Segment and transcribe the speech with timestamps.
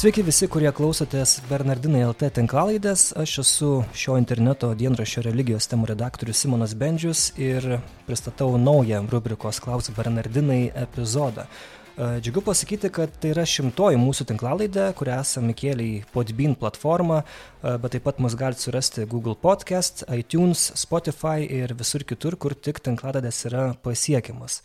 [0.00, 3.02] Sveiki visi, kurie klausotės Bernardinai LT tinklalaidės.
[3.20, 7.66] Aš esu šio interneto dienraščio religijos temų redaktorius Simonas Bendžius ir
[8.06, 11.44] pristatau naują rubrikos Klaus Bernardinai epizodą.
[11.44, 17.18] E, džiugu pasakyti, kad tai yra šimtoji mūsų tinklalaidė, kurią esame kėlę į Podbean platformą,
[17.20, 22.56] e, bet taip pat mus galite surasti Google Podcast, iTunes, Spotify ir visur kitur, kur
[22.56, 24.62] tik tinklalaidės yra pasiekiamas.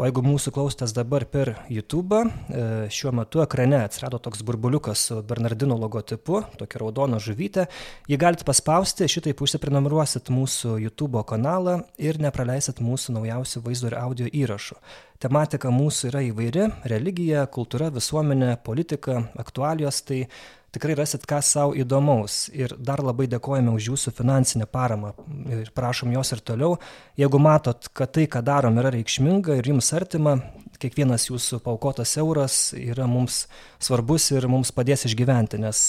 [0.00, 5.18] O jeigu mūsų klausotės dabar per YouTube, e, šiuo metu ekrane atsirado toks burbuliukas su
[5.28, 7.66] Bernardino logotipu, tokia raudona žuvytė,
[8.08, 14.32] jį galite paspausti, šitaip užsiprenumeruosit mūsų YouTube kanalą ir nepraleisit mūsų naujausių vaizdo ir audio
[14.32, 14.80] įrašų.
[15.22, 20.26] Tematika mūsų yra įvairi- religija, kultūra, visuomenė, politika, aktualijos, tai
[20.74, 25.12] tikrai rasit ką sau įdomaus ir dar labai dėkojame už jūsų finansinę paramą
[25.46, 26.78] ir prašom jos ir toliau.
[27.16, 30.40] Jeigu matot, kad tai, ką darom, yra reikšminga ir jums artima,
[30.82, 33.46] kiekvienas jūsų paukotas euras yra mums
[33.82, 35.84] svarbus ir mums padės išgyventi, nes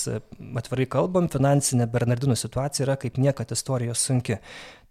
[0.61, 4.39] atvirai kalbam, finansinė Bernardinų situacija yra kaip niekad istorijos sunki.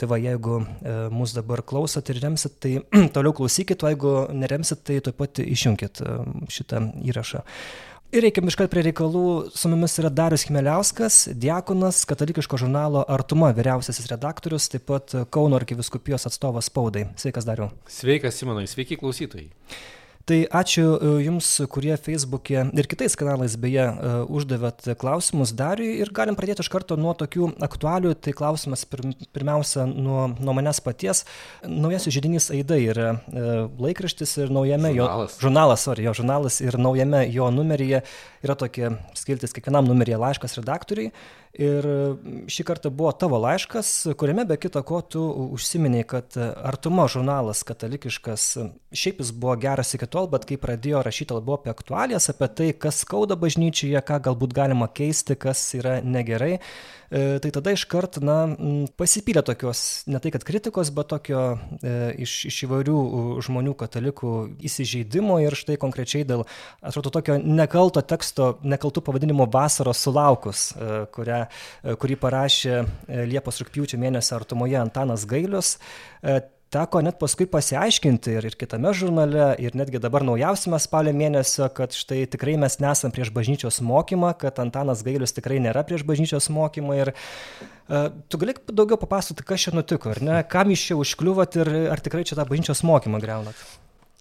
[0.01, 2.75] Tai va, jeigu e, mus dabar klausot ir remsit, tai
[3.15, 6.19] toliau klausykit, o jeigu neremsit, tai taip pat išjungit e,
[6.51, 7.45] šitą įrašą.
[8.13, 9.53] Ir reikiam iškart prie reikalų.
[9.57, 16.29] Su mumis yra Darius Chmeliauskas, diakonas, katalikiško žurnalo Artuma vyriausiasis redaktorius, taip pat Kauno arkiviskupijos
[16.29, 17.07] atstovas spaudai.
[17.17, 17.71] Sveikas, Dariu.
[17.89, 19.49] Sveikas, Simonai, sveiki klausytojai.
[20.29, 26.13] Tai ačiū e, Jums, kurie Facebook'e ir kitais kanalais beje e, uždavėt klausimus Dariui ir
[26.15, 28.15] galim pradėti iš karto nuo tokių aktualių.
[28.23, 29.03] Tai klausimas pir,
[29.35, 31.25] pirmiausia nuo, nuo manęs paties.
[31.67, 33.47] Naujasis žydinys Aida yra e,
[33.83, 35.37] laikraštis ir naujame žurnalas.
[35.39, 35.47] jo...
[35.47, 38.05] Žurnalas, sorry, jo žurnalas ir naujame jo numeryje
[38.43, 41.11] yra tokie skiltis kiekvienam numeryje laiškas redaktoriai.
[41.53, 41.85] Ir
[42.49, 45.21] šį kartą buvo tavo laiškas, kuriame be kita ko tu
[45.53, 48.47] užsiminiai, kad Artuma žurnalas katalikiškas,
[48.97, 52.71] šiaip jis buvo geras iki tol, bet kai pradėjo rašyti labiau apie aktualijas, apie tai,
[52.73, 56.55] kas skauda bažnyčioje, ką galbūt galima keisti, kas yra negerai,
[57.13, 58.37] tai tada iškart, na,
[58.97, 61.43] pasipylė tokios, ne tai kad kritikos, bet tokio
[61.83, 61.93] e,
[62.25, 62.97] iš, iš įvairių
[63.45, 64.33] žmonių katalikų
[64.65, 66.47] įsižeidimo ir štai konkrečiai dėl,
[66.81, 71.43] atrodo, tokio nekalto teksto, nekaltų pavadinimo vasaros sulaukus, e, kurią,
[72.01, 72.81] kurį parašė
[73.29, 75.77] Liepos rūpjūčio mėnesio artumoje Antanas Gailius
[76.73, 81.95] teko net paskui pasiaiškinti ir, ir kitame žurnale, ir netgi dabar naujausiame spalio mėnesio, kad
[81.97, 86.97] štai tikrai mes nesam prieš bažnyčios mokymą, kad Antanas Gailius tikrai nėra prieš bažnyčios mokymą.
[87.03, 90.43] Ir uh, tu gali daugiau papasakoti, kas čia nutiko, ar ne?
[90.49, 93.65] Kam iš čia užkliuvot ir ar tikrai čia tą bažnyčios mokymą greunat?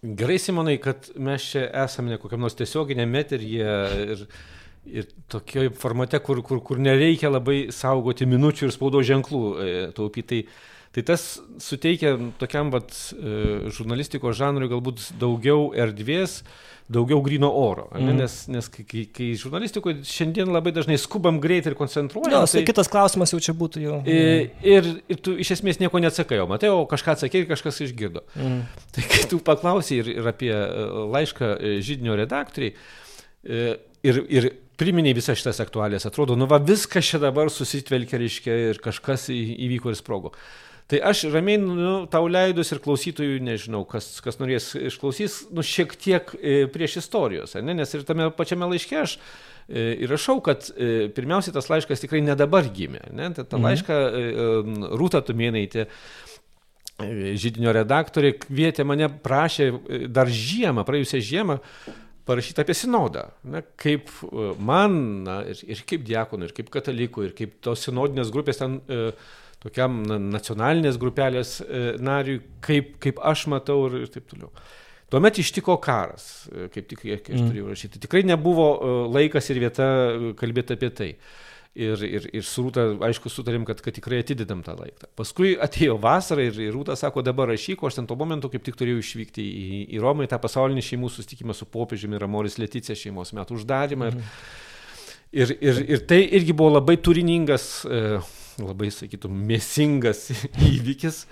[0.01, 3.77] Gerai, Simonai, kad mes čia esame ne kokiam nors tiesioginėme eteryje
[4.15, 4.25] ir,
[4.89, 10.41] ir tokioje formate, kur, kur, kur nereikia labai saugoti minučių ir spaudo ženklų e, taupyti.
[10.41, 11.23] Tai Tai tas
[11.63, 16.41] suteikia tokiam vat, e, žurnalistikos žanrui galbūt daugiau erdvės,
[16.91, 17.85] daugiau grino oro.
[17.95, 18.17] Mm.
[18.19, 22.35] Nes, nes kai, kai, žurnalistikoje šiandien labai dažnai skubam greitai ir koncentruojam.
[22.35, 23.99] No, tai kitas klausimas jau čia būtų jau.
[24.03, 27.79] Ir, ir, ir tu iš esmės nieko neatsakai, o matai, o kažką atsakė ir kažkas
[27.87, 28.25] išgirdo.
[28.35, 28.65] Mm.
[28.91, 32.75] Tai kai tu paklausai ir, ir apie e, laišką e, žydinio redaktoriai
[34.03, 34.49] ir, ir
[34.81, 39.93] priminiai visas šitas aktualijas, atrodo, nu va viskas čia dabar susitvelkia, reiškia, ir kažkas įvyko
[39.93, 40.33] ir sprogo.
[40.89, 45.95] Tai aš ramiai nu, tau leidus ir klausytojų, nežinau, kas, kas norės išklausys, nu, šiek
[45.99, 47.75] tiek e, prieš istorijos, ne?
[47.77, 52.35] nes ir tame pačiame laiške aš e, įrašau, kad e, pirmiausiai tas laiškas tikrai ne
[52.39, 53.05] dabar gimė.
[53.15, 53.31] Ne?
[53.37, 53.69] Tai tą mhm.
[53.69, 54.01] laišką
[54.99, 55.87] Rūta Tumėnaitė
[57.01, 59.71] žydinio redaktorė kvietė mane, prašė
[60.13, 61.57] dar žiemą, praėjusią žiemą,
[62.27, 63.27] parašyti apie sinodą.
[63.43, 64.09] Na, kaip
[64.61, 68.79] man, na, ir, ir kaip diakonų, ir kaip katalikų, ir kaip tos sinodinės grupės ten
[68.85, 69.01] e,
[69.61, 70.01] tokiam
[70.31, 74.49] nacionalinės grupelės e, nariui, kaip, kaip aš matau ir, ir taip toliau.
[75.11, 77.47] Tuomet ištiko karas, e, kaip tik aš mm.
[77.49, 78.01] turėjau rašyti.
[78.07, 79.87] Tikrai nebuvo e, laikas ir vieta
[80.39, 81.09] kalbėti apie tai.
[81.71, 85.07] Ir, ir, ir su Rūta, aišku, sutarėm, kad, kad tikrai atidedam tą laiką.
[85.15, 88.65] Paskui atėjo vasara ir, ir Rūta sako, dabar rašyk, o aš ten tuo momentu kaip
[88.65, 92.59] tik turėjau išvykti į, į Romą, į tą pasaulinį šeimų susitikimą su popiežiumi ir Amoris
[92.59, 94.11] Leticija šeimos metų uždarimą.
[94.11, 94.35] Mm.
[95.31, 98.19] Ir, ir, ir, tai irgi buvo labai turiningas e,
[98.59, 100.27] labai, sakytum, mėsingas
[100.73, 101.23] įvykis.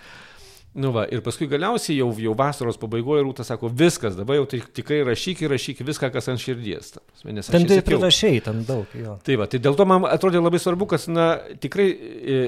[0.80, 4.62] Nu va, ir paskui galiausiai jau, jau vasaros pabaigoje Rūta sako, viskas, dabar jau tai
[4.80, 6.94] tikrai rašyk ir rašyk viską, kas ant širdies.
[7.26, 9.18] Nes ten tai prirašiai, ten daug jo.
[9.26, 11.28] Tai va, tai dėl to man atrodė labai svarbu, kad, na,
[11.60, 12.40] tikrai e,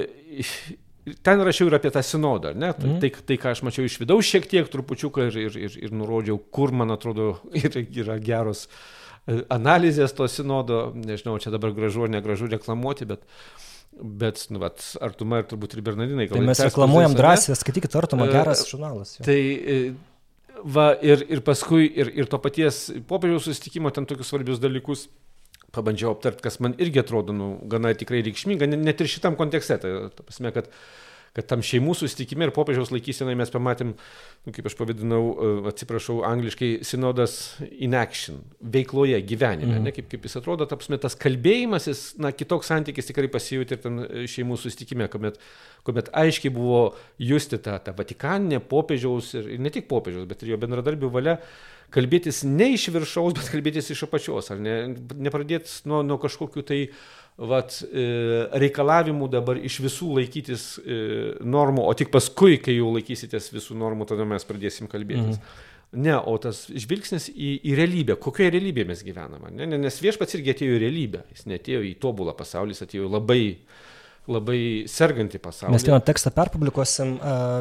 [1.26, 2.72] ten rašiau ir apie tą sinodą, ne?
[2.72, 2.96] Mm.
[3.02, 6.40] Tai, tai, ką aš mačiau iš vidaus šiek tiek trupučiuką ir, ir, ir, ir nurodžiau,
[6.54, 7.34] kur, man atrodo,
[7.66, 13.26] yra, yra geros e, analizės to sinodo, nežinau, čia dabar gražu ar negražu reklamuoti, bet...
[13.92, 16.24] Bet, nu, vat, Artuma ir turbūt ir Bernardinai.
[16.30, 19.10] Tai mes reklamuojam drąsiai, skaitykite Artumą, e, geras žurnalas.
[19.18, 19.26] Jau.
[19.26, 19.74] Tai, e,
[20.64, 25.10] va, ir, ir paskui, ir, ir to paties popiežiaus susitikimo ten tokius svarbius dalykus
[25.76, 29.76] pabandžiau aptart, kas man irgi atrodo, nu, gana tikrai reikšminga, net ir šitam kontekste.
[29.84, 30.72] Tai, ta prasme, kad
[31.36, 33.94] kad tam šeimų susitikime ir popiežiaus laikysenai mes pamatėm,
[34.44, 37.36] nu, kaip aš pavadinau, e, atsiprašau, angliškai, sinodas
[37.72, 39.88] in action, veikloje, gyvenime, mm.
[39.88, 44.00] ne, kaip, kaip jis atrodo, tapsime tas kalbėjimasis, na, kitoks santykis tikrai pasijūti ir ten
[44.28, 45.40] šeimų susitikime, kuomet,
[45.88, 46.84] kuomet aiškiai buvo
[47.20, 51.38] justi tą, tą Vatikaninę popiežiaus ir, ir ne tik popiežiaus, bet ir jo bendradarbių valia
[51.92, 54.76] kalbėtis ne iš viršaus, bet kalbėtis iš apačios, ar ne,
[55.24, 57.02] nepradėti nuo, nuo kažkokių tai uh,
[57.38, 58.06] vat, e,
[58.62, 61.02] reikalavimų dabar iš visų laikytis e,
[61.42, 65.38] normų, o tik paskui, kai jau laikysitės visų normų, tada mes pradėsim kalbėtis.
[65.38, 65.68] Mhm.
[66.02, 69.50] Ne, o tas žvilgsnis į, į realybę, kokioje realybėje mes gyvename.
[69.52, 69.66] Ne?
[69.76, 73.82] Nes viešpats irgi atėjo į realybę, jis netėjo į tobulą pasaulį, jis atėjo labai uh,
[74.30, 75.74] labai serganti pasaulį.
[75.74, 77.16] Mes vieną tekstą perpublikuosim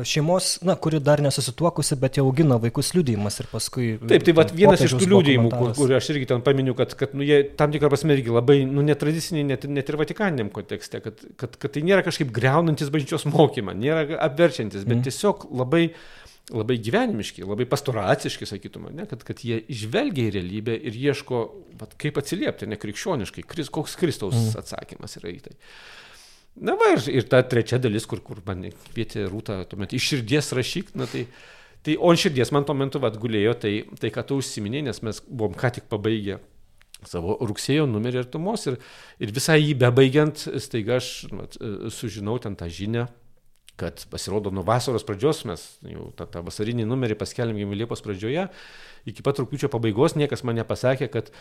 [0.06, 3.88] šeimos, na, kuri dar nesusituokusi, bet jau augina vaikus liūdėjimas ir paskui...
[3.98, 7.16] Taip, tai vat, vienas iš tų liūdėjimų, kur, kur aš irgi ten paminiu, kad, kad
[7.18, 11.24] nu, jie tam tikrą prasme irgi labai nu, netradiciniai, net, net ir vatikaniniam kontekste, kad,
[11.42, 15.08] kad, kad tai nėra kažkaip greunantis bažnyčios mokymą, nėra apverčiantis, bet mm.
[15.10, 15.88] tiesiog labai
[16.52, 21.42] labai gyvenimiški, labai pastoraciški, sakytume, ne, kad, kad jie žvelgia į realybę ir ieško,
[21.80, 24.58] vat, kaip atsiliepti, nekrikščioniškai, kris, koks Kristaus mm.
[24.60, 25.56] atsakymas yra į tai.
[26.60, 30.52] Na va, ir, ir ta trečia dalis, kur, kur man kvietė rūta, tuomet iš širdies
[30.58, 31.26] rašyk, na tai,
[31.86, 35.22] tai o ant širdies man tuo metu atgulėjo tai, tai ką tu užsiminėjai, nes mes
[35.30, 36.42] buvom ką tik pabaigę
[37.08, 38.78] savo rugsėjo numerį artumos ir,
[39.24, 41.58] ir visai jį bebaigiant, staiga aš vat,
[41.94, 43.08] sužinau ten tą žinią,
[43.82, 48.46] kad pasirodo nuo vasaros pradžios mes jau tą, tą vasarinį numerį paskelbėm Liepos pradžioje,
[49.10, 51.32] iki pat rūpiučio pabaigos niekas man nepasakė, kad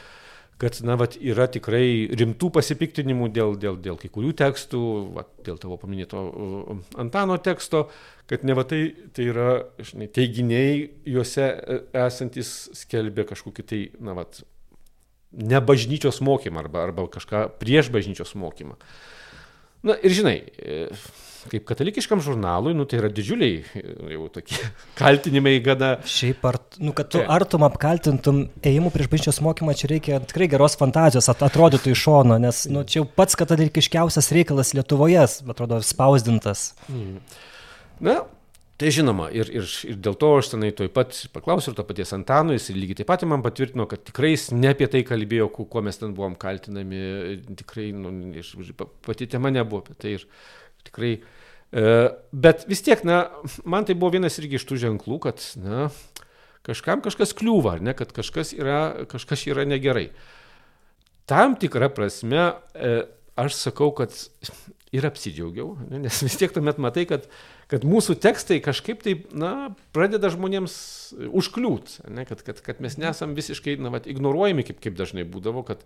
[0.61, 4.82] kad na, vat, yra tikrai rimtų pasipiktinimų dėl, dėl, dėl kai kurių tekstų,
[5.17, 7.87] vat, dėl tavo paminėto uh, Antano teksto,
[8.31, 8.82] kad ne va tai,
[9.17, 9.49] tai yra
[9.79, 14.43] žinai, teiginiai, juose e, esantis skelbia kažkokį tai, na, vat,
[15.32, 18.76] ne bažnyčios mokymą arba, arba kažką prieš bažnyčios mokymą.
[19.87, 20.87] Na ir žinai, e,
[21.49, 24.59] kaip katalikiškam žurnalui, nu, tai yra didžiuliai jau tokie
[25.00, 25.94] kaltinimai gana.
[26.05, 30.77] Šiaip, ar, nu, kad tu artum apkaltintum ėjimu prieš bažnyčios mokymą, čia reikia tikrai geros
[30.81, 35.25] fantazijos, at, atrodytų iš šono, nes nu, čia jau pats katalikiškiausias reikalas Lietuvoje,
[35.55, 36.71] atrodo, spausdintas.
[36.93, 37.17] Mm.
[38.05, 38.21] Na,
[38.81, 42.15] Tai žinoma, ir, ir, ir dėl to aš tenai toj pat paklausiau ir to paties
[42.17, 45.82] Antano, jis lygiai taip pat man patvirtino, kad tikrai jis ne apie tai kalbėjo, kuo
[45.85, 47.03] mes ten buvom kaltinami,
[47.61, 48.15] tikrai nu,
[49.05, 50.15] pati tema nebuvo apie tai.
[50.17, 50.25] Ir,
[50.85, 51.12] tikrai.
[51.71, 51.85] E,
[52.32, 53.23] bet vis tiek, na,
[53.69, 55.88] man tai buvo vienas irgi iš tų ženklų, kad, na,
[56.67, 58.81] kažkam kažkas kliūva, ne, kad kažkas yra,
[59.11, 60.09] kažkas yra negerai.
[61.31, 62.97] Tam tikrą prasme e,
[63.38, 64.15] aš sakau, kad
[64.91, 67.29] ir apsidžiaugiau, ne, nes vis tiek tuomet matai, kad,
[67.71, 70.75] kad mūsų tekstai kažkaip taip, na, pradeda žmonėms
[71.31, 75.63] užkliūt, ne, kad, kad, kad mes nesam visiškai, na, vat, ignoruojami, kaip, kaip dažnai būdavo,
[75.69, 75.85] kad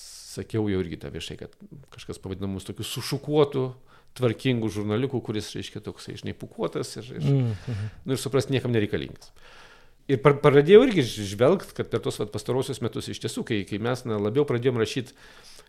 [0.00, 1.56] sakiau jau irgi tą viešai, kad
[1.94, 3.72] kažkas pavadina mus tokiu sušukuotu,
[4.18, 7.74] tvarkingų žurnaliukų, kuris, reiškia, toksai, žinai, pukuotas ir, ir, mm
[8.04, 9.30] nu, ir suprast niekam nereikalingas.
[10.10, 14.02] Ir pradėjau irgi žvelgti, kad per tos vat, pastarosius metus iš tiesų, kai, kai mes
[14.08, 15.14] na, labiau pradėjom rašyti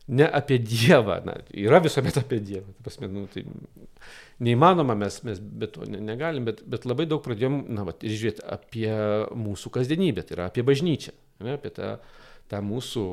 [0.09, 3.45] ne apie Dievą, na, yra visuomet apie Dievą, pasme, nu, tai
[4.41, 8.45] neįmanoma, mes, mes be to negalim, bet, bet labai daug pradėjom na, vat, ir žiūrėti
[8.55, 8.89] apie
[9.37, 11.13] mūsų kasdienybę, tai yra apie bažnyčią,
[11.45, 11.95] ne, apie tą,
[12.51, 13.05] tą mūsų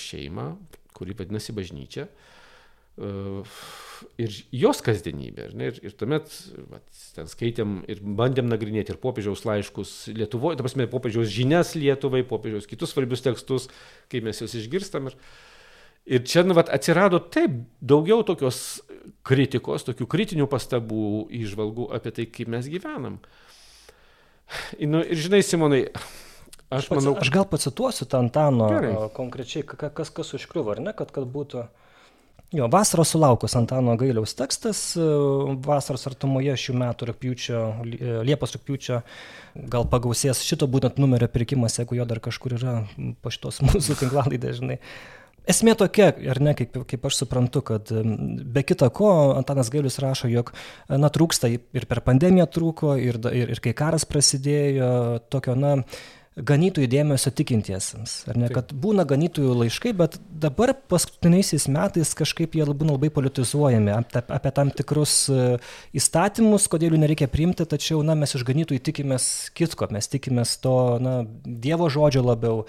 [0.00, 0.48] šeimą,
[0.94, 2.08] kuri vadinasi bažnyčia.
[2.94, 5.48] Ir jos kasdienybė.
[5.66, 6.30] Ir, ir tuomet
[6.70, 6.84] vat,
[7.16, 12.68] ten skaitėm ir bandėm nagrinėti ir popiežiaus laiškus Lietuvoje, ta prasme, popiežiaus žinias Lietuvai, popiežiaus
[12.70, 13.66] kitus svarbius tekstus,
[14.12, 15.10] kai mes juos išgirstam.
[15.10, 15.18] Ir,
[16.06, 18.83] ir čia nu, vat, atsirado taip daugiau tokios
[19.24, 21.06] kritikos, tokių kritinių pastabų,
[21.44, 23.18] išvalgų apie tai, kaip mes gyvenam.
[24.78, 25.86] Nu, ir žinai, Simonai,
[26.68, 27.14] aš, aš manau.
[27.22, 28.92] Aš gal pacituosiu tą Antano Gerai.
[29.16, 31.64] konkrečiai, kas, kas užkliuvo, ar ne, kad, kad būtų.
[32.54, 35.06] Jo, vasaros sulaukus Antano Gailiaus tekstas, e,
[35.64, 39.00] vasaros artumoje šių metų rūpiučio, e, Liepos rūpiučio,
[39.72, 42.76] gal pagausės šito būtent numerio pirkimas, jeigu jo dar kažkur yra
[43.24, 44.78] po šitos mūsų tinklalaidės, žinai.
[45.44, 50.30] Esmė tokia, ar ne, kaip, kaip aš suprantu, kad be kita ko, Antanas Gailius rašo,
[50.32, 50.54] jog,
[50.88, 54.88] na, trūksta ir per pandemiją trūko, ir, ir, ir kai karas prasidėjo,
[55.28, 55.74] tokio, na,
[56.34, 58.14] ganytojų dėmesio tikintiesiems.
[58.26, 58.56] Ar ne, Taip.
[58.56, 64.72] kad būna ganytojų laiškai, bet dabar paskutiniaisiais metais kažkaip jie būna labai politizuojami apie, tam
[64.74, 65.44] tikrus e,
[65.94, 70.76] įstatymus, kodėl jų nereikia priimti, tačiau na, mes iš ganytojų tikimės kitko, mes tikimės to
[71.02, 72.64] na, Dievo žodžio labiau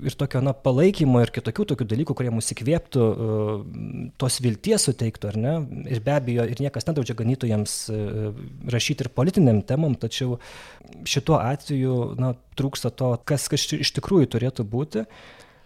[0.00, 5.32] ir tokio na, palaikymo ir kitokių tokių dalykų, kurie mus įkvėptų, uh, tos vilties suteiktų,
[5.34, 5.54] ar ne?
[5.92, 8.30] Ir be abejo, ir niekas nedraudžia ganytojams uh,
[8.72, 10.38] rašyti ir politiniam temam, tačiau
[11.08, 15.06] šituo atveju na, trūksta to, kas, kas iš tikrųjų turėtų būti.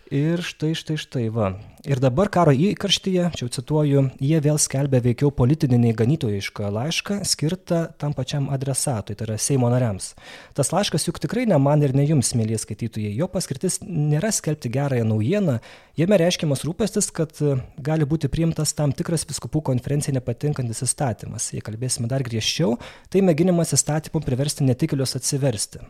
[0.07, 1.49] Ir štai, štai, štai, va.
[1.83, 7.17] Ir dabar karo įkarštyje, čia jau cituoju, jie vėl skelbia veikiau politinį nei ganytojišką laišką
[7.27, 10.13] skirtą tam pačiam adresatui, tai yra Seimo nariams.
[10.55, 13.11] Tas laiškas juk tikrai ne man ir ne jums, mėlyje skaitytojai.
[13.19, 15.59] Jo paskirtis nėra skelbti gerąją naujieną,
[15.99, 17.35] jame reiškiamas rūpestis, kad
[17.75, 21.51] gali būti priimtas tam tikras viskupų konferencijai nepatinkantis įstatymas.
[21.51, 22.79] Jei kalbėsime dar griežčiau,
[23.11, 25.83] tai mėginimas įstatymų priversti netikėlius atsiversti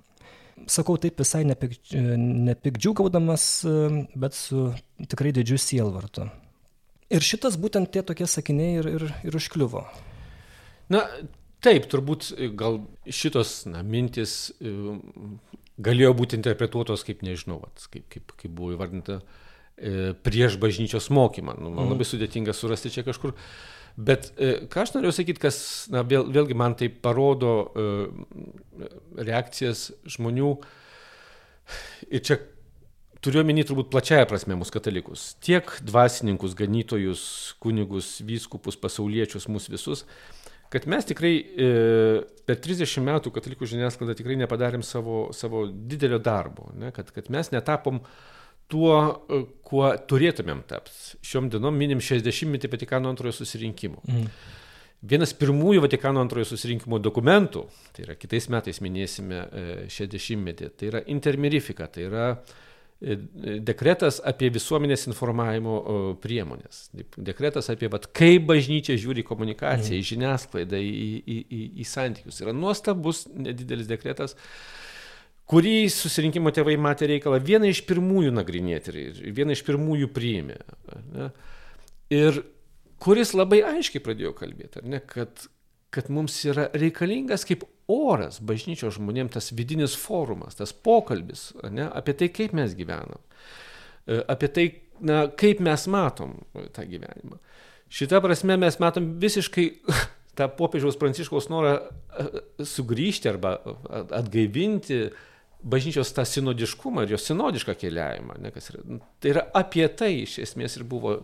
[0.71, 3.47] sakau taip visai nepik, nepikdžiugaudamas,
[4.19, 4.69] bet su
[5.09, 6.27] tikrai didžiu sielvartu.
[7.13, 9.85] Ir šitas būtent tie tokie sakiniai ir, ir, ir užkliuvo.
[10.91, 11.05] Na,
[11.63, 14.73] taip, turbūt gal šitos na, mintis e,
[15.83, 19.21] galėjo būti interpretuotos kaip, nežinau, vat, kaip, kaip, kaip buvo įvardinta,
[19.79, 21.55] e, prieš bažnyčios mokymą.
[21.61, 21.95] Nu, man mhm.
[21.95, 23.37] labai sudėtinga surasti čia kažkur.
[23.97, 25.59] Bet e, ką aš noriu sakyti, kas
[25.93, 28.83] na, vėl, vėlgi man tai parodo uh,
[29.17, 30.51] reakcijas žmonių.
[32.13, 32.37] Ir čia
[33.25, 35.31] turiu omeny turbūt plačiaja prasme mūsų katalikus.
[35.41, 37.25] Tiek dvasininkus, ganytojus,
[37.65, 40.05] kunigus, vyskupus, pasauliečius, mūsų visus.
[40.71, 41.73] Kad mes tikrai e,
[42.45, 46.69] per 30 metų katalikų žiniasklaidą tikrai nepadarėm savo, savo didelio darbo.
[46.77, 46.93] Ne?
[46.93, 48.37] Kad, kad mes netapom uh,
[48.73, 48.99] tuo,
[49.31, 51.17] e, kuo turėtumėm tapti.
[51.27, 54.03] Šiom dienom minim 60-metį Vatikano antrojo susirinkimo.
[54.11, 54.29] Mm.
[55.07, 59.43] Vienas pirmųjų Vatikano antrojo susirinkimo dokumentų, tai yra kitais metais minėsime
[59.93, 63.19] 60-metį, e, tai yra intermirifika, tai yra e,
[63.67, 65.77] dekretas apie visuomenės informavimo
[66.23, 66.89] priemonės.
[67.19, 70.01] Dekretas apie, vat, kaip bažnyčia žiūri komunikaciją, mm.
[70.01, 72.43] į žiniasklaidą, į, į, į, į santykius.
[72.43, 74.35] Yra nuostabus, nedidelis dekretas.
[74.35, 74.76] Uh,
[75.51, 80.59] kurį susirinkimo tėvai matė reikalą vieną iš pirmųjų nagrinėti ir vieną iš pirmųjų priėmė.
[81.15, 81.29] Ne?
[82.15, 82.41] Ir
[83.03, 85.47] kuris labai aiškiai pradėjo kalbėti, ne, kad,
[85.95, 92.17] kad mums yra reikalingas kaip oras bažnyčios žmonėms tas vidinis forumas, tas pokalbis ne, apie
[92.19, 93.23] tai, kaip mes gyvenam,
[94.07, 94.67] e, apie tai,
[94.99, 96.41] na, kaip mes matom
[96.75, 97.39] tą gyvenimą.
[97.93, 99.69] Šitą prasme mes matom visiškai
[100.39, 102.27] tą popiežiaus pranciškaus norą e,
[102.67, 103.57] sugrįžti arba
[104.19, 105.05] atgaivinti
[105.67, 108.39] bažnyčios tą sinodiškumą ir jos sinodišką keliavimą.
[108.43, 111.17] Ne, yra, nu, tai yra apie tai iš esmės ir buvo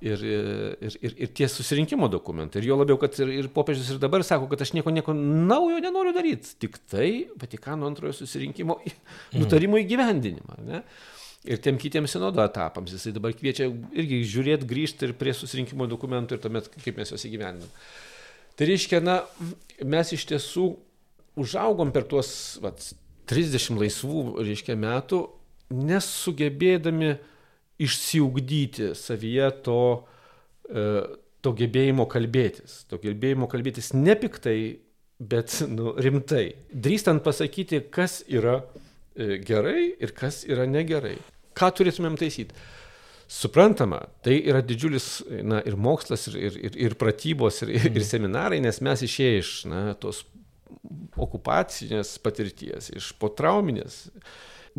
[0.00, 2.62] ir, ir, ir, ir tie susirinkimo dokumentai.
[2.62, 5.80] Ir jo labiau, kad ir, ir popiežius ir dabar sako, kad aš nieko, nieko naujo
[5.84, 7.10] nenoriu daryti, tik tai
[7.40, 9.40] Vatikano antrojo susirinkimo mm.
[9.40, 10.60] nutarimo įgyvendinimą.
[10.68, 10.84] Ne?
[11.48, 16.36] Ir tiem kitiems sinodo etapams jisai dabar kviečia irgi žiūrėti, grįžti ir prie susirinkimo dokumentų
[16.36, 17.70] ir tuomet kaip mes juos įgyvendinam.
[18.60, 19.22] Tai reiškia, na,
[19.88, 20.66] mes iš tiesų
[21.40, 22.82] užaugom per tuos vat,
[23.30, 25.22] 30 laisvų, reiškia, metų,
[25.70, 27.14] nesugebėdami
[27.80, 29.82] išsiugdyti savyje to,
[30.68, 30.86] e,
[31.40, 32.84] to gebėjimo kalbėtis.
[32.90, 34.58] To gebėjimo kalbėtis ne piktai,
[35.20, 36.50] bet nu, rimtai.
[36.72, 41.16] Drįstant pasakyti, kas yra e, gerai ir kas yra negerai.
[41.56, 42.56] Ką turėtumėm taisyti?
[43.30, 48.82] Suprantama, tai yra didžiulis na, ir mokslas, ir, ir, ir pratybos, ir, ir seminarai, nes
[48.82, 50.24] mes išėję iš na, tos
[51.20, 54.06] okupacinės patirties, iš potrauminės.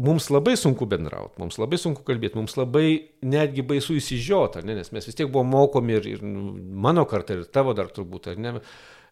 [0.01, 2.85] Mums labai sunku bendrauti, mums labai sunku kalbėti, mums labai
[3.27, 6.53] netgi baisu įsižiota, ne, nes mes vis tiek buvome mokomi ir, ir nu,
[6.85, 8.53] mano kartą, ir tavo dar turbūt, ar ne,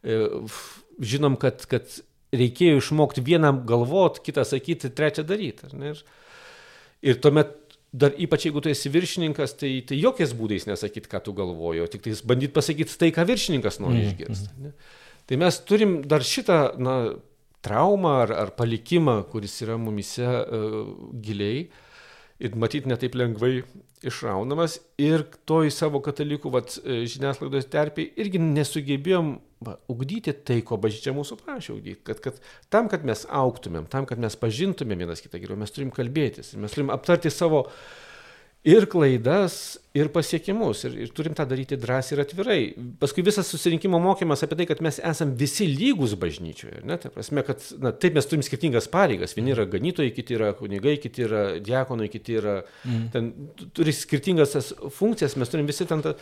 [0.04, 0.22] e,
[1.04, 2.00] žinom, kad, kad
[2.32, 5.68] reikėjo išmokti vieną galvot, kitą sakyti, trečią daryti.
[5.92, 6.00] Ir,
[7.12, 7.58] ir tuomet
[7.92, 11.90] dar ypač jeigu tu esi viršininkas, tai, tai jokiais būdais nesakyti, ką tu galvoji, o
[11.90, 14.50] tik tai bandyti pasakyti tai, ką viršininkas nori mm, išgirsti.
[14.58, 14.76] Mm.
[15.30, 16.96] Tai mes turim dar šitą na,
[17.62, 20.90] traumą ar, ar palikimą, kuris yra mumise uh,
[21.22, 21.68] giliai
[22.40, 23.60] ir matyt netaip lengvai
[24.10, 29.34] išraunamas ir to į savo katalikų vat, e, žiniasklaidos terpiai irgi nesugebėjom
[29.68, 32.00] va, ugdyti tai, ko bažnyčia mūsų prašė ugdyti.
[32.08, 32.40] Kad, kad
[32.72, 36.78] tam, kad mes auktumėm, tam, kad mes pažintumėm vienas kitą geriau, mes turim kalbėtis mes
[36.78, 37.84] turim aptarti savo uh,
[38.64, 40.84] ir klaidas, ir pasiekimus.
[40.88, 42.60] Ir, ir turim tą daryti drąsiai ir atvirai.
[43.00, 46.84] Paskui visas susirinkimo mokymas apie tai, kad mes esame visi lygus bažnyčioje.
[46.88, 47.00] Ne?
[47.00, 49.38] Tai prasme, kad na, taip mes turim skirtingas pareigas.
[49.38, 52.60] Vieni yra ganytojai, kiti yra kunigai, kiti yra diakonai, kiti yra...
[52.84, 53.10] Mm.
[53.16, 53.34] Ten,
[53.78, 56.04] turi skirtingas tas funkcijas, mes turim visi ten...
[56.06, 56.16] Ta,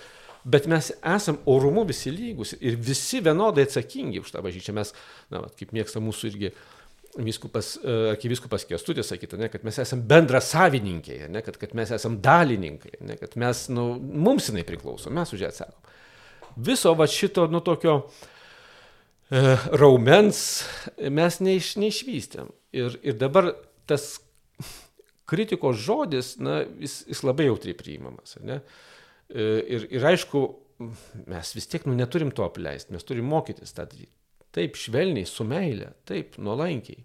[0.48, 4.76] bet mes esam orumu visi lygus ir visi vienodai atsakingi už tą bažnyčią.
[4.78, 4.94] Mes,
[5.34, 6.77] na, kaip mėgsta mūsų irgi uh,
[7.18, 11.92] Vyskupas, e, arkivyskupas Kestutis sakytų, ne, kad mes esame bendra savininkai, ne, kad, kad mes
[11.96, 15.96] esame dalininkai, ne, kad mes, nu, mums jinai priklauso, mes už ją atsakom.
[16.68, 19.42] Viso va šito, nu, tokio e,
[19.82, 20.44] raumens
[20.98, 22.54] mes neiš, neišvystėm.
[22.78, 23.52] Ir, ir dabar
[23.90, 24.18] tas
[25.28, 28.38] kritikos žodis, na, jis, jis labai jautriai priimamas.
[28.46, 28.62] Ne?
[29.28, 30.44] E, ir, ir aišku,
[31.28, 34.14] mes vis tiek nu, neturim to apleisti, mes turim mokytis tą daryti.
[34.56, 37.04] Taip, švelniai, su meile, taip, nuolankiai.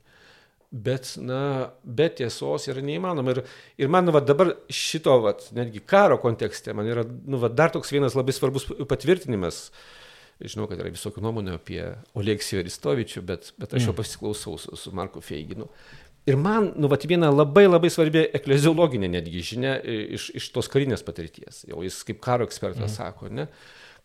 [0.72, 3.34] Bet, na, be tiesos yra neįmanoma.
[3.34, 3.40] Ir,
[3.84, 7.92] ir man, va, dabar šito, va, netgi karo kontekste, man yra, nu, va, dar toks
[7.92, 9.66] vienas labai svarbus patvirtinimas.
[10.40, 11.82] Žinau, kad yra visokių nuomonių apie
[12.18, 13.98] Oleksijų Aristovičių, bet, bet aš jo mm.
[14.00, 15.68] pasiklausau su, su Marku Feiginu.
[16.26, 19.76] Ir man, nu, va, viena labai labai svarbi ekleziologinė netgi žinia
[20.16, 21.66] iš, iš tos karinės patirties.
[21.68, 22.96] Jau jis kaip karo ekspertas mm.
[22.96, 23.50] sako, ne,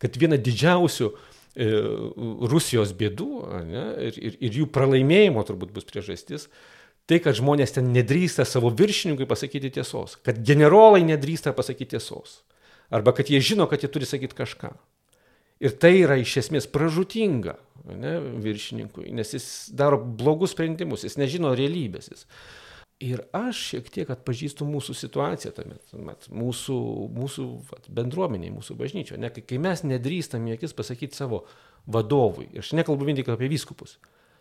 [0.04, 3.30] kad viena didžiausių uh, E, Rusijos bėdų
[3.68, 6.48] ne, ir, ir, ir jų pralaimėjimo turbūt bus priežastis,
[7.08, 12.42] tai, kad žmonės ten nedrįsta savo viršininkui pasakyti tiesos, kad generolai nedrįsta pasakyti tiesos,
[12.92, 14.74] arba kad jie žino, kad jie turi sakyti kažką.
[15.58, 17.56] Ir tai yra iš esmės pražutinga
[17.98, 22.12] ne, viršininkui, nes jis daro blogus sprendimus, jis nežino realybės.
[22.12, 22.26] Jis.
[22.98, 25.52] Ir aš šiek tiek atpažįstu mūsų situaciją
[26.02, 26.76] mat, mūsų,
[27.14, 27.44] mūsų
[27.94, 29.18] bendruomeniai, mūsų bažnyčio.
[29.22, 31.44] Ne, kai mes nedrįstam į akis pasakyti savo
[31.86, 34.00] vadovui, ir aš nekalbu vien tik apie vyskupus,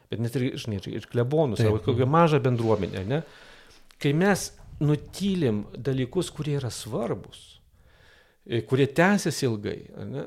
[0.09, 3.19] bet net ir, žinai, ir klebonus, savo kokią mažą bendruomenę, ne,
[4.01, 4.47] kai mes
[4.81, 7.59] nutylim dalykus, kurie yra svarbus,
[8.41, 9.77] e, kurie tęsiasi ilgai,
[10.15, 10.23] ne,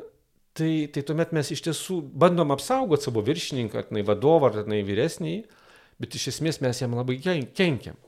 [0.54, 4.80] tai, tai tuomet mes iš tiesų bandom apsaugoti savo viršininką, ar tai vadovą, ar tai
[4.86, 5.34] vyresnį,
[5.98, 7.98] bet iš esmės mes jam labai kenkiam.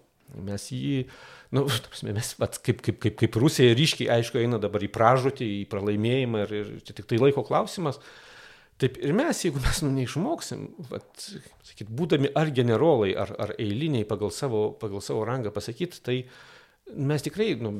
[0.40, 1.04] Mes jį,
[1.56, 1.66] nu,
[2.16, 6.44] mes, vat, kaip, kaip, kaip, kaip Rusija ryškiai, aišku, eina dabar į pražūtį, į pralaimėjimą
[6.46, 8.00] ir, ir čia tik tai laiko klausimas.
[8.80, 11.26] Taip ir mes, jeigu mes nu, neišmoksim, vat,
[11.68, 16.16] sakyt, būdami ar generolai, ar, ar eiliniai pagal savo, pagal savo rangą pasakyti, tai
[16.92, 17.76] mes tikrai nu,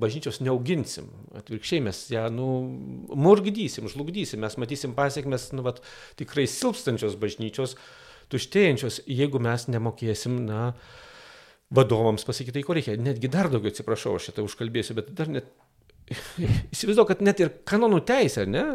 [0.00, 1.10] bažnyčios neauginsim.
[1.36, 2.46] Atvirkščiai mes ją nu,
[3.10, 5.82] murgdysim, žlugdysim, mes matysim pasiekmes nu, vat,
[6.18, 7.76] tikrai silpstančios bažnyčios,
[8.32, 11.09] tuštėjančios, jeigu mes nemokėsim, na, uh,
[11.74, 12.96] vadovams pasakyti tai, ko reikia.
[13.00, 15.50] Netgi dar daugiau atsiprašau, aš šitą užkalbėsiu, bet dar net
[16.74, 18.66] įsivaizduoju, kad net ir kanonų teisė, ne?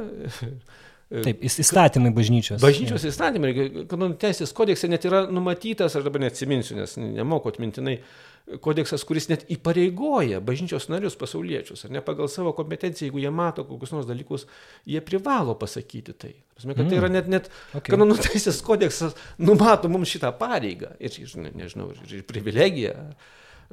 [1.05, 2.63] Taip, įstatymai bažnyčios.
[2.63, 3.11] Bažnyčios ja.
[3.11, 3.51] įstatymai,
[3.91, 9.25] kanonų teisės kodekse net yra numatytas, aš dabar neatsiminsiu, nes nemoku atmintinai, uh, kodeksas, kuris
[9.31, 14.10] net įpareigoja bažnyčios narius pasauliečius, ar ne pagal savo kompetenciją, jeigu jie mato kokius nors
[14.10, 14.46] dalykus,
[14.90, 16.34] jie privalo pasakyti tai.
[16.53, 16.92] Prasme, kad mm.
[16.92, 17.90] tai yra net, net okay.
[17.90, 21.18] kanonų teisės kodeksas numato mums šitą pareigą ir,
[21.58, 22.94] nežinau, ir, ir privilegiją.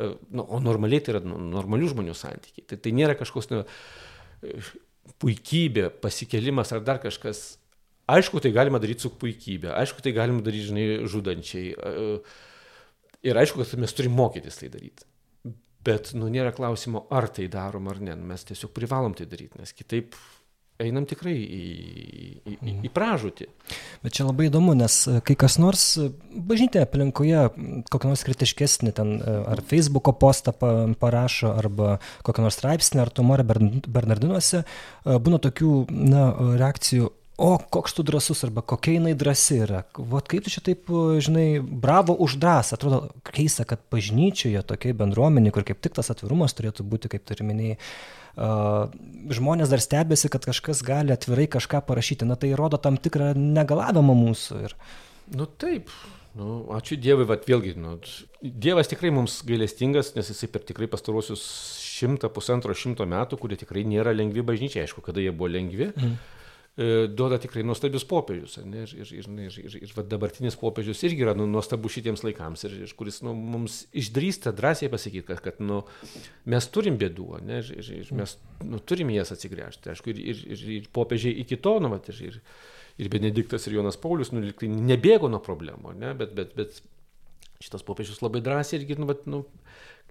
[0.01, 2.65] E, nu, o normaliai tai yra nu, normalių žmonių santykiai.
[2.73, 3.61] Tai, tai nėra kažkoks nu,
[5.23, 7.59] puikybė, pasikelimas ar dar kažkas.
[8.13, 11.77] Aišku, tai galima daryti su puikybė, aišku, tai galima daryti, žinai, žudančiai.
[11.77, 12.41] Uh,
[13.23, 15.07] Ir aišku, kad mes turim mokytis tai daryti.
[15.83, 18.15] Bet, nu, nėra klausimo, ar tai darom ar ne.
[18.31, 20.15] Mes tiesiog privalom tai daryti, nes kitaip
[20.83, 21.63] einam tikrai į,
[22.43, 23.49] į, į, į pražūtį.
[24.03, 27.45] Bet čia labai įdomu, nes e, kai kas nors e, bažnytė aplinkoje
[27.93, 30.55] kokią nors kritiškesnį ten e, ar Facebook'o postą
[31.01, 34.65] parašo, arba kokią nors straipsnį, ar Tomorė Bernardinuose,
[35.05, 36.29] būna tokių na,
[36.61, 39.83] reakcijų, o koks tu drąsus arba kokia jinai drąsi yra.
[39.99, 40.87] Vat kaip tu čia taip,
[41.27, 42.77] žinai, bravo už drąsą.
[42.79, 42.99] Atrodo
[43.35, 47.79] keista, kad bažnyčioje tokiai bendruomenė, kur kaip tik tas atvirumas turėtų būti, kaip turi minėjai,
[49.39, 52.29] žmonės dar stebėsi, kad kažkas gali atvirai kažką parašyti.
[52.31, 54.61] Na tai rodo tam tikrą negalavimą mūsų.
[54.69, 54.77] Ir...
[55.35, 55.91] Nu taip.
[56.39, 57.97] Nu, ačiū Dievui, bet vėlgi, nu,
[58.41, 61.43] Dievas tikrai mums gailestingas, nes jisai per tikrai pastarosius
[61.91, 65.91] šimtą, pusantro šimto metų, kurie tikrai nėra lengvi bažnyčiai, aišku, kada jie buvo lengvi.
[65.91, 66.39] Mm
[67.13, 68.55] duoda tikrai nuostabius popiežius.
[68.63, 72.65] Ir, ir, ir, ir, ir, ir va, dabartinis popiežius irgi yra nu, nuostabus šitiems laikams,
[72.65, 75.83] ir, ir kuris nu, mums išdrįsta drąsiai pasakyti, kad, kad nu,
[76.49, 79.93] mes turim bėdų, ne, ir, ir, ir mes nu, turim jas atsigręžti.
[79.93, 82.41] Aišku, ir, ir, ir, ir popiežiai iki to, nu, va, ir, ir,
[83.05, 86.81] ir Benediktas, ir Jonas Paulius, nu, tai nebėgo nuo problemų, ne, bet, bet, bet
[87.63, 89.45] šitas popiežius labai drąsiai irgi, nu, bet, nu,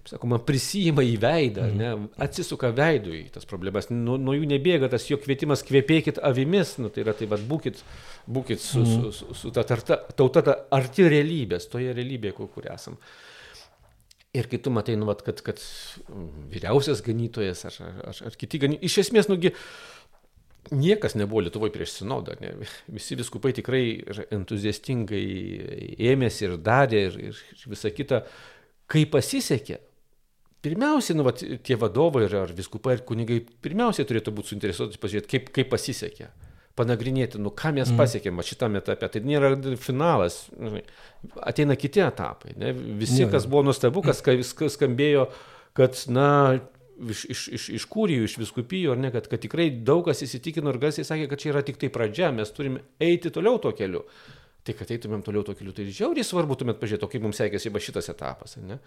[0.08, 1.78] sakoma, prisijima į veidą, mm.
[1.78, 6.76] ne, atsisuka veidų į tas problemas, nuo, nuo jų nebėga tas jo kvietimas kvepėkit avimis,
[6.82, 7.82] nu, tai yra tai, vad, būkit,
[8.26, 8.94] būkit su, mm.
[8.94, 12.98] su, su, su ta tarta, tauta ta arti realybės, toje realybėje, kur, kur esam.
[14.32, 15.60] Ir kai tu matai, nu, vat, kad, kad
[16.50, 19.52] vyriausias ganytojas ar, ar, ar kiti ganytojai, iš esmės, nugi,
[20.72, 22.54] niekas nebuvo Lietuvoje prieš sinodą, ne?
[22.90, 23.84] visi viskupai tikrai
[24.34, 25.24] entuziastingai
[26.10, 28.22] ėmėsi ir darė ir, ir visa kita,
[28.90, 29.78] kai pasisekė,
[30.62, 35.30] Pirmiausiai, nu, vat, tie vadovai ar, ar viskupai, ar kunigai, pirmiausiai turėtų būti suinteresuoti pažiūrėti,
[35.32, 36.28] kaip, kaip pasisekė.
[36.78, 37.98] Panagrinėti, nu, ką mes mm.
[37.98, 39.08] pasiekėm šitame etape.
[39.12, 39.50] Tai nėra
[39.82, 40.44] finalas,
[41.42, 42.54] ateina kiti etapai.
[42.56, 42.70] Ne?
[43.00, 45.26] Visi, kas buvo nuostabu, kas skambėjo,
[45.76, 46.28] kad, na,
[47.10, 50.72] iš, iš, iš, iš kūrijų, iš viskupijų, ar ne, kad, kad tikrai daug kas įsitikino
[50.72, 54.04] ir garsiai sakė, kad čia yra tik tai pradžia, mes turime eiti toliau tuo keliu.
[54.62, 57.82] Tai kad eitumėm toliau tuo keliu, tai žiauriai svarbu tuomet pažiūrėti, kaip mums sekėsi va
[57.82, 58.54] šitas etapas.
[58.62, 58.78] Ne?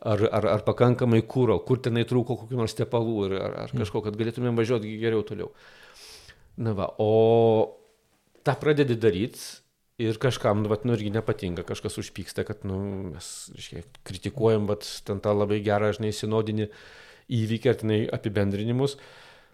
[0.00, 3.82] Ar, ar, ar pakankamai kūro, kur tenai trūko kokių nors tepalų ir, ar, ar mm.
[3.84, 5.50] kažko, kad galėtumėm važiuoti geriau toliau.
[6.60, 7.10] Na va, o
[8.46, 9.40] tą pradedi daryti
[10.00, 12.80] ir kažkam, nu, vat, nu, irgi nepatinka, kažkas užpyksta, kad, nu,
[13.12, 16.70] mes, reiškia, kritikuojam, vat, ten tą labai gerą, žinai, sinodinį
[17.40, 18.96] įvykį, ar tenai apibendrinimus.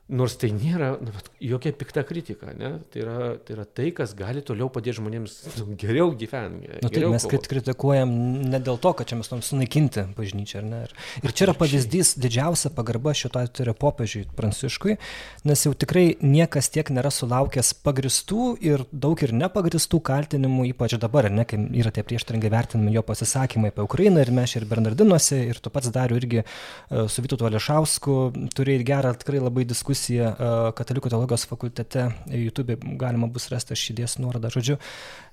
[0.06, 1.10] Nors tai nėra nu,
[1.42, 2.76] jokia pikta kritika, ne?
[2.94, 6.68] tai, yra, tai yra tai, kas gali toliau padėti žmonėms nu, geriau gyventi.
[6.78, 7.48] Na, taip, mes kovot.
[7.50, 8.12] kritikuojam
[8.46, 10.82] ne dėl to, kad čia mes norim sunaikinti bažnyčią, ar ne?
[10.86, 10.94] Ir,
[11.26, 14.94] ir čia yra pavyzdys didžiausia pagarba šito atveju Popiežiui Pranciškui,
[15.50, 21.32] nes jau tikrai niekas tiek nėra sulaukęs pagristų ir daug ir nepagristų kaltinimų, ypač dabar,
[21.34, 25.58] ne, kai yra tie prieštaringai vertinami jo pasisakymai apie Ukrainą ir mes ir Bernardinuose, ir
[25.58, 26.46] tu pats dariu irgi e,
[27.10, 28.16] su Vytu Ališausku
[28.54, 33.90] turėjai gerą tikrai labai diskusiją diskusiją e, Katalikų teologijos fakultete, YouTube galima bus rasti, aš
[33.94, 34.78] įdėsiu nuorodą žodžiu.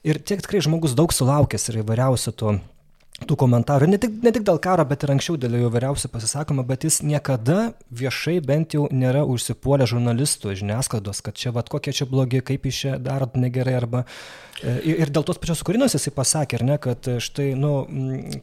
[0.03, 2.55] Ir tiek tikrai žmogus daug sulaukęs ir įvairiausių tų
[3.27, 6.65] tų komentarų, ne tik, ne tik dėl karo, bet ir anksčiau dėl jo vyriausių pasisakymų,
[6.69, 12.09] bet jis niekada viešai bent jau nėra užsipuolę žurnalistų, žiniasklaidos, kad čia vad kokie čia
[12.09, 14.05] blogi, kaip iš čia darot negerai arba
[14.61, 17.71] E, ir dėl tos pačios Kurinos jisai pasakė, ar ne, kad štai, nu,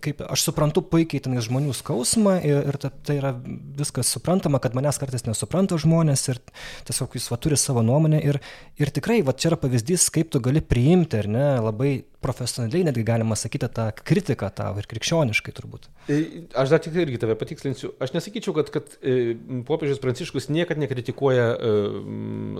[0.04, 3.30] kaip aš suprantu puikiai tenais žmonių skausmą ir, ir tai yra
[3.78, 6.42] viskas suprantama, kad manęs kartais nesupranta žmonės ir
[6.88, 8.40] tiesiog jis va turi savo nuomonę ir,
[8.80, 13.04] ir tikrai va čia yra pavyzdys, kaip tu gali priimti, ar ne, labai profesionaliai netgi
[13.06, 15.88] galima sakyti tą kritiką tau ir krikščioniškai turbūt.
[16.12, 16.20] E,
[16.58, 17.94] aš dar tik irgi tave patikslinsiu.
[18.02, 19.34] Aš nesakyčiau, kad, kad e,
[19.68, 21.74] popiežius Pranciškus niekad nekritikuoja e,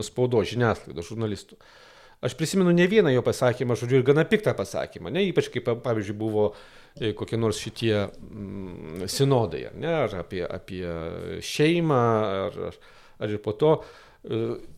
[0.07, 1.61] spaudo žiniasklaidos žurnalistų.
[2.25, 6.17] Aš prisimenu ne vieną jo pasakymą, žodžiu, ir gana piktą pasakymą, ne, ypač kaip, pavyzdžiui,
[6.21, 6.51] buvo
[7.17, 10.85] kokie nors šitie mm, sinodai, ne, ar apie, apie
[11.47, 12.03] šeimą,
[12.49, 12.79] ar, ar,
[13.25, 13.79] ar ir po to.
[13.81, 14.10] E,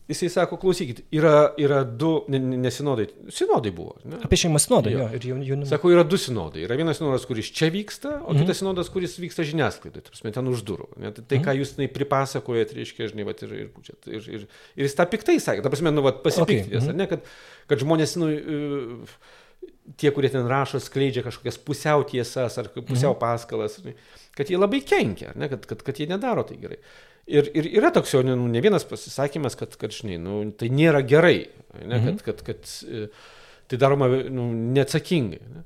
[0.07, 3.97] jisai sako, klausykit, yra, yra du, nesinodai, sinodai buvo.
[4.07, 4.21] Ne?
[4.23, 5.67] Apie šeimą sinodą, jo, ir jaunimą.
[5.67, 6.63] Sako, yra du sinodai.
[6.63, 8.43] Yra vienas sinodas, kuris čia vyksta, o mhm.
[8.43, 10.89] kitas sinodas, kuris vyksta žiniasklaidoje, tarsi ten už durų.
[10.95, 11.11] Ne?
[11.11, 11.45] Tai, tai mhm.
[11.49, 13.69] ką jūs tai pripasakojat, reiškia, žinai, vat, ir, ir,
[14.07, 16.93] ir, ir, ir jis tą piktai sakė, ta prasme, nu, vat, pasipiktęs, okay.
[16.93, 17.03] mhm.
[17.03, 17.31] ne, kad,
[17.71, 18.31] kad žmonės, nu,
[19.99, 23.19] tie, kurie ten rašo, skleidžia kažkokias pusiau tiesas ar pusiau mhm.
[23.19, 23.81] paskalas,
[24.37, 26.79] kad jie labai kenkia, ne, kad, kad, kad jie nedaro tai gerai.
[27.31, 30.99] Ir, ir yra toks jau nu, ne vienas pasisakymas, kad, kad žinai, nu, tai nėra
[31.07, 31.45] gerai,
[31.79, 33.05] ne, kad, kad, kad, kad e,
[33.71, 35.39] tai daroma nu, neatsakingai.
[35.53, 35.63] Ne.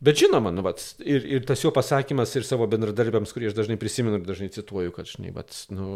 [0.00, 3.76] Bet žinoma, nu, vat, ir, ir tas jo pasakymas ir savo bendradarbiams, kurie aš dažnai
[3.76, 5.88] prisimenu ir dažnai cituoju, kad, žinai, vat, nu,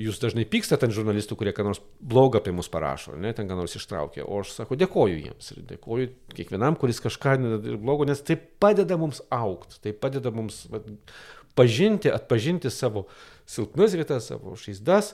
[0.00, 3.58] jūs dažnai pykstate ant žurnalistų, kurie ką nors blogą apie mus parašo, ne, ten ką
[3.58, 4.24] nors ištraukia.
[4.24, 7.36] O aš sako, dėkoju jiems ir dėkoju kiekvienam, kuris kažką
[7.76, 10.88] blogo, nes tai padeda mums aukti, tai padeda mums vat,
[11.58, 13.06] pažinti, atpažinti savo
[13.48, 15.12] silpnas vietas, savo žaizdas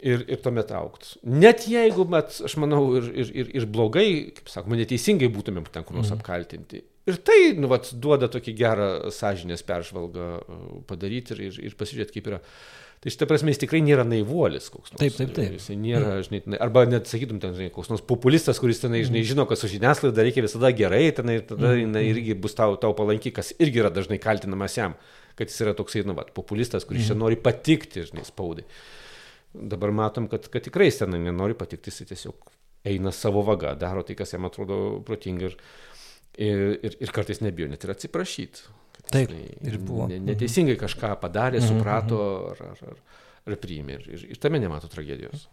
[0.00, 1.16] ir, ir tuomet aukti.
[1.28, 5.86] Net jeigu, met, aš manau, ir, ir, ir, ir blogai, kaip sakoma, neteisingai būtumėm ten
[5.86, 6.20] kur nors mm.
[6.20, 6.82] apkaltinti.
[7.06, 12.16] Ir tai, nu, vat, duoda tokį gerą sąžinės peržvalgą uh, padaryti ir, ir, ir pasižiūrėti,
[12.18, 12.40] kaip yra.
[12.96, 15.02] Tai šitą prasme jis tikrai nėra naivuolis koks nors.
[15.02, 15.52] Taip, taip, taip.
[15.54, 16.24] Jis nėra, mm.
[16.26, 19.28] žinai, arba net sakytum, ten, žinai, koks nors populistas, kuris tenai, žinai, mm.
[19.28, 21.82] žino, kas su žiniasklaida reikia visada gerai, tenai, tada mm.
[21.84, 24.96] jinai irgi bus tau, tau palanki, kas irgi yra dažnai kaltinamas jam.
[25.36, 27.22] Kad jis yra toksai, nu, vat, populistas, kuris čia mhm.
[27.24, 28.64] nori patikti, žinai, spaudai.
[29.56, 32.50] Dabar matom, kad, kad tikrai jis ten nenori patikti, jis tiesiog
[32.86, 35.56] eina savo vaga, daro tai, kas jam atrodo protinga ir,
[36.38, 38.66] ir, ir, ir kartais nebijo net ir atsiprašyti.
[39.06, 39.30] Taip,
[39.62, 40.08] ir buvo.
[40.10, 42.20] Ne, neteisingai kažką padarė, mhm, suprato
[42.50, 45.46] ar, ar, ar, ar priėmė ir, ir, tame nemato tragedijos.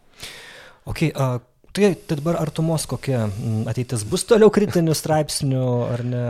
[0.90, 1.40] Okay, uh,
[1.74, 3.24] Tai, tai dabar artumos kokia
[3.66, 6.20] ateitis bus toliau kritinių straipsnių ar ne?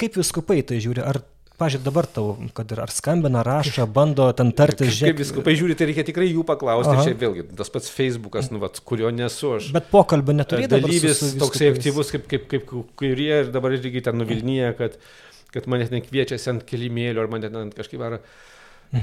[0.00, 1.02] Kaip jūs skupai tai žiūri?
[1.04, 1.18] Ar
[1.56, 5.14] Pavyzdžiui, dabar tau, kad ir ar skambina, rašo, bando ten tartis, žiūrėk.
[5.14, 6.92] Kaip viską pažiūri, tai reikia tikrai jų paklausti.
[6.92, 7.04] Aha.
[7.06, 9.70] Čia vėlgi tas pats Facebookas, nu, vat, kurio nesu aš.
[9.72, 10.68] Bet pokalbio neturėjai.
[10.74, 14.98] Dalyvis su, su toksai aktyvus, kaip, kaip, kaip kurie ir dabar irgi ten nuvilnyje, kad,
[15.54, 18.18] kad mane ten kviečiasi ant kilimėlio ar mane ten kažkaip ar...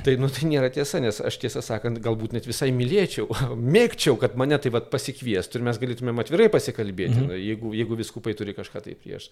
[0.06, 3.26] Tai, nu, tai nėra tiesa, nes aš tiesą sakant, galbūt net visai mylėčiau,
[3.76, 7.34] mėgčiau, kad mane tai vat, pasikviestų ir mes galėtumėm atvirai pasikalbėti, mhm.
[7.50, 9.28] jeigu, jeigu viskupai turi kažką tai prieš.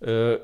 [0.00, 0.38] Uh,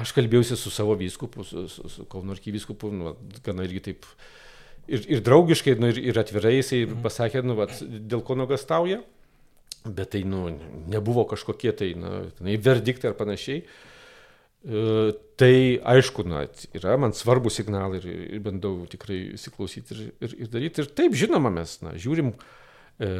[0.00, 3.14] aš kalbėjausi su savo vyskupu, su, su, su Kauno arkivyskupu, nu,
[3.46, 4.08] gana irgi taip
[4.88, 7.02] ir, ir draugiškai, nu, ir, ir atvirai jisai mhm.
[7.04, 9.00] pasakė, nu, vat, dėl ko nuogastauja,
[9.84, 10.46] bet tai nu,
[10.90, 11.90] nebuvo kažkokie tai,
[12.38, 13.64] tai verdiktai ar panašiai.
[14.64, 15.54] E, tai
[15.92, 18.06] aišku, na, yra man svarbų signalai ir,
[18.38, 20.84] ir bandau tikrai įsiklausyti ir, ir, ir daryti.
[20.84, 22.32] Ir taip, žinoma, mes na, žiūrim,
[22.96, 23.10] e,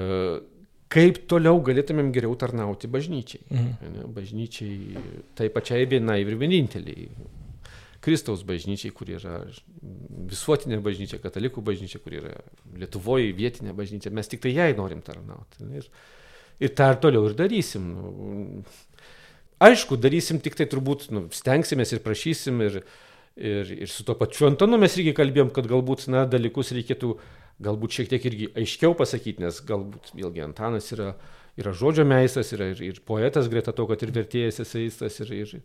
[0.94, 3.42] kaip toliau galėtumėm geriau tarnauti bažnyčiai.
[3.50, 4.10] Mhm.
[4.14, 5.06] Bažnyčiai,
[5.38, 7.08] tai pačiai vienai ir vieninteliai.
[8.04, 9.38] Kristaus bažnyčiai, kur yra
[10.28, 12.34] visuotinė bažnyčia, katalikų bažnyčia, kur yra
[12.76, 15.64] Lietuvoje vietinė bažnyčia, mes tik tai jai norim tarnauti.
[15.80, 15.88] Ir,
[16.60, 17.86] ir tą ir toliau ir darysim.
[19.64, 22.82] Aišku, darysim tik tai turbūt, nu, stengsimės ir prašysim ir,
[23.40, 27.24] ir, ir su tuo pačiu Antonu mes irgi kalbėjom, kad galbūt, na, dalykus reikėtų uh,
[27.62, 31.14] galbūt šiek tiek irgi aiškiau pasakyti, nes galbūt vėlgi Antanas yra
[31.60, 35.58] yra žodžio meistras, yra ir, ir poetas greta to, kad ir vertėjas eseistas, ir, ir,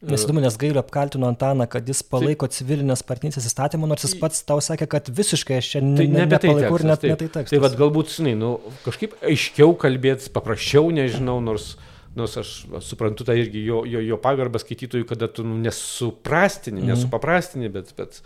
[0.00, 4.14] Nes įdomu, nes Gailio apkaltino Antaną, kad jis palaiko tai, civilinės partnerystės įstatymą, nors jis
[4.16, 7.50] pats tau sakė, kad visiškai aš čia tai ne, nepalaikau ir net tai, tai tekstas.
[7.52, 8.54] Tai vad galbūt, žinai, nu,
[8.86, 11.74] kažkaip aiškiau kalbėti, paprasčiau, nežinau, nors,
[12.16, 12.54] nors aš
[12.86, 16.94] suprantu tą irgi jo, jo, jo pagarbą skaitytojui, kada tu nu, nesuprastini, mm.
[16.94, 18.22] nesupaprastini, bet, bet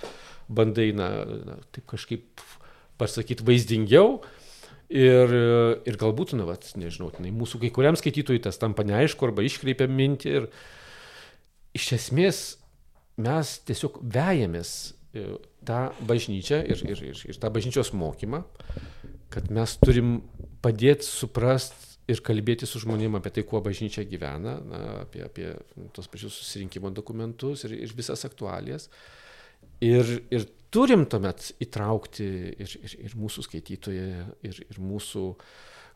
[0.47, 2.47] bandai, na, na taip kažkaip
[3.01, 4.19] pasakyti vaizdingiau.
[4.95, 5.31] Ir,
[5.89, 9.89] ir galbūt, na, vat, nežinau, tai mūsų kai kuriam skaitytojui tas tampa neaišku arba iškreipia
[9.91, 10.35] mintį.
[10.39, 10.51] Ir,
[11.75, 12.43] iš esmės
[13.21, 14.71] mes tiesiog vejamės
[15.15, 15.27] e,
[15.67, 18.45] tą bažnyčią ir, ir, ir, ir tą bažnyčios mokymą,
[19.35, 20.17] kad mes turim
[20.63, 25.53] padėti suprast ir kalbėti su žmonėmis apie tai, kuo bažnyčia gyvena, na, apie, apie
[25.97, 28.91] tos pačius susirinkimo dokumentus ir, ir visas aktualijas.
[29.83, 32.27] Ir, ir turim tuomet įtraukti
[32.59, 35.29] ir, ir, ir mūsų skaitytoją, ir, ir mūsų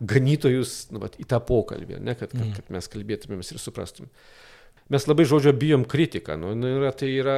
[0.08, 2.54] ganytojus nu, vat, į tą pokalbį, ne, kad, kad, mm.
[2.60, 4.12] kad mes kalbėtumėmės ir suprastumėm
[4.88, 7.36] mes labai žodžio bijom kritiką, nu, nu, yra, tai yra,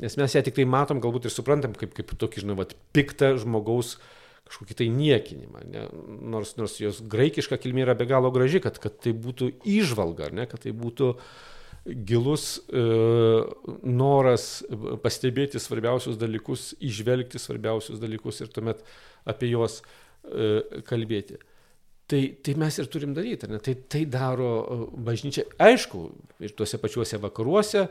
[0.00, 3.34] nes mes ją tik tai matom, galbūt ir suprantam kaip, kaip tokį, žinai, vat, piktą
[3.40, 3.98] žmogaus
[4.48, 5.64] kažkokį tai niekinimą.
[5.70, 5.86] Ne?
[6.32, 10.48] Nors, nors jos graikiška kilmė yra be galo graži, kad, kad tai būtų išvalga, ne?
[10.50, 11.12] kad tai būtų
[11.84, 12.82] gilus e,
[13.82, 14.62] noras
[15.02, 18.84] pastebėti svarbiausius dalykus, išvelgti svarbiausius dalykus ir tuomet
[19.28, 21.40] apie juos e, kalbėti.
[22.12, 23.58] Tai, tai mes ir turim daryti, ne?
[23.62, 25.46] Tai, tai daro e, bažnyčia.
[25.62, 26.04] Aišku,
[26.44, 27.86] ir tuose pačiuose vakaruose,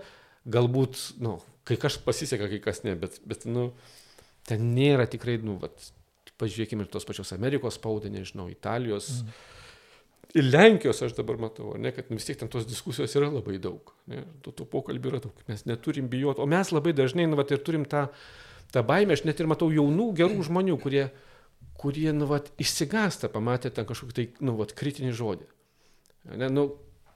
[0.52, 3.72] galbūt, nu, kai kas pasiseka, kai kas ne, bet, bet nu,
[4.48, 5.92] ten nėra tikrai, nu, vat,
[6.42, 9.20] pažiūrėkime ir tos pačios Amerikos spaudą, nežinau, Italijos.
[9.22, 9.42] Mm.
[10.32, 13.92] Ir Lenkijos aš dabar matau, ne, kad vis tiek ten tos diskusijos yra labai daug.
[14.12, 15.42] Ne, tų, tų pokalbių yra daug.
[15.50, 16.40] Mes neturim bijoti.
[16.40, 18.06] O mes labai dažnai, nu, vat, ir turim tą,
[18.72, 19.18] tą baimę.
[19.18, 21.10] Aš net ir matau jaunų, gerų žmonių, kurie,
[21.82, 25.50] kurie, nu, vat, išsigasta, pamatė ten kažkokį tai, nu, vat, kritinį žodį.
[26.40, 26.68] Ne, nu,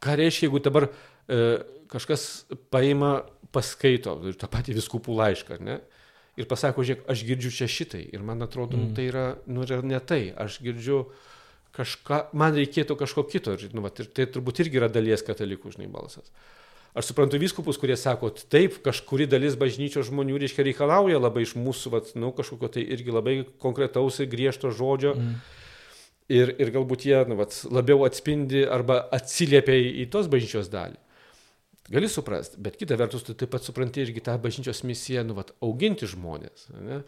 [0.03, 1.39] ką reiškia, jeigu dabar e,
[1.91, 3.19] kažkas paima,
[3.55, 5.79] paskaito ir tą patį viskupų laišką, ne?
[6.35, 8.01] Ir pasako, žiūrėk, aš girdžiu čia šitai.
[8.11, 8.91] Ir man atrodo, nu, mm.
[8.91, 10.33] nu, tai yra, nu, yra ne tai.
[10.35, 11.05] Aš girdžiu
[11.75, 13.55] kažką, man reikėtų kažko kito.
[13.57, 16.31] Ir, nu, vat, ir tai turbūt irgi yra dalies katalikų, žinai, balsas.
[16.95, 21.91] Aš suprantu viskupus, kurie sako, taip, kažkuri dalis bažnyčios žmonių, reiškia, reikalauja labai iš mūsų,
[21.91, 25.11] vat, nu, kažkokio tai irgi labai konkretaus ir griežto žodžio.
[25.19, 25.33] Mm.
[26.31, 30.95] Ir, ir galbūt jie nu, vat, labiau atspindi arba atsiliepia į, į tos bažnyčios dalį.
[31.91, 35.51] Gali suprasti, bet kita vertus, tu taip pat supranti irgi tą bažnyčios misiją, nu, vat,
[35.61, 36.69] auginti žmonės.
[36.79, 37.03] Ne?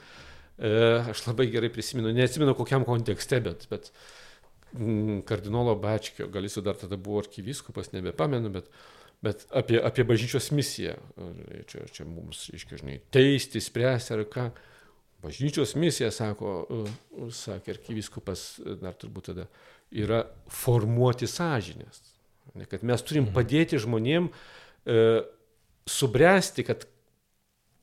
[0.60, 0.70] E,
[1.14, 4.27] aš labai gerai prisimenu, neatsimenu kokiam kontekste, bet, bet mm,
[5.28, 8.72] kardinolo Bačkio, gal jis dar tada buvo arkivyskupas, nebepamenu, bet
[9.22, 10.96] bet apie, apie bažnyčios misiją.
[11.70, 14.50] Čia, čia mums, iškižnai, teisti, spręsti ar ką.
[15.24, 16.52] Bažnyčios misija, sako,
[17.34, 18.44] sakė arkiviskupas,
[18.84, 19.48] dar turbūt tada,
[19.90, 20.22] yra
[20.54, 22.04] formuoti sąžinės.
[22.70, 23.34] Kad mes turim mhm.
[23.36, 25.02] padėti žmonėm e,
[25.90, 26.86] subręsti, kad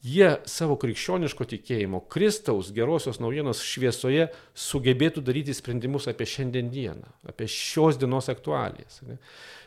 [0.05, 7.97] jie savo krikščioniško tikėjimo, Kristaus gerosios naujienos šviesoje sugebėtų daryti sprendimus apie šiandieną, apie šios
[8.01, 9.01] dienos aktualijas.
[9.09, 9.17] Ne?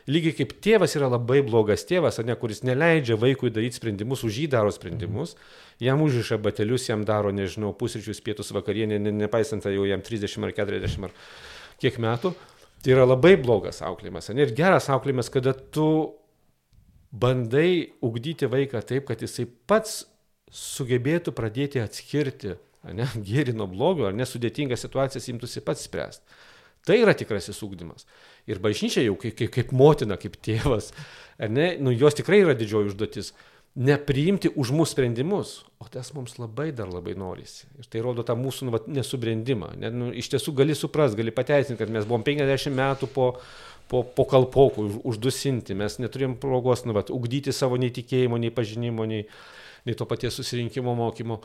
[0.08, 4.46] Lygiai kaip tėvas yra labai blogas tėvas, ne, kuris neleidžia vaikui daryti sprendimus, už jį
[4.54, 5.34] daro sprendimus,
[5.82, 10.46] jam užriša batelius, jam daro, nežinau, pusryčius, pietus, vakarienę, ne, nepaisant tai jau jam 30
[10.46, 11.16] ar 40 ar
[11.82, 12.32] kiek metų.
[12.78, 14.30] Tai yra labai blogas auklėjimas.
[14.38, 15.88] Ir geras auklėjimas, kada tu
[17.10, 20.04] bandai ugdyti vaiką taip, kad jisai pats
[20.54, 22.56] sugebėtų pradėti atskirti
[22.94, 26.38] ne, gėrį nuo blogio, ar nesudėtingas situacijas imtųsi pats spręsti.
[26.88, 28.06] Tai yra tikrasis ūkdymas.
[28.48, 30.92] Ir bažnyčia jau kaip, kaip, kaip motina, kaip tėvas,
[31.42, 33.34] ne, nu, jos tikrai yra didžioji užduotis
[33.78, 37.68] nepriimti už mūsų sprendimus, o tas mums labai dar labai norisi.
[37.78, 39.74] Ir tai rodo tą mūsų nu, va, nesubrendimą.
[39.78, 43.28] Ne, nu, iš tiesų gali suprasti, gali pateisinti, kad mes buvom 50 metų po,
[43.90, 48.50] po, po kalpokų už, uždusinti, mes neturėjom progos nu, va, ugdyti savo nei tikėjimo, nei
[48.54, 49.28] pažinimo, nei,
[49.88, 51.40] nei to paties susirinkimo mokymo.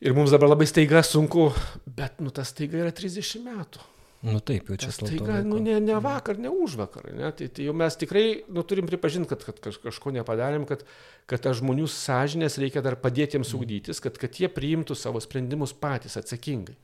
[0.00, 1.50] Ir mums dabar labai staiga sunku,
[1.96, 3.88] bet nu, tas staiga yra 30 metų.
[4.20, 7.06] Nu taip, jau čia tai gal, nu, ne, ne vakar, ne už vakar.
[7.16, 7.30] Ne?
[7.32, 10.84] Tai, tai jau mes tikrai nu, turim pripažinti, kad, kad kažko nepadarėm, kad,
[11.30, 15.72] kad tą žmonių sąžinės reikia dar padėti jiems ugdytis, kad, kad jie priimtų savo sprendimus
[15.72, 16.76] patys atsakingai.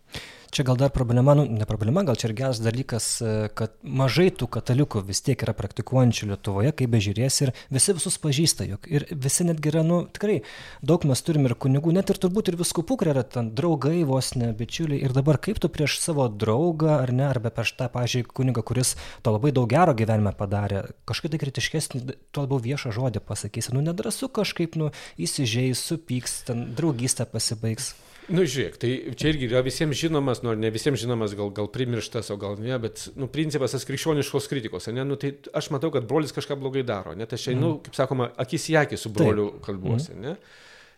[0.57, 4.31] Čia gal dar problema, nu, ne problema, gal čia ir geras dalykas, e, kad mažai
[4.33, 9.05] tų katalikų vis tiek yra praktikuojančių Lietuvoje, kaip bežiūrės ir visi visus pažįsta, juk ir
[9.13, 10.39] visi netgi yra, nu, tikrai
[10.81, 14.33] daug mes turime ir kunigų, net ir turbūt ir viskupų, kurie yra ten draugai, vos
[14.41, 15.03] ne bičiuliai.
[15.05, 18.95] Ir dabar kaip tu prieš savo draugą, ar ne, arba prieš tą, pažiūrėjau, kunigą, kuris
[19.21, 23.85] to labai daug gero gyvenime padarė, kažkaip tai kritiškesnį, tuo labiau viešą žodį pasakysi, nu,
[23.85, 24.89] nedrasu kažkaip, nu,
[25.21, 27.93] įsižeis, supyks, ten draugystė pasibaigs.
[28.27, 32.33] Nu, žiūrėk, tai čia irgi yra visiems žinomas, nors ne visiems žinomas, gal, gal primirštas,
[32.35, 36.09] o gal ne, bet, nu, principas tas krikščioniškos kritikos, ne, nu, tai aš matau, kad
[36.11, 37.77] brolis kažką blogai daro, ne, tai aš mm.
[37.87, 39.63] kaip sakoma, akis į akį su broliu Taip.
[39.69, 40.25] kalbuosi, mm.
[40.27, 40.35] ne.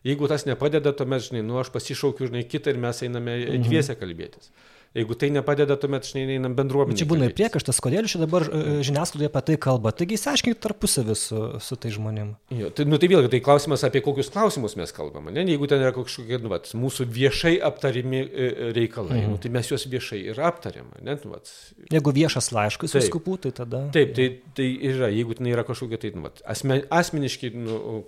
[0.07, 3.67] Jeigu tas nepadeda, tuomet, žinai, nu, aš pasišaukiu, žinai, kitą ir mes einame mm -hmm.
[3.67, 4.53] dviese kalbėtis.
[4.97, 6.97] Jeigu tai nepadeda, tuomet žinai, einam bendruomenė.
[6.97, 9.93] Čia būna ir priekaštas, kodėl čia dabar e, žiniasklaidoje apie tai kalba.
[9.93, 12.39] Taigi įsiaiškinkit tarpusavį su, su tai žmonėmis.
[12.57, 15.35] Jo, tai, nu, tai vėlgi, tai klausimas apie kokius klausimus mes kalbame.
[15.37, 15.45] Ne?
[15.53, 18.49] Jeigu ten yra kažkokie, nu, vat, mūsų viešai aptarimi e,
[18.79, 19.35] reikalai, mhm.
[19.35, 20.89] nu, tai mes juos viešai ir aptariam.
[21.03, 21.19] Ne?
[21.21, 21.53] Nu, vat.
[21.93, 23.85] Jeigu viešas laiškas viskupų, tai tada.
[23.93, 28.01] Taip, tai, tai yra, jeigu ten yra kažkokie tai nu, vat, asmen, asmeniški nu,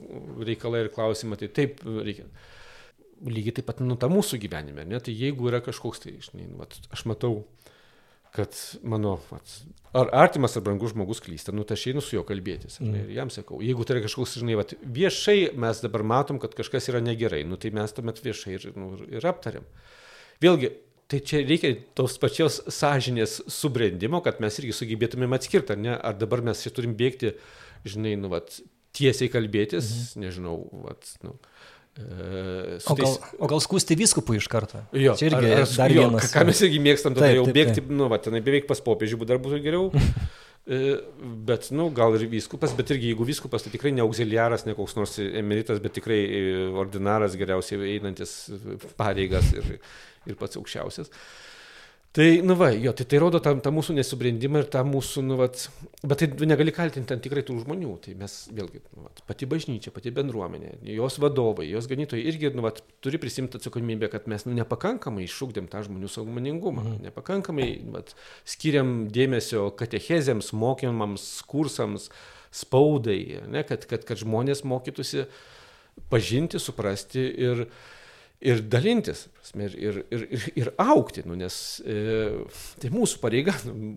[0.48, 2.24] reikalai ir klausimai, tai taip reikia
[3.26, 4.87] lygiai taip pat nu, ta mūsų gyvenime.
[4.88, 5.00] Ne?
[5.04, 7.42] Tai jeigu yra kažkoks, tai žinai, nu, vat, aš matau,
[8.35, 8.54] kad
[8.87, 9.54] mano vat,
[9.96, 12.78] ar artimas ar brangus žmogus klysta, nu tai aš einu su juo kalbėtis.
[12.83, 12.98] Mm.
[13.00, 16.88] Ir jam sakau, jeigu tai yra kažkoks, žinai, vat, viešai mes dabar matom, kad kažkas
[16.92, 19.66] yra negerai, nu tai mes tuomet viešai ir, nu, ir aptariam.
[20.40, 20.72] Vėlgi,
[21.11, 26.14] tai čia reikia tos pačios sąžinės subrendimo, kad mes irgi sugebėtumėm atskirti, ar ne, ar
[26.18, 27.35] dabar mes čia turim bėgti,
[27.83, 28.61] žinai, nu, vat,
[28.94, 30.22] tiesiai kalbėtis, mm.
[30.22, 31.60] nežinau, vat, nu, E,
[31.98, 34.83] o gal, o gal skūsti viskupui iš karto?
[34.96, 36.31] Jo, čia irgi ar, ar, dar jo, vienas.
[36.35, 37.90] Ką mes irgi mėgstam, tada taip, jau taip, bėgti, taip.
[37.98, 39.90] nu, va, tenai beveik pas popiežių dar būtų geriau.
[41.50, 44.94] Bet, nu, gal ir vyskupas, bet irgi jeigu vyskupas, tai tikrai ne auxiliaras, ne koks
[44.94, 46.20] nors emeritas, bet tikrai
[46.79, 48.35] ordinaras geriausiai einantis
[49.00, 49.81] pareigas ir,
[50.31, 51.11] ir pats aukščiausias.
[51.11, 51.49] Uh,
[52.11, 55.37] Tai, nu va, jo, tai tai rodo tą, tą mūsų nesubrendimą ir tą mūsų, nu
[55.38, 55.46] va,
[56.11, 57.92] bet tai negali kaltinti ten tikrai tų žmonių.
[58.03, 62.64] Tai mes, vėlgi, nu, vat, pati bažnyčia, pati bendruomenė, jos vadovai, jos ganytojai irgi, nu
[62.64, 66.99] va, turi prisimti atsakomybę, kad mes nu, nepakankamai iššūkdėm tą žmonių saugumoningumą, mhm.
[67.07, 68.03] nepakankamai nu, va,
[68.57, 72.11] skiriam dėmesio katechezėms, mokymams, kursams,
[72.51, 73.20] spaudai,
[73.55, 75.29] ne, kad, kad, kad žmonės mokytųsi
[76.11, 77.68] pažinti, suprasti ir,
[78.40, 81.96] ir dalintis, prasme, ir, ir, ir, ir, aukti, nu, nes e,
[82.81, 83.92] tai mūsų pareiga nu,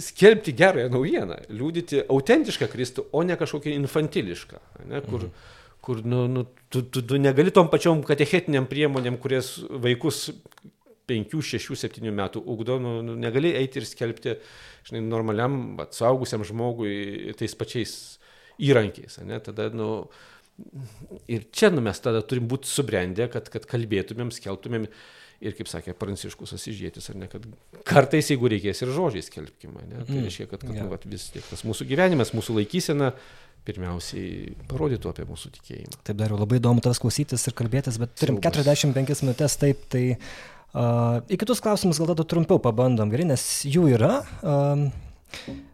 [0.00, 5.50] skelbti gerąją naujieną, liūdyti autentišką Kristų, o ne kažkokią infantilišką, ne, kur, mhm.
[5.84, 10.30] kur nu, nu, tu, tu, tu negali tom pačiom katechetiniam priemonėm, kurias vaikus
[11.10, 14.38] 5, 6, 7 metų ugdo, nu, nu, negali eiti ir skelbti
[14.88, 15.60] žinai, normaliam,
[15.92, 17.96] suaugusiam žmogui tais pačiais
[18.62, 19.18] įrankiais.
[19.26, 20.06] Ne, tada, nu,
[21.30, 24.86] Ir čia nu, mes tada turim būti subrendę, kad, kad kalbėtumėm, skelbtumėm
[25.42, 27.46] ir, kaip sakė Pranciškus Asižėtis, ar ne, kad
[27.88, 29.84] kartais, jeigu reikės, ir žodžiais skelbkime.
[29.88, 30.04] Ne?
[30.04, 30.26] Tai mm.
[30.28, 30.86] reiškia, kad, kad ja.
[30.86, 33.12] nu, vat, vis tiek tas mūsų gyvenimas, mūsų laikysena
[33.66, 35.98] pirmiausiai parodytų apie mūsų tikėjimą.
[36.02, 38.58] Taip, dariau labai įdomu tavęs klausytis ir kalbėtis, bet turim Saubas.
[38.58, 43.86] 45 minutės, taip, tai uh, į kitus klausimus gal tada trumpiau pabandom, gerai, nes jų
[43.94, 44.16] yra.
[44.42, 44.88] Uh,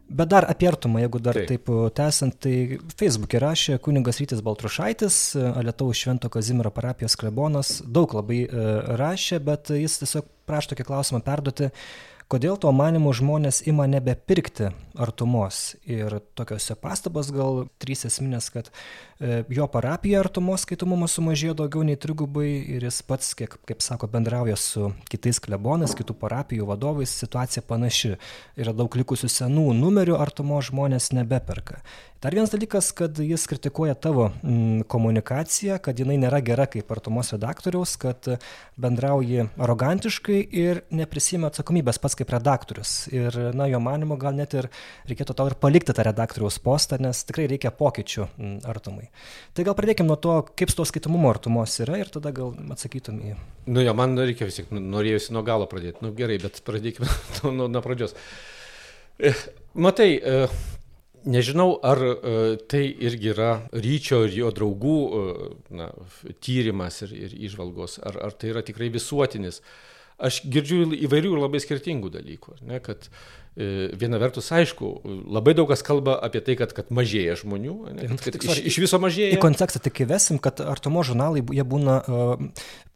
[0.09, 5.17] Bet dar apie artumą, jeigu dar taip, taip tęsant, tai Facebook'e rašė kuningas Rytis Baltrušaitis,
[5.61, 8.39] Lietuvos Švento Kazimiero parapijos klebonas, daug labai
[8.99, 11.69] rašė, bet jis tiesiog prašo tokį klausimą perduoti,
[12.29, 15.73] kodėl tuo manimu žmonės ima nebepirkti artumos.
[15.89, 21.97] Ir tokios pastabos gal trys esminės, kad e, jo parapija artumos skaitomumas sumažėjo daugiau nei
[21.97, 27.65] trigubai ir jis pats, kiek, kaip sako, bendrauja su kitais klebonais, kitų parapijų vadovais, situacija
[27.65, 28.15] panaši.
[28.59, 31.81] Yra daug likusių senų numerių, artumos žmonės nebeperka.
[32.19, 37.29] Dar vienas dalykas, kad jis kritikuoja tavo mm, komunikaciją, kad jinai nėra gera kaip artumos
[37.31, 38.25] redaktoriaus, kad
[38.75, 42.91] bendrauji arogantiškai ir neprisima atsakomybės pats kaip redaktorius.
[43.15, 44.67] Ir, na, jo manimo, gal net ir
[45.07, 49.07] reikėtų tau ir palikti tą redaktoriaus postą, nes tikrai reikia pokyčių mm, artumai.
[49.55, 53.21] Tai gal pradėkime nuo to, kaip su to skaitomumo artumos yra ir tada gal atsakytum
[53.29, 53.37] į...
[53.71, 56.03] Nu jo, man reikia vis tiek, nu, norėjusi nuo galo pradėti.
[56.03, 57.07] Nu gerai, bet pradėkime
[57.61, 58.17] nuo, nuo pradžios.
[59.23, 59.39] Eh,
[59.87, 60.59] matai, eh,
[61.27, 65.89] Nežinau, ar uh, tai irgi yra ryčio ir jo draugų uh, na,
[66.39, 69.59] tyrimas ir, ir išvalgos, ar, ar tai yra tikrai visuotinis.
[70.19, 73.07] Aš girdžiu įvairių ir labai skirtingų dalykų, ne, kad
[73.48, 74.89] E, viena vertus, aišku,
[75.27, 78.77] labai daug kas kalba apie tai, kad, kad mažėja žmonių, ne, kad, kad iš, iš
[78.85, 79.33] viso mažėja.
[79.35, 82.45] Į kontekstą tik įvesim, kad artumo žurnalai, jie būna uh,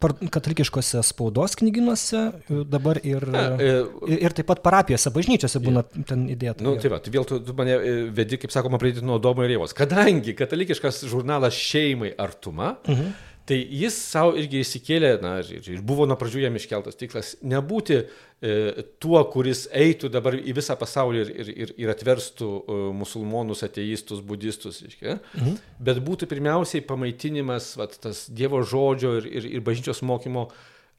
[0.04, 2.24] katalikiškose spaudos knyginuose
[2.70, 3.74] dabar ir, Na, e,
[4.20, 6.06] ir taip pat parapijose, bažnyčiose būna ja.
[6.10, 6.64] ten įdėta.
[6.64, 7.78] Na, nu, tai va, tai vėl tu, tu mane
[8.16, 9.76] vedi, kaip sakoma, pradėti nuo Domo ir Jėvos.
[9.78, 13.14] Kadangi katalikiškas žurnalas šeimai artuma, mhm.
[13.44, 18.84] Tai jis savo irgi įsikėlė, na, ir, buvo nuo pradžių jam iškeltas tiklas, nebūti e,
[19.04, 24.22] tuo, kuris eitų dabar į visą pasaulį ir, ir, ir, ir atverstų e, musulmonus, ateistus,
[24.24, 25.58] budistus, iškia, mhm.
[25.84, 30.48] bet būtų pirmiausiai pamaitinimas, vat, tas Dievo žodžio ir, ir, ir bažnyčios mokymo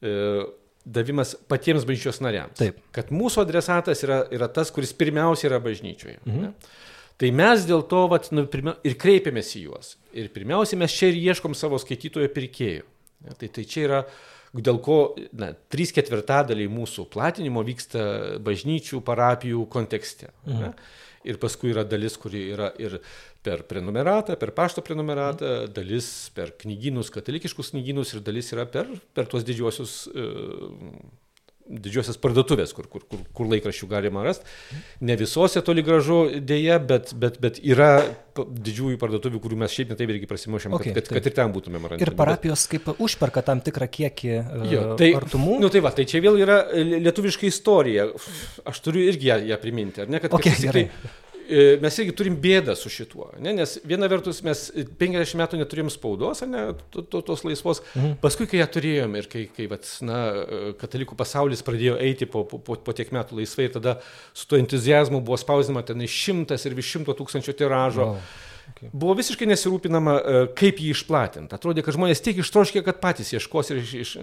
[0.05, 0.45] e,
[0.85, 2.59] davimas patiems bažnyčios nariams.
[2.61, 2.85] Taip.
[2.93, 6.21] Kad mūsų adresatas yra, yra tas, kuris pirmiausia yra bažnyčioje.
[6.29, 6.45] Mhm.
[6.45, 6.83] Ne?
[7.21, 9.95] Tai mes dėl to vat, nu, pirmia, ir kreipiamės į juos.
[10.17, 12.87] Ir pirmiausia, mes čia ir ieškom savo skaitytojo pirkėjų.
[13.25, 14.01] Ne, tai, tai čia yra,
[14.55, 14.99] dėl ko
[15.39, 18.03] na, trys ketvirtadaliai mūsų platinimo vyksta
[18.45, 20.33] bažnyčių, parapijų kontekste.
[20.49, 20.61] Mhm.
[20.61, 21.01] Ne?
[21.25, 22.99] Ir paskui yra dalis, kuri yra ir
[23.45, 25.75] per prenumeratą, per pašto prenumeratą, mhm.
[25.77, 30.75] dalis per knygynus, katalikiškus knygynus ir dalis yra per, per tuos didžiuosius uh,
[31.65, 34.45] didžiosios parduotuvės, kur, kur, kur, kur laikraščių galima rasti.
[35.05, 37.91] Ne visose toli gražu dėja, bet, bet, bet yra
[38.37, 41.89] didžiųjų parduotuvių, kurių mes šiaip netaip irgi prasimušėm, okay, kad, kad, kad ir ten būtumėm
[41.93, 42.05] randi.
[42.05, 44.33] Ir parapijos kaip užperka tam tikrą kiekį
[44.71, 45.59] jo, tai, artumų.
[45.65, 48.11] Nu, tai va, tai čia vėl yra lietuviška istorija.
[48.69, 50.21] Aš turiu irgi ją, ją priminti, ar ne?
[50.21, 51.24] Kad, okay, kad, tai, E,
[51.83, 53.53] mes irgi turim bėdą su šituo, ne?
[53.57, 54.67] nes viena vertus mes
[55.01, 56.67] 50 metų neturėjom spaudos, ne,
[57.13, 58.17] tos laisvos, mhm.
[58.23, 60.21] paskui kai ją turėjom ir kai, kai vat, na,
[60.81, 63.99] katalikų pasaulis pradėjo eiti po, po, po tiek metų laisvai tada
[64.33, 68.15] su tuo entuzijazmu buvo spausdinama ten šimtas ir virš šimto tūkstančio tiražo.
[68.15, 68.35] Wow.
[68.73, 68.89] Okay.
[68.97, 71.53] Buvo visiškai nesirūpinama, e, kaip jį išplatinti.
[71.53, 73.93] Atrodė, kad žmonės tiek ištroškė, kad patys ieškos ir iš...
[74.01, 74.15] iš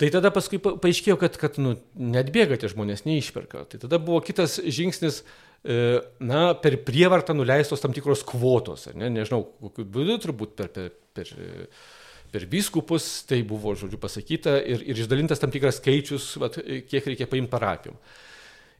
[0.00, 3.66] Tai tada paskui paaiškėjo, kad, kad nu, net bėga tie žmonės, neišperka.
[3.68, 5.20] Tai tada buvo kitas žingsnis,
[5.60, 10.86] E, na, per prievartą nuleistos tam tikros kvotos, ne, nežinau, kokiu būdu, turbūt per, per,
[11.12, 11.32] per,
[12.32, 16.56] per biskupus tai buvo, žodžiu, pasakyta ir, ir išdalintas tam tikras skaičius, vat,
[16.88, 18.00] kiek reikia paimti parapijom.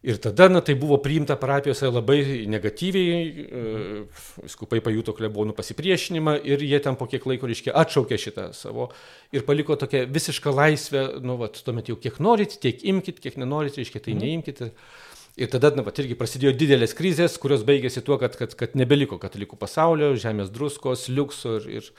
[0.00, 4.04] Ir tada, na, tai buvo priimta parapijose labai negatyviai, e,
[4.48, 8.88] skupai pajuto klebonų pasipriešinimą ir jie ten po kiek laiko, reiškia, atšaukė šitą savo
[9.36, 13.76] ir paliko tokią visišką laisvę, nu, va, tuomet jau kiek norit, tiek imkite, kiek nenorit,
[13.76, 14.24] reiškia, tai mhm.
[14.24, 14.70] neimkite.
[14.72, 15.06] Mm.
[15.40, 19.16] Ir tada, na, va, irgi prasidėjo didelės krizės, kurios baigėsi tuo, kad, kad, kad nebeliko
[19.20, 21.90] katalikų pasaulio, žemės druskos, liukso ir, ir,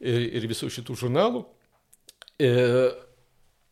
[0.00, 1.44] ir, ir visų šitų žurnalų.
[2.36, 2.50] E,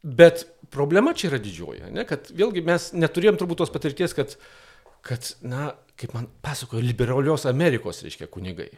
[0.05, 4.37] bet problema čia yra didžioji, ne, kad vėlgi mes neturėjom turbūt tos patirties, kad,
[5.07, 8.69] kad, na, kaip man pasakojo, liberalios Amerikos, reiškia, kunigai,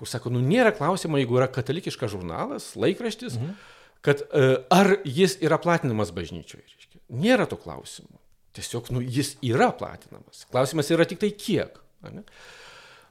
[0.00, 3.54] kur sako, nu, nėra klausimo, jeigu yra katalikiškas žurnalas, laikraštis, mhm.
[4.02, 7.04] kad e, ar jis yra platinamas bažnyčioje, reiškia.
[7.22, 8.18] Nėra to klausimo.
[8.56, 10.44] Tiesiog nu, jis yra platinamas.
[10.50, 11.78] Klausimas yra tik tai kiek.
[12.10, 12.24] Ne?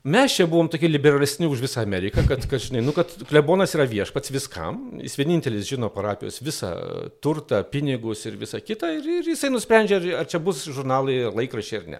[0.01, 3.85] Mes čia buvom tokie liberalesni už visą Ameriką, kad, kad, žinai, nu, kad klebonas yra
[3.85, 6.71] viešpats viskam, jis vienintelis žino parapijos visą
[7.21, 11.91] turtą, pinigus ir visą kitą, ir, ir jisai nusprendžia, ar čia bus žurnalai, laikrašiai ar
[11.95, 11.99] ne.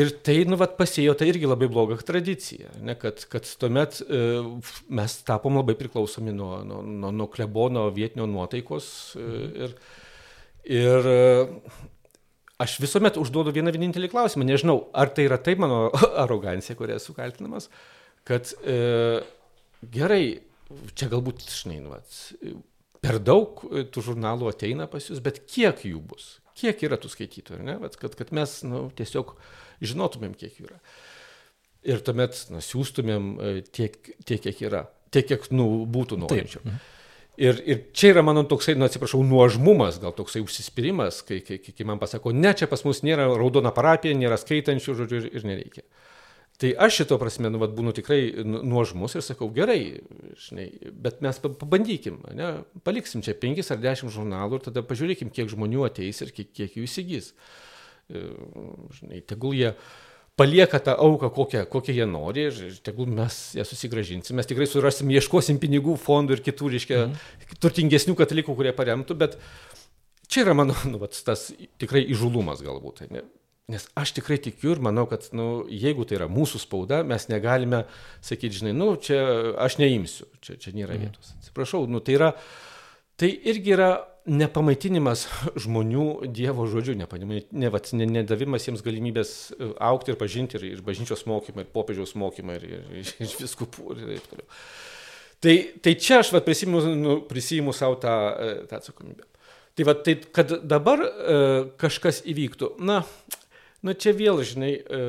[0.00, 4.22] Ir tai, nu, vat, pasėjo tai irgi labai blogą tradiciją, ne, kad, kad tuomet e,
[4.96, 8.88] mes tapom labai priklausomi nuo, nuo, nuo, nuo klebono vietinio nuotaikos
[9.20, 9.28] e,
[9.66, 9.76] ir,
[10.64, 11.06] Ir
[12.64, 14.46] aš visuomet užduodu vieną vienintelį klausimą.
[14.48, 15.88] Nežinau, ar tai yra taip mano
[16.24, 17.68] arogancija, kuria esu kaltinamas,
[18.28, 19.22] kad e,
[19.94, 20.24] gerai,
[20.96, 22.16] čia galbūt, žinai, nu, vat,
[23.04, 23.60] per daug
[23.92, 26.38] tų žurnalų ateina pas jūs, bet kiek jų bus?
[26.54, 27.76] Kiek yra tų skaitytojų, ne?
[27.82, 29.34] Vat, kad, kad mes nu, tiesiog
[29.84, 30.78] žinotumėm, kiek jų yra.
[31.84, 36.62] Ir tuomet nu, siūstumėm e, tiek, tiek, kiek yra, tiek, kiek nu, būtų norinčių.
[36.64, 36.92] Taip.
[37.34, 41.86] Ir, ir čia yra mano toksai, nu atsiprašau, nuožmumas, gal toksai užsispyrimas, kai, kai, kai
[41.88, 45.82] man pasako, ne, čia pas mus nėra raudona parapija, nėra skaitančių, žodžiu, ir, ir nereikia.
[46.62, 49.80] Tai aš šito prasme, nu, vat, būnu tikrai nu, nuožmus ir sakau, gerai,
[50.46, 52.52] žinai, bet mes pabandykim, ne,
[52.86, 56.78] paliksim čia penkis ar dešimt žurnalų ir tada pažiūrėkim, kiek žmonių ateis ir kiek, kiek
[56.78, 57.32] jų įsigys.
[58.14, 58.26] E,
[59.00, 59.74] žinai, tegul jie...
[59.74, 64.36] Uh, palieka tą auką, kokią, kokią jie nori ir tegul mes ją susigražinsim.
[64.36, 67.54] Mes tikrai surasim, ieškosim pinigų fondų ir kitų, reiškia, mm.
[67.62, 69.38] turtingesnių katalikų, kurie paremtų, bet
[70.26, 73.06] čia yra mano, nu, vat, tas tikrai įžulumas galbūt.
[73.14, 73.22] Ne?
[73.70, 77.84] Nes aš tikrai tikiu ir manau, kad nu, jeigu tai yra mūsų spauda, mes negalime
[78.20, 79.22] sakyti, žinai, nu, čia
[79.64, 81.06] aš neimsiu, čia, čia nėra mhm.
[81.06, 81.30] vietos.
[81.40, 82.34] Atsiprašau, nu, tai, yra,
[83.20, 83.92] tai irgi yra
[84.24, 85.26] nepamaitinimas
[85.64, 91.70] žmonių Dievo žodžiu, nedavimas jiems galimybės e, aukti ir pažinti ir, ir bažnyčios mokymą, ir
[91.74, 94.48] popiežiaus mokymą, ir, ir, ir, ir viskupų ir taip toliau.
[95.44, 95.54] Tai,
[95.84, 99.28] tai čia aš vat, prisimu, nu, prisimu savo tą, e, tą atsakomybę.
[99.76, 101.38] Tai, vat, tai kad dabar e,
[101.82, 103.02] kažkas įvyktų, na,
[103.84, 105.02] na čia vėl, žinai, e,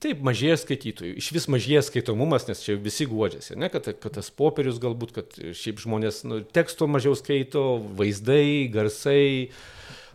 [0.00, 4.30] Taip, mažėja skaitytojų, iš vis mažėja skaitomumas, nes čia visi guodžiasi, ne, kad, kad tas
[4.32, 7.64] popierius galbūt, kad šiaip žmonės nu, teksto mažiau skaito,
[7.98, 9.50] vaizdai, garsai,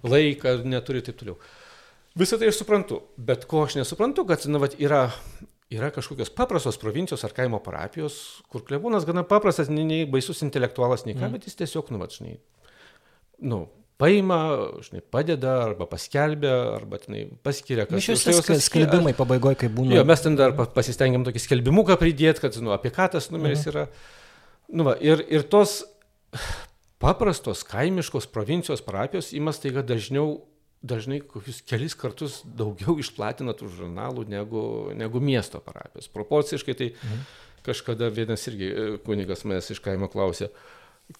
[0.01, 1.37] laiką neturi ir taip toliau.
[2.17, 5.03] Visą tai aš suprantu, bet ko aš nesuprantu, kad nu, vat, yra,
[5.69, 8.17] yra kažkokios paprastos provincijos ar kaimo parapijos,
[8.49, 11.37] kur klebūnas gana paprastas, nei, nei baisus intelektualas, nei ką, mm.
[11.37, 12.39] bet jis tiesiog, nu, vat, žinai,
[13.45, 13.67] nu,
[14.01, 14.39] paima,
[14.83, 18.17] žinai, padeda arba paskelbia, arba tenai paskiria kažką.
[18.17, 19.95] Iš vis skelbimai pabaigoje, kai būna.
[19.95, 23.71] Jo, mes ten dar pasistengiam tokį skelbimuką pridėti, kad, nu, apie ką tas numeris mhm.
[23.71, 23.85] yra.
[24.75, 25.83] Nu, va, ir, ir tos
[27.01, 30.41] paprastos kaimiškos provincijos parapijos įmas taiga dažniau,
[30.85, 34.63] dažnai kokius kelis kartus daugiau išplatina tų žurnalų negu,
[34.97, 36.11] negu miesto parapijos.
[36.11, 37.27] Proporciškai tai mhm.
[37.67, 40.51] kažkada vienas irgi e, kunigas manęs iš kaimo klausė,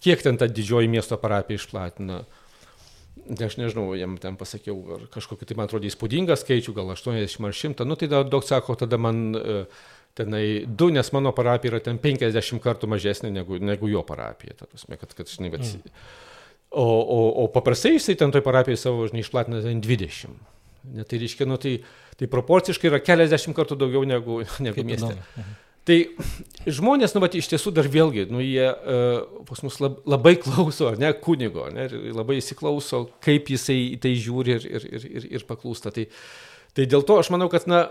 [0.01, 2.26] kiek ten ta didžioji miesto parapija išplatina.
[3.16, 7.55] Aš nežinau, jam ten pasakiau, ar kažkokį, tai man atrodo, įspūdingą skaičių, gal 80 ar
[7.55, 9.86] 100, nu tai daug sako, tada man uh,
[10.16, 14.55] tenai du, nes mano parapija yra ten 50 kartų mažesnė negu, negu jo parapija.
[14.59, 15.95] Ta prasme, kad, kad, žinai, bet, mm.
[16.72, 20.39] o, o, o paprastai jisai ten toj parapijai savo, žinai, išplatina ten 20.
[20.95, 21.80] Ne, tai reiškia, nu, tai,
[22.20, 25.16] tai proporciškai yra keliasdešimt kartų daugiau negu, negu Kaip mieste.
[25.18, 25.61] Mhm.
[25.86, 25.98] Tai
[26.66, 30.90] žmonės, nu, bet iš tiesų dar vėlgi, nu, jie uh, pas mus lab, labai klauso,
[30.98, 35.46] ne, kunigo, ne, labai įsiklauso, kaip jisai į tai žiūri ir, ir, ir, ir, ir
[35.46, 35.94] paklūsta.
[35.94, 36.08] Tai,
[36.74, 37.84] tai dėl to aš manau, kad, na,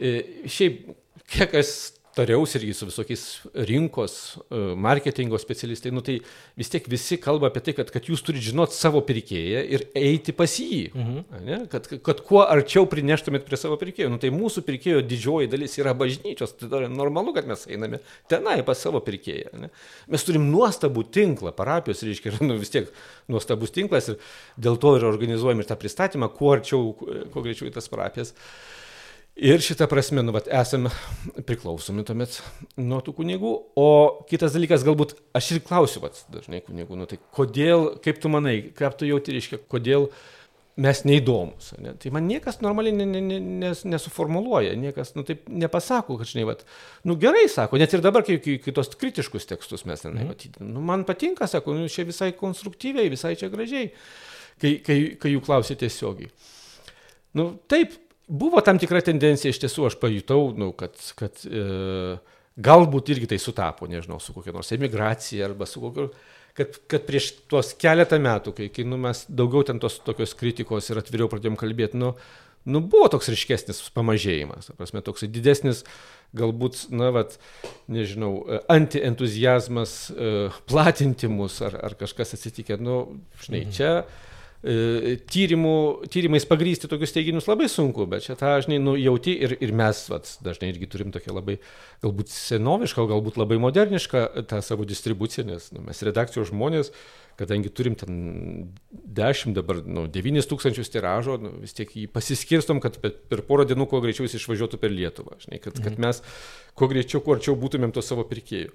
[0.00, 0.88] e, šiaip
[1.28, 1.74] kiek aš
[2.18, 3.22] tariausi irgi su visokiais
[3.68, 4.14] rinkos,
[4.50, 6.18] e, marketingo specialistai, nu tai
[6.58, 10.34] vis tiek visi kalba apie tai, kad, kad jūs turite žinoti savo pirkėją ir eiti
[10.36, 10.80] pas jį.
[10.94, 11.42] Mhm.
[11.46, 11.58] Ne?
[11.72, 14.10] Kad, kad kuo arčiau prineštumėt prie savo pirkėjo.
[14.12, 18.80] Nu tai mūsų pirkėjo didžioji dalis yra bažnyčios, tai normalu, kad mes einame tenai pas
[18.82, 19.54] savo pirkėją.
[19.64, 19.72] Ne?
[20.10, 22.90] Mes turim nuostabų tinklą, parapijos, reiškia, nu, vis tiek
[23.30, 24.18] nuostabus tinklas ir
[24.58, 28.34] dėl to ir organizuojam ir tą pristatymą, kuo arčiau, kuo greičiau į tas parapijas.
[28.34, 28.77] Uh,
[29.38, 30.90] Ir šitą prasme, nu, vat, esame
[31.46, 32.40] priklausomi tuomet
[32.82, 33.52] nuo tų kunigų.
[33.78, 33.90] O
[34.26, 38.56] kitas dalykas, galbūt aš ir klausiu, vat, dažnai kunigų, nu, tai kodėl, kaip tu manai,
[38.74, 40.08] kaip tu jauti, reiškia, kodėl
[40.82, 41.70] mes neįdomus.
[41.82, 41.92] Ne?
[42.02, 46.48] Tai man niekas normaliai ne, ne, ne, nes, nesuformuluoja, niekas, nu, taip nepasako, kad, žinai,
[46.50, 46.66] vat,
[47.06, 50.32] nu, gerai sako, net ir dabar, kai, kai, kai tos kritiškus tekstus mes ten, mm.
[50.34, 53.92] vat, nu, man patinka, sako, nu, čia visai konstruktyviai, visai čia gražiai,
[54.58, 56.34] kai, kai, kai jų klausia tiesiogiai.
[57.38, 57.94] Nu, taip,
[58.28, 62.16] buvo tam tikra tendencija, iš tiesų aš pajutau, nu, kad, kad e,
[62.60, 66.10] galbūt irgi tai sutapo, nežinau, su kokia nors emigracija arba su kokiu,
[66.58, 70.90] kad, kad prieš tuos keletą metų, kai, kai nu, mes daugiau ten tos tokios kritikos
[70.90, 72.12] ir atviriau pradėjom kalbėti, nu,
[72.68, 75.84] nu, buvo toks ryškesnis pamažėjimas, prasme, toks didesnis,
[76.36, 77.38] galbūt, na, vat,
[77.88, 80.32] nežinau, anti-entuzijazmas e,
[80.68, 83.04] platinti mus ar, ar kažkas atsitikė, nu,
[83.40, 83.76] žinai, mhm.
[83.78, 84.27] čia E,
[84.58, 85.74] tyrimų,
[86.10, 90.32] tyrimais pagrysti tokius teiginius labai sunku, bet čia tą žinai nujauti ir, ir mes vat,
[90.42, 91.60] dažnai irgi turim tokią labai
[92.02, 96.90] galbūt senovišką, galbūt labai modernišką tą savo distribuciją, nes nu, mes redakcijos žmonės,
[97.38, 102.98] kadangi turim ten 10, dabar nu, 9 tūkstančius tiražo, nu, vis tiek jį pasiskirstom, kad
[102.98, 105.86] per, porą dienų kuo greičiau jis išvažiuotų per Lietuvą, žinai, kad, mhm.
[105.86, 106.24] kad mes
[106.74, 108.74] kuo greičiau, kuo arčiau būtumėm to savo pirkėjų.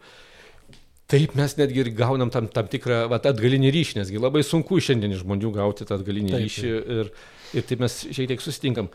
[1.12, 5.12] Taip mes netgi ir gaunam tam, tam tikrą vat, atgalinį ryšį, nesgi labai sunku šiandien
[5.14, 7.10] iš žmonių gauti tą atgalinį taip, ryšį ir,
[7.60, 8.88] ir taip mes šiek tiek susitinkam.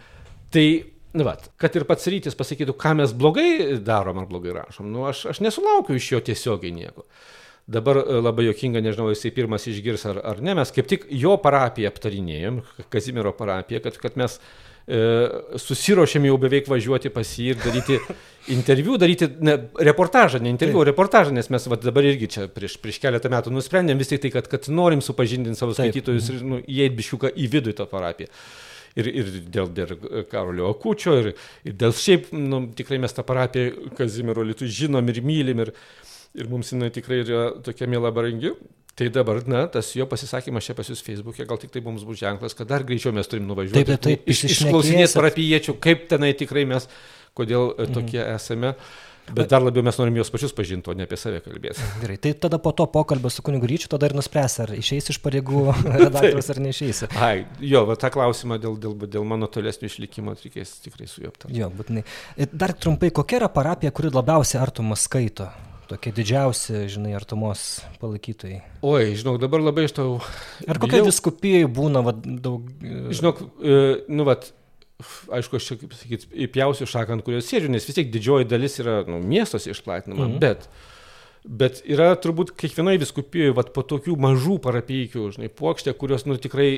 [0.54, 0.64] Tai,
[1.12, 5.04] na, vat, kad ir pats rytis pasakytų, ką mes blogai darom ar blogai rašom, nu,
[5.10, 7.04] aš, aš nesulaukiu iš jo tiesiogiai nieko.
[7.68, 11.34] Dabar e, labai jokinga, nežinau, jisai pirmas išgirs ar, ar ne, mes kaip tik jo
[11.42, 15.00] parapiją aptarinėjom, Kazimiero parapiją, kad, kad mes e,
[15.60, 17.98] susirošėm jau beveik važiuoti pas jį ir daryti
[18.56, 19.58] interviu daryti ne,
[19.90, 20.88] reportažą, ne interviu, Taip.
[20.94, 24.32] reportažą, nes mes va, dabar irgi čia prieš, prieš keletą metų nusprendėm vis tik tai,
[24.38, 25.90] kad, kad norim supažindinti savo Taip.
[25.90, 28.32] skaitytojus ir nu, įeiti biškiuką į vidų į tą parapiją.
[28.98, 29.98] Ir, ir dėl, dėl
[30.32, 31.34] Karolio Akučio, ir,
[31.68, 35.76] ir dėl šiaip, nu, tikrai mes tą parapiją Kazimiero Lietuvą žinom ir mylim, ir,
[36.36, 38.54] ir mums jinai tikrai yra tokia mėla barangi.
[38.98, 42.18] Tai dabar, na, tas jo pasisakymas čia pas jūs Facebook'e, gal tik tai mums bus
[42.18, 43.78] ženklas, kad dar greičiau mes turim nuvažiuoti.
[43.78, 44.32] Taip, taip, taip.
[44.34, 46.88] Iš, išklausinėti parapiečių, kaip tenai tikrai mes
[47.38, 47.94] kodėl e, mhm.
[47.94, 48.74] tokie esame.
[49.28, 51.84] Bet dar labiau mes norim juos pačius pažinti, o ne apie save kalbėti.
[52.02, 55.20] Gerai, tai tada po to pokalbio su kunigu Ryčiu tada ir nuspręs, ar išeis iš
[55.24, 55.66] pareigų
[56.00, 57.04] redaktorius ar neišeis.
[57.12, 61.32] Ai, jo, va, tą klausimą dėl, dėl, dėl mano tolesnio išlikimo reikės tikrai su juo
[61.34, 61.60] aptarti.
[61.60, 62.06] Jo, būtinai.
[62.34, 65.52] E, dar trumpai, kokia yra parapija, kuri labiausiai artumas skaito?
[65.88, 68.58] Tokie didžiausi, žinai, artumos palaikytojai.
[68.84, 70.18] Oi, žinok, dabar labai iš tau.
[70.68, 72.66] Ar kokia viskupijai būna va, daug.
[72.84, 73.78] E, žinok, e,
[74.12, 74.36] nu, va,
[75.38, 78.76] aišku, aš čia, kaip sakyt, įpjausiu šaką, ant kurios sėdžiu, nes vis tiek didžioji dalis
[78.82, 80.38] yra nu, miestuose išplatinama, mhm.
[80.44, 80.68] bet,
[81.48, 86.70] bet yra turbūt kiekvienoje viskupijoje, vat, po tokių mažų parapijų, žinai, plokštė, kurios, nu, tikrai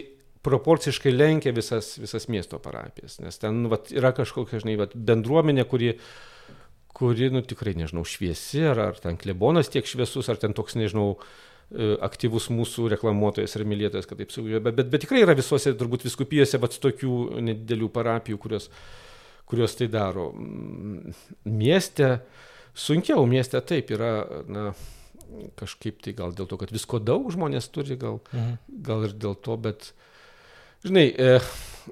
[0.46, 5.96] proporciškai lenkia visas, visas miesto parapijas, nes ten, vat, yra kažkokia, žinai, vat, bendruomenė, kuri,
[7.01, 11.14] kuri, nu, tikrai, nežinau, šviesi, ar, ar ten klebonas tiek šviesus, ar ten toks, nežinau,
[11.70, 14.32] E, aktyvus mūsų reklamuotojas ar mylėtojas, kad taip.
[14.34, 18.66] Bet, bet, bet tikrai yra visose, turbūt viskupijose, bet tokių nedidelių parapijų, kurios,
[19.46, 20.32] kurios tai daro.
[20.34, 21.14] Mm,
[21.46, 22.09] mieste
[22.74, 24.11] sunkiau, mieste taip yra,
[24.51, 24.72] na,
[25.61, 28.80] kažkaip tai gal dėl to, kad visko daug žmonės turi, gal, mhm.
[28.90, 29.92] gal ir dėl to, bet,
[30.82, 31.38] žinai, e,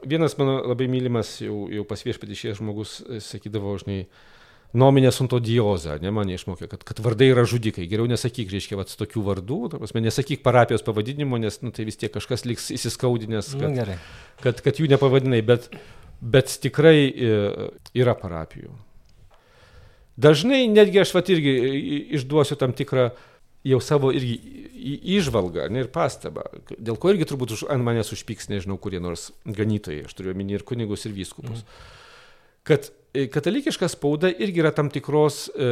[0.02, 4.08] vienas mano labai mylimas, jau, jau pas viešpatį išėjęs žmogus e, sakydavo, žinai,
[4.76, 7.86] nominė suntodioza, ne man išmokė, kad, kad vardai yra žudikai.
[7.88, 12.12] Geriau nesakyk, reiškia, vat, tokių vardų, prasme, nesakyk parapijos pavadinimo, nes nu, tai vis tiek
[12.12, 13.96] kažkas liks įsiskaudinęs, kad, nu,
[14.44, 15.70] kad, kad jų nepavadinai, bet,
[16.20, 17.40] bet tikrai e,
[17.96, 18.74] yra parapijų.
[20.18, 21.52] Dažnai netgi aš vat irgi
[22.18, 23.12] išduosiu tam tikrą
[23.68, 24.34] jau savo irgi
[25.18, 26.44] įžvalgą ne, ir pastabą,
[26.74, 30.58] dėl ko irgi turbūt už, ant manęs užpyks, nežinau, kurie nors ganytojai, aš turiu omeny
[30.58, 31.64] ir kunigus, ir vyskupus.
[31.64, 31.96] Mm.
[32.68, 35.68] Kad e, katalikiška spauda irgi yra tam tikros e,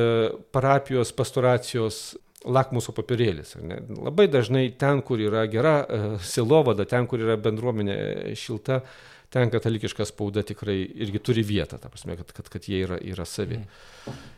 [0.54, 2.16] parapijos, pastoracijos
[2.46, 3.56] lakmuso papirėlis.
[3.90, 7.98] Labai dažnai ten, kur yra gera e, silovada, ten, kur yra bendruomenė
[8.38, 8.80] šilta,
[9.34, 13.26] ten katalikiška spauda tikrai irgi turi vietą, ta prasme, kad, kad, kad jie yra, yra
[13.28, 13.58] savi.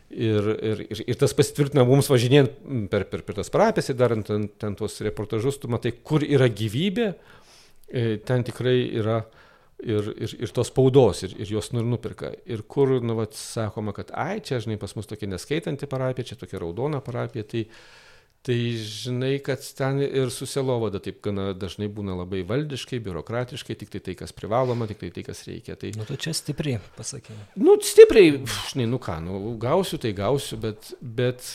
[0.09, 2.55] Ir, ir, ir, ir tas pasitvirtina mums važinėjant
[2.91, 7.11] per, per, per tas parapės darant ten, ten tuos reportažus, tu matai, kur yra gyvybė,
[8.25, 9.21] ten tikrai yra
[9.83, 12.33] ir, ir, ir tos spaudos, ir, ir jos nu ir nupirka.
[12.49, 16.39] Ir kur, nu, vat, sakoma, kad, ai, čia, žinai, pas mus tokia neskaitanti parapija, čia
[16.39, 18.05] tokia raudona parapija, tai, uh,
[18.39, 23.99] Tai žinai, kad ten ir susilovada taip gana dažnai būna labai valdiškai, biurokratiškai, tik tai
[24.05, 25.75] tai, kas privaloma, tik tai tai, kas reikia.
[25.79, 25.91] Tai...
[25.99, 27.35] Nu, tu čia stipriai pasakė.
[27.59, 28.37] Nu, stipriai,
[28.71, 31.49] žinai, nu ką, nu, gausiu, tai gausiu, bet, bet,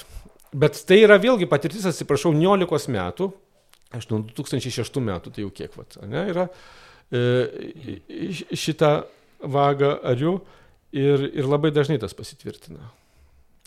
[0.53, 3.31] bet tai yra vėlgi patirtis, atsiprašau, 19 metų,
[3.97, 6.84] aš nuo 2006 metų, tai jau kiek, vat, ne, yra e,
[8.65, 8.93] šitą
[9.45, 10.39] vagą ariu
[10.95, 12.93] ir, ir labai dažnai tas pasitvirtina.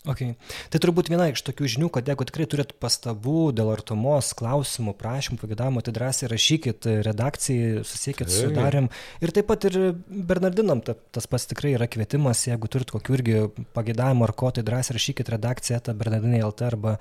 [0.08, 0.36] Okay.
[0.70, 5.40] Tai turbūt viena iš tokių žinių, kad jeigu tikrai turit pastabų dėl artumos, klausimų, prašymų,
[5.42, 8.86] pagėdavimų, tai drąsiai rašykit redakcijai, susiekit su darim.
[9.20, 13.42] Ir taip pat ir Bernardinam ta, tas pats tikrai yra kvietimas, jeigu turit kokių irgi
[13.76, 16.96] pagėdavimų ar ko, tai drąsiai rašykit redakciją, tą Bernardinai LT arba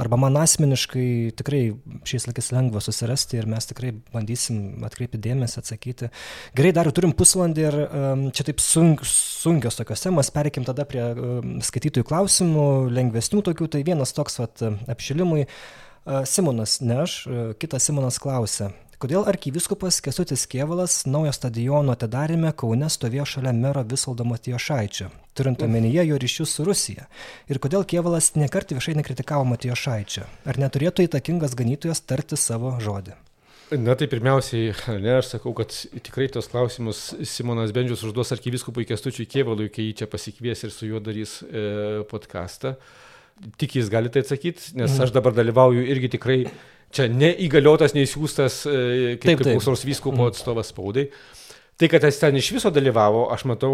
[0.00, 1.62] arba man asmeniškai tikrai
[2.08, 6.10] šiais laikais lengva susirasti ir mes tikrai bandysim atkreipti dėmesį, atsakyti.
[6.56, 11.04] Gerai, dar turim pusvalandį ir um, čia taip sunk, sunkios tokios temos, perkim tada prie
[11.12, 15.46] um, skaitytojų klausimų, lengvesnių tokių, tai vienas toks vat, apšilimui.
[16.26, 18.70] Simonas ne aš, uh, kitas Simonas klausia,
[19.00, 26.02] Kodėl arkivyskupas Kesutis Kievalas naujo stadiono atidarime Kaune stovėjo šalia mero Visaldo Matijošaičio, turint omenyje
[26.04, 27.06] jo ryšius su Rusija?
[27.48, 30.26] Ir kodėl Kievalas nekart viešai nekritikavo Matijošaičio?
[30.44, 33.14] Ar neturėtų įtakingas ganytojas tarti savo žodį?
[33.80, 34.74] Na tai pirmiausiai,
[35.06, 35.72] ne, aš sakau, kad
[36.04, 40.90] tikrai tos klausimus Simonas Bendžius užduos arkiviskupui Kestučiui Kievalui, kai jį čia pasikvies ir su
[40.90, 42.74] juo darys e, podcastą.
[43.56, 45.06] Tik jis gali tai atsakyti, nes mhm.
[45.06, 46.42] aš dabar dalyvauju irgi tikrai
[46.94, 48.74] čia neįgaliotas, neįsiūstas e,
[49.16, 50.32] kaip, taip, kaip koks nors vyskupo mm.
[50.32, 51.06] atstovas spaudai.
[51.80, 53.72] Tai, kad jis ten iš viso dalyvavo, aš matau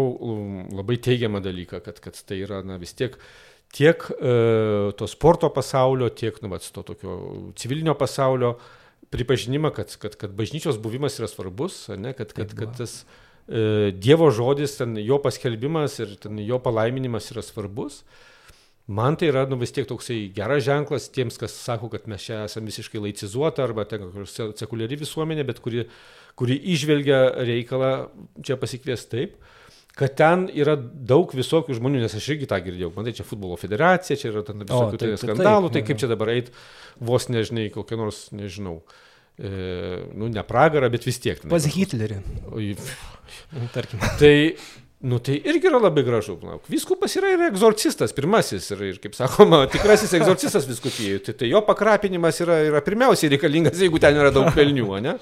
[0.71, 3.17] labai teigiamą dalyką, kad, kad tai yra na, vis tiek
[3.75, 4.35] tiek e,
[4.95, 7.17] to sporto pasaulio, tiek nu, vat, to tokio
[7.59, 8.53] civilinio pasaulio
[9.11, 14.29] pripažinimą, kad, kad, kad bažnyčios buvimas yra svarbus, ne, kad, kad, kad tas e, Dievo
[14.31, 18.05] žodis, ten, jo paskelbimas ir ten, jo palaiminimas yra svarbus.
[18.05, 18.36] E,
[18.87, 22.45] man tai yra nu vis tiek toksai geras ženklas tiems, kas sako, kad mes čia
[22.45, 25.85] esame visiškai laicizuota arba ten sekuliari visuomenė, bet kuri,
[26.39, 27.93] kuri išvelgia reikalą
[28.45, 29.37] čia pasikvies taip
[29.97, 32.91] kad ten yra daug visokių žmonių, nes aš irgi tą girdėjau.
[32.93, 36.01] Man tai čia futbolo federacija, čia yra ten visokių o, taip, tai skandalų, tai kaip
[36.03, 36.51] čia dabar eit
[37.01, 38.75] vos nežinai, kokią nors, nežinau,
[39.41, 39.49] e,
[40.13, 41.41] nu ne pragarą, bet vis tiek.
[41.49, 42.19] Pas Hitlerį.
[43.73, 44.05] Tarkim.
[44.21, 44.35] Tai
[44.99, 46.39] Nu tai irgi yra labai gražu.
[46.71, 51.21] Vyskupas yra ir egzorcistas, pirmasis, ir, ir kaip sakoma, tikrasis egzorcistas viskupijoje.
[51.27, 55.13] Tai, tai jo pakrapinimas yra, yra pirmiausiai reikalingas, jeigu ten yra daug pelnių, ne?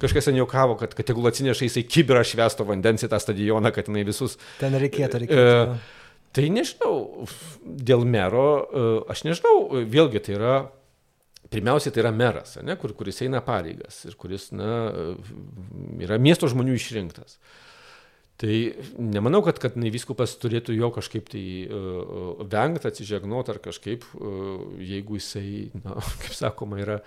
[0.00, 3.92] Kažkas ten jaukavo, kad, kad tegul atsineša jisai kibirą švesto vandens į tą stadioną, kad
[3.92, 4.38] jinai visus...
[4.56, 5.76] Ten reikėtų, reikėtų.
[5.76, 7.26] E, tai nežinau,
[7.60, 10.58] dėl mero, e, aš nežinau, vėlgi tai yra
[11.50, 14.68] Pirmiausia, tai yra meras, ne, kur, kuris eina pareigas ir kuris na,
[15.98, 17.40] yra miesto žmonių išrinktas.
[18.40, 18.54] Tai
[18.96, 25.18] nemanau, kad, kad vyskupas turėtų jo kažkaip tai uh, vengti, atsižegnoti ar kažkaip, uh, jeigu
[25.18, 27.00] jisai, na, kaip sakoma, yra,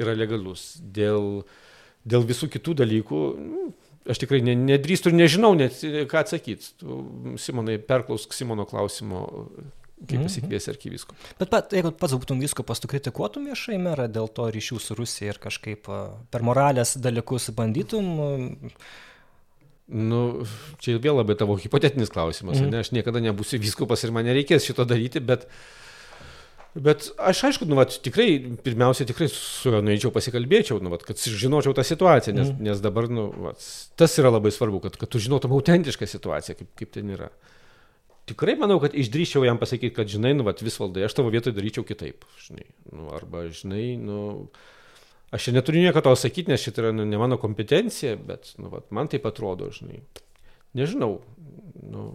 [0.00, 0.78] yra legalus.
[0.80, 1.42] Dėl,
[2.08, 3.66] dėl visų kitų dalykų, nu,
[4.08, 6.72] aš tikrai ne, nedrįstu ir nežinau net ką atsakyti.
[7.44, 9.26] Simonai, perklausk Simono klausimo,
[10.00, 10.30] kaip mhm.
[10.30, 11.18] pasikviesi arkiviskų.
[11.42, 15.34] Bet pat, jeigu pats būtum viskupas, tu kritikuotum viešai merą dėl to ryšių su Rusija
[15.34, 15.92] ir kažkaip
[16.32, 18.14] per moralės dalykus bandytum
[19.90, 20.46] Nu,
[20.78, 22.70] čia vėl labai tavo hipotetinis klausimas, mm.
[22.70, 25.48] ne, aš niekada nebūsiu vyskupas ir man nereikės šito daryti, bet,
[26.78, 28.28] bet aš aišku, nu, vat, tikrai,
[28.62, 32.68] pirmiausia, tikrai su juo nueičiau pasikalbėčiau, nu, vat, kad žinočiau tą situaciją, nes, mm.
[32.68, 33.66] nes dabar, nu, vat,
[33.98, 37.32] tas yra labai svarbu, kad, kad tu žinotum autentišką situaciją, kaip, kaip ten yra.
[38.30, 41.56] Tikrai manau, kad išdryščiau jam pasakyti, kad, žinai, nu, vat, vis valdai, aš tavo vietoje
[41.56, 44.20] daryčiau kitaip, žinai, nu, arba, žinai, nu,
[45.30, 48.70] Aš čia neturiu nieko to sakyti, nes šitą yra nu, ne mano kompetencija, bet nu,
[48.72, 50.00] vat, man taip atrodo, žinai.
[50.74, 51.20] Nežinau.
[51.90, 52.06] Nu,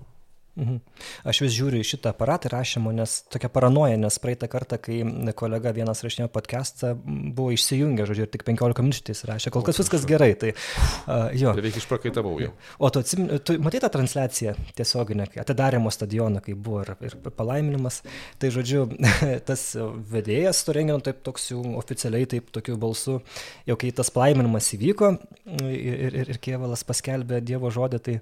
[0.56, 0.78] Mhm.
[1.28, 5.02] Aš vis žiūriu į šitą aparatą rašymo, nes tokia paranoja, nes praeitą kartą, kai
[5.36, 9.82] kolega vienas rašinėjo podcastą, buvo išsijungę, žodžiu, ir tik 15 minučių jis rašė, kol kas
[9.82, 10.32] viskas gerai.
[10.40, 11.52] Tai, uh, jo.
[11.58, 12.54] Beveik išprakaitavau jau.
[12.80, 18.00] O tu, atsim, tu matai tą transliaciją tiesioginę, atidarimo stadioną, kai buvo ir, ir palaiminimas.
[18.40, 18.86] Tai žodžiu,
[19.50, 19.66] tas
[20.12, 23.18] vedėjas to renginio taip toks jau oficialiai, taip tokiu balsu,
[23.68, 25.12] jau kai tas palaiminimas įvyko
[25.68, 28.18] ir, ir, ir Kievalas paskelbė Dievo žodį, tai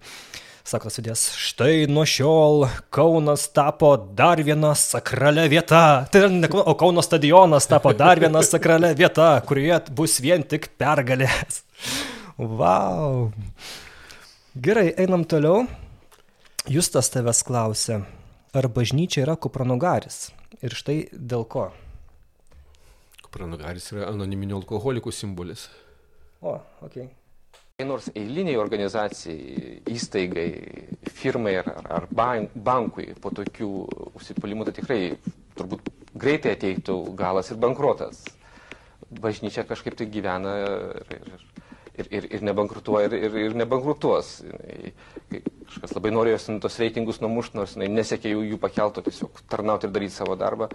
[0.63, 2.61] Sako sudės, štai nuo šiol
[2.93, 6.05] Kaunas tapo dar viena sakrale vieta.
[6.07, 11.65] Tai ne, o Kauno stadionas tapo dar viena sakrale vieta, kurioje bus vien tik pergalės.
[12.39, 13.33] Wow.
[14.55, 15.65] Gerai, einam toliau.
[16.71, 17.97] Justas tavęs klausė,
[18.55, 20.29] ar bažnyčia yra kupranugaris?
[20.63, 21.65] Ir štai dėl ko?
[23.25, 25.67] Kupranugaris yra anoniminių alkoholikų simbolis.
[26.39, 27.03] O, okei.
[27.03, 27.11] Okay
[27.87, 30.47] nors eiliniai organizacijai, įstaigai,
[31.13, 31.69] firmai ar,
[31.99, 33.69] ar bankui po tokių
[34.19, 34.99] užsipuolimų tai tikrai
[35.57, 38.23] turbūt greitai ateitų galas ir bankrotas.
[39.13, 41.33] Bažnyčia kažkaip tai gyvena ir, ir,
[41.93, 44.35] ir, ir, ir nebankrutuoja ir, ir, ir nebankrutuos.
[45.33, 50.17] Kažkas labai norėjo tos reitingus numušti, nors nesiekė jų, jų pakelto, tiesiog tarnauti ir daryti
[50.17, 50.69] savo darbą.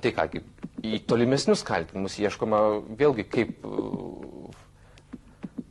[0.00, 0.26] Tai ką,
[0.86, 2.60] į tolimesnius kaltinimus ieškoma
[2.96, 3.66] vėlgi kaip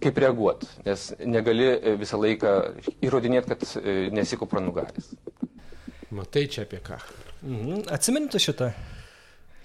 [0.04, 2.54] kaip reaguoti, nes negali e, visą laiką
[3.06, 5.12] įrodinėti, kad e, nesi kupranugaris.
[6.16, 7.00] Matai čia apie ką.
[7.44, 7.84] Mhm.
[7.94, 8.72] Atsiminti šitą?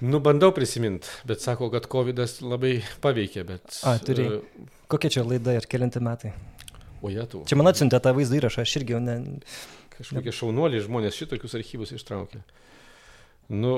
[0.04, 2.74] Nu, bandau prisiminti, bet sako, kad COVID labai
[3.04, 3.78] paveikė, bet...
[3.86, 4.26] A, turi.
[4.26, 6.34] Uh, Kokia čia laida ir kelinti metai?
[7.00, 7.44] O jie tu.
[7.48, 9.16] Čia man atsiuntė tą vaizdą įrašą, aš irgi jau ne...
[9.94, 12.40] Kažkokie šaunuoliai žmonės šitokius archyvus ištraukė.
[13.52, 13.74] Nu,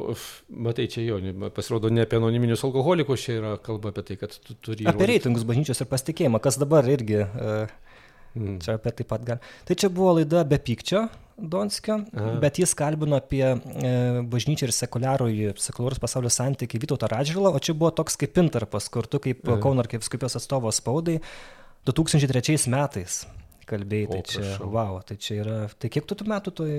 [0.49, 1.19] matai, čia jo,
[1.55, 4.87] pasirodo ne apie anoniminius alkoholikus, čia yra kalba apie tai, kad tu turi...
[4.87, 8.59] Apie reitingus bažnyčios ir pasitikėjimą, kas dabar irgi mm.
[8.63, 9.55] čia apie taip pat gali.
[9.67, 11.07] Tai čia buvo laida be pykčio
[11.37, 12.37] Donskio, Aha.
[12.41, 13.91] bet jis kalbino apie e,
[14.31, 19.09] bažnyčią ir sekuliarųjį, sekuliarus pasaulio santykiai Vytauto Radžvilą, o čia buvo toks kaip intarpas, kur
[19.11, 19.59] tu kaip Aha.
[19.67, 21.19] Kauno arkiviskupijos atstovo spaudai
[21.91, 23.25] 2003 metais
[23.67, 26.73] kalbėjai, tai čia, wow, tai čia yra, tai kiek tu tų metų toj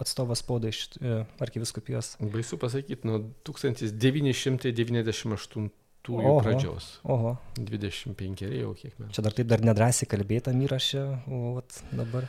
[0.00, 2.06] atstovas spaudai iš e, arkiviskupijos.
[2.32, 3.16] Baisu pasakyti, nuo
[3.46, 5.70] 1998
[6.10, 6.84] oho, pradžios.
[7.04, 7.36] Oho.
[7.58, 9.12] 25 jau kiek metų.
[9.16, 12.22] Čia dar taip dar nedrasiai kalbėta įrašė, o vat, dabar.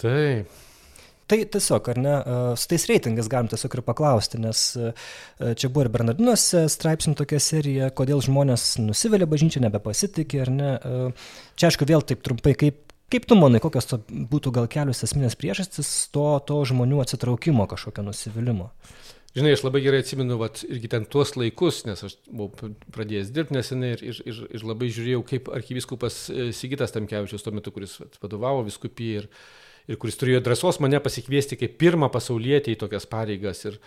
[0.00, 0.46] Taip.
[1.30, 2.20] Tai tiesiog, ar ne, e,
[2.58, 4.76] su tais reitingais galim tiesiog ir paklausti, nes e,
[5.54, 10.70] čia buvo ir Bernardinuose straipsnių tokia serija, kodėl žmonės nusivelia bažnyčią, nebepasitikė, ar ne.
[11.54, 15.34] Čia aišku vėl taip trumpai, kaip Kaip tu manai, kokios to būtų gal kelios esminės
[15.38, 18.70] priežastis to, to žmonių atsitraukimo, kažkokio nusivylimos?
[19.34, 23.54] Žinai, aš labai gerai atsimenu, vat, irgi ten tuos laikus, nes aš buvau pradėjęs dirbti
[23.54, 27.94] nesenai ir, ir, ir, ir labai žiūrėjau, kaip arkiviskupas e, Sigitas Tamkevičius tuo metu, kuris
[28.02, 29.28] vat, vadovavo viskupijai ir,
[29.90, 33.62] ir kuris turėjo drąsos mane pasikviesti kaip pirmą pasaulietį į tokias pareigas.
[33.70, 33.78] Ir,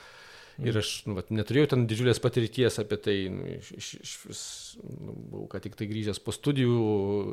[0.61, 4.41] Ir aš nu, vat, neturėjau ten didžiulės patirties apie tai, nu, iš, iš, iš
[4.85, 6.75] nu, buvau ką tik tai grįžęs po studijų,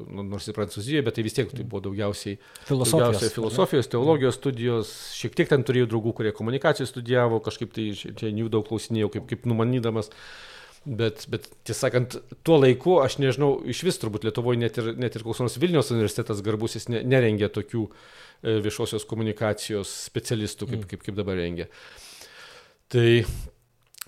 [0.09, 4.41] nu, nors ir Prancūzijoje, bet tai vis tiek tai buvo daugiausiai filosofijos, daugiausiai filosofijos teologijos
[4.41, 9.12] studijos, šiek tiek ten turėjau draugų, kurie komunikaciją studijavo, kažkaip tai čia jų daug klausinėjau,
[9.12, 10.09] kaip, kaip numanydamas.
[10.81, 15.12] Bet, bet tiesą sakant, tuo laiku, aš nežinau, iš vis turbūt Lietuvoje net ir, net
[15.12, 20.89] ir koks nors Vilnius universitetas garbusis ne, nerengė tokių e, viešosios komunikacijos specialistų, kaip, mm.
[20.89, 21.68] kaip, kaip dabar rengia.
[21.68, 22.10] Uh,
[22.91, 23.07] Tai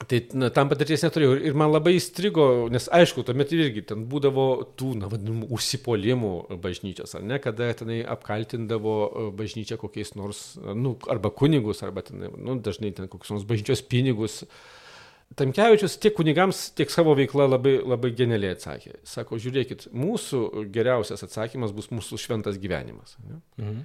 [0.09, 4.47] Tai na, tam patirties neturėjau ir man labai įstrigo, nes aišku, tuomet irgi ten būdavo
[4.79, 10.97] tų, na, vadinamų, užsipolimų bažnyčios, ar ne, kada tenai apkaltindavo e, bažnyčią kokiais nors, nu,
[11.13, 14.43] arba kunigus, arba ten, nu, dažnai ten kokius nors bažnyčios pinigus.
[15.39, 18.99] Tamkevičius tiek kunigams, tiek savo veikla labai, labai genialiai atsakė.
[19.09, 23.17] Sako, žiūrėkit, mūsų geriausias atsakymas bus mūsų šventas gyvenimas.
[23.25, 23.41] Ne?
[23.61, 23.83] Mhm.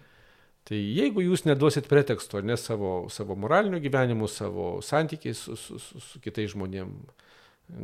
[0.67, 6.01] Tai jeigu jūs neduosit preteksto, ne savo, savo moraliniu gyvenimu, savo santykiais su, su, su,
[6.03, 7.13] su kitais žmonėmis,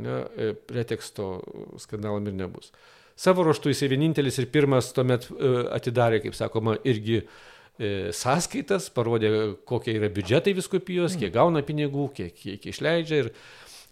[0.03, 1.37] ne, e, preteksto
[1.79, 2.73] skandalam ir nebus.
[3.15, 9.31] Savo ruoštų jisai vienintelis ir pirmas tuomet e, atidarė, kaip sakoma, irgi e, sąskaitas, parodė,
[9.69, 13.23] kokie yra biudžetai viskupijos, kiek gauna pinigų, kiek, kiek išleidžia.
[13.23, 13.33] Ir,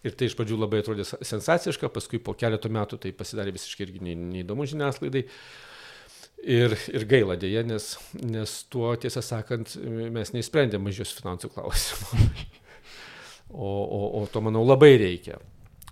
[0.03, 4.17] ir tai iš pradžių labai atrodė sensaciška, paskui po keletų metų tai pasidarė visiškai irgi
[4.17, 5.29] neįdomu žiniasklaidai.
[6.41, 7.91] Ir, ir gaila dėja, nes,
[8.25, 12.23] nes tuo, tiesą sakant, mes neįsprendėm mažios finansų klausimų.
[13.53, 15.37] o, o, o to, manau, labai reikia.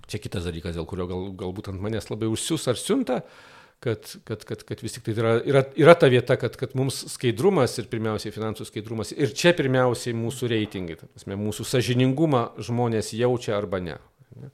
[0.09, 3.19] Čia kitas dalykas, dėl kurio gal, galbūt ant manęs labai užsius ar siunta,
[3.79, 6.97] kad, kad, kad, kad vis tik tai yra, yra, yra ta vieta, kad, kad mums
[7.13, 13.53] skaidrumas ir pirmiausiai finansų skaidrumas ir čia pirmiausiai mūsų reitingai, prasme, mūsų sažiningumą žmonės jaučia
[13.59, 13.99] arba ne.
[14.41, 14.49] ne?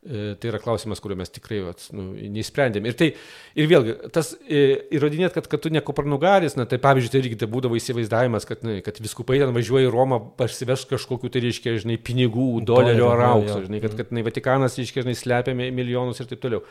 [0.00, 2.86] E, tai yra klausimas, kurio mes tikrai vat, nu, neįsprendėm.
[2.88, 3.08] Ir, tai,
[3.52, 4.60] ir vėlgi, tas e,
[4.96, 8.62] įrodinėt, kad, kad tu ne kopernugaris, na tai pavyzdžiui, tai irgi tai būdavo įsivaizdavimas, kad,
[8.64, 13.24] na, kad viskupai ten važiuoja į Romą, parsiveš kažkokiu, tai reiškia, žinai, pinigų, dolerių ar
[13.26, 16.62] aukso, žinai, kad, kad na, Vatikanas, reiškia, žinai, slepia milijonus ir taip toliau.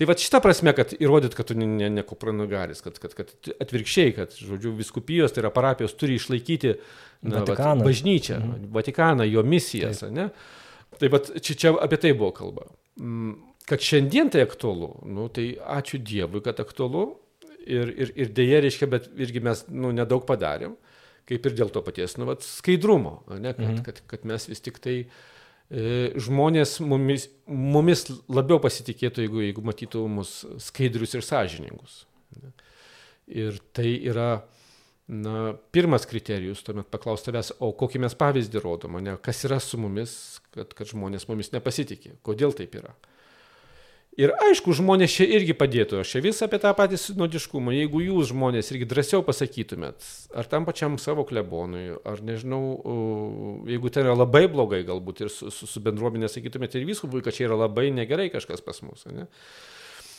[0.00, 3.50] Tai va šitą prasme, kad įrodyt, kad tu ne, ne, ne kopernugaris, kad, kad, kad
[3.66, 6.72] atvirkščiai, kad, žodžiu, viskupijos, tai yra parapijos, turi išlaikyti
[7.28, 8.72] na, vat, bažnyčią, mhm.
[8.78, 10.16] Vatikaną, jo misijas, Taip.
[10.16, 10.30] ne?
[10.96, 12.66] Tai bet čia, čia apie tai buvo kalba.
[12.98, 13.36] Mm,
[13.68, 17.10] kad šiandien tai aktualu, nu, tai ačiū Dievui, kad aktualu
[17.68, 20.74] ir, ir, ir dėja reiškia, bet irgi mes nu, nedaug padarėm,
[21.28, 23.82] kaip ir dėl to paties nu, vat, skaidrumo, ne, kad, mhm.
[23.86, 25.08] kad, kad mes vis tik tai e,
[26.16, 30.38] žmonės mumis, mumis labiau pasitikėtų, jeigu, jeigu matytų mus
[30.70, 32.02] skaidrius ir sąžiningus.
[32.40, 32.54] Ne.
[33.28, 34.30] Ir tai yra
[35.08, 39.80] na, pirmas kriterijus, tuomet paklausti tavęs, o kokį mes pavyzdį rodom, ne, kas yra su
[39.80, 40.12] mumis,
[40.52, 42.92] kad, kad žmonės mumis nepasitikė, kodėl taip yra.
[44.18, 48.32] Ir aišku, žmonės čia irgi padėtų, aš čia vis apie tą patį sinodiškumą, jeigu jūs
[48.32, 50.02] žmonės irgi drąsiau pasakytumėt,
[50.34, 52.60] ar tam pačiam savo klebonui, ar nežinau,
[53.70, 57.36] jeigu tai yra labai blogai galbūt ir su, su, su bendruomenė sakytumėt ir viskupui, kad
[57.36, 59.06] čia yra labai negerai kažkas pas mus.
[59.06, 59.28] Ne?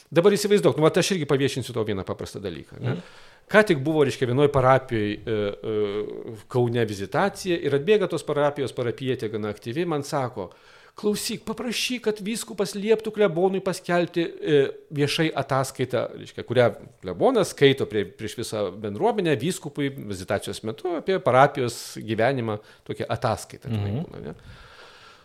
[0.09, 2.79] Dabar įsivaizduok, nu, aš irgi paviešinsiu tau vieną paprastą dalyką.
[2.81, 2.95] Ne?
[2.97, 3.27] Mm.
[3.49, 5.37] Ką tik buvo, reiškia, vienoje parapijoje e,
[5.73, 10.51] e, Kaune vizitacija ir atbėga tos parapijos parapietė gana aktyvi, man sako,
[10.99, 14.61] klausyk, paprašyk, kad vyskupas lieptų klebonui paskelbti e,
[14.93, 16.67] viešai ataskaitą, reiškia, kurią
[17.01, 23.71] klebonas skaito prie, prieš visą bendruomenę vyskupui vizitacijos metu apie parapijos gyvenimą, tokią ataskaitą.
[23.71, 24.01] Mhm.
[24.09, 24.35] Būna, ne?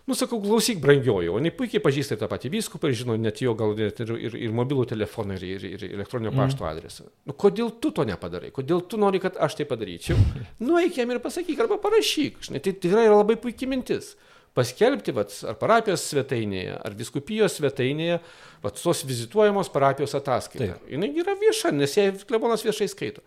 [0.04, 3.54] Nu, sakau, klausyk, brangioji, o jinai puikiai pažįsta tą patį vyskupą ir žino net jo
[3.56, 6.42] gal net ir, ir, ir mobilų telefoną, ir, ir, ir elektroninio mm.
[6.42, 7.06] pašto adresą.
[7.24, 8.50] Nu, kodėl tu to nepadarai?
[8.52, 10.18] Kodėl tu nori, kad aš tai padaryčiau?
[10.64, 12.36] Nu, eik jam ir pasakyk, arba parašyk.
[12.44, 14.12] Žinai, tai tikrai yra labai puikiai mintis.
[14.54, 18.20] Paskelbti, vat, ar parapijos svetainėje, ar viskupijos svetainėje,
[18.62, 20.76] vat, tos vizituojamos parapijos ataskaita.
[20.86, 23.24] Jis yra vieša, nes jie klebonas viešai skaito.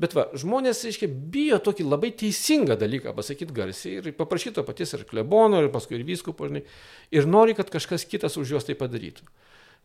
[0.00, 4.94] Bet va, žmonės, reiškia, bijo tokį labai teisingą dalyką pasakyti garsiai ir paprašyti to paties
[4.96, 9.28] ir klebono, ir paskui ir vyskupo, ir nori, kad kažkas kitas už juos tai padarytų.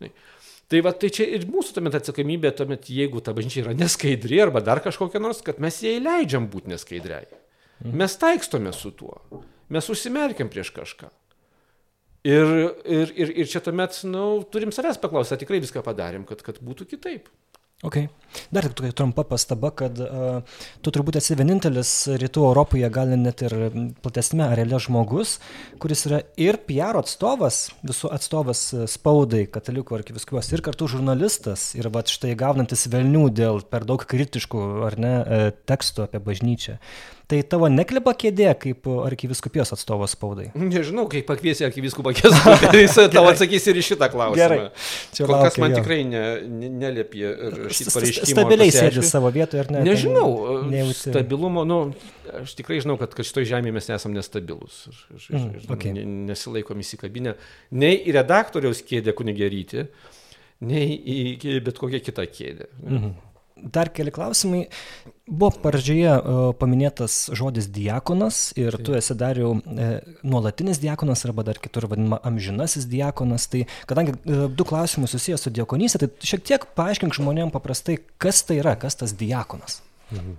[0.04, 0.14] Ne.
[0.68, 4.60] Tai va, tai čia ir mūsų tuomet atsakomybė, tuomet, jeigu ta bažnyčia yra neskaidri arba
[4.64, 7.28] dar kažkokia nors, kad mes jai leidžiam būti neskaidriai.
[7.84, 7.96] Mhm.
[8.00, 9.22] Mes taikstome su tuo.
[9.72, 11.12] Mes užsimerkiam prieš kažką.
[12.28, 12.50] Ir,
[12.84, 16.42] ir, ir, ir čia tuomet, na, nu, turim savęs paklausyti, ar tikrai viską padarėm, kad,
[16.44, 17.30] kad būtų kitaip.
[17.86, 18.08] Okay.
[18.50, 20.40] Dar tik tokia trumpa pastaba, kad uh,
[20.82, 23.54] tu turbūt esi vienintelis rytų Europoje, gal net ir
[24.02, 25.36] platesnė arealė žmogus,
[25.82, 32.02] kuris yra ir PR atstovas, visų atstovas spaudai, katalikų arkiviskupijos ir kartu žurnalistas ir va
[32.02, 36.80] štai gaunantis velnių dėl per daug kritiškų ar ne e, tekstų apie bažnyčią.
[37.28, 40.46] Tai tavo neklipa kėdė kaip arkiviskupijos atstovas spaudai?
[40.56, 44.38] Nežinau, kaip pakviesi arkiviskupą kėdė, tai jis tau atsakys ir šitą klausimą.
[44.40, 44.60] Gerai.
[45.12, 45.82] Čia Kol laukia, kas man jo.
[45.82, 48.30] tikrai ne, ne, neliepė rašyti pareiškimą.
[48.32, 49.84] Stabiliai sėdi savo vietoje ar ne?
[49.90, 50.30] Nežinau,
[50.72, 50.98] nejauti.
[51.02, 51.82] stabilumo, nu,
[52.46, 54.86] aš tikrai žinau, kad, kad šitoje žemėje mes nesam nestabilus.
[54.88, 56.08] Aš, aš, mm, okay.
[56.32, 57.36] Nesilaikom įsikabinę
[57.76, 59.90] nei į redaktoriaus kėdę kunigeryti,
[60.64, 62.72] nei į bet kokią kitą kėdę.
[62.88, 63.16] -hmm.
[63.64, 64.66] Dar keli klausimai.
[65.28, 68.86] Buvo pradžioje uh, paminėtas žodis diakonas ir Taip.
[68.88, 69.88] tu esi dar jau e,
[70.24, 73.50] nuolatinis diakonas arba dar kitur vadinama amžinasis diakonas.
[73.52, 78.40] Tai kadangi e, du klausimai susijęs su diakonystė, tai šiek tiek paaiškink žmonėms paprastai, kas
[78.48, 79.82] tai yra, kas tas diakonas.
[80.14, 80.38] Mhm.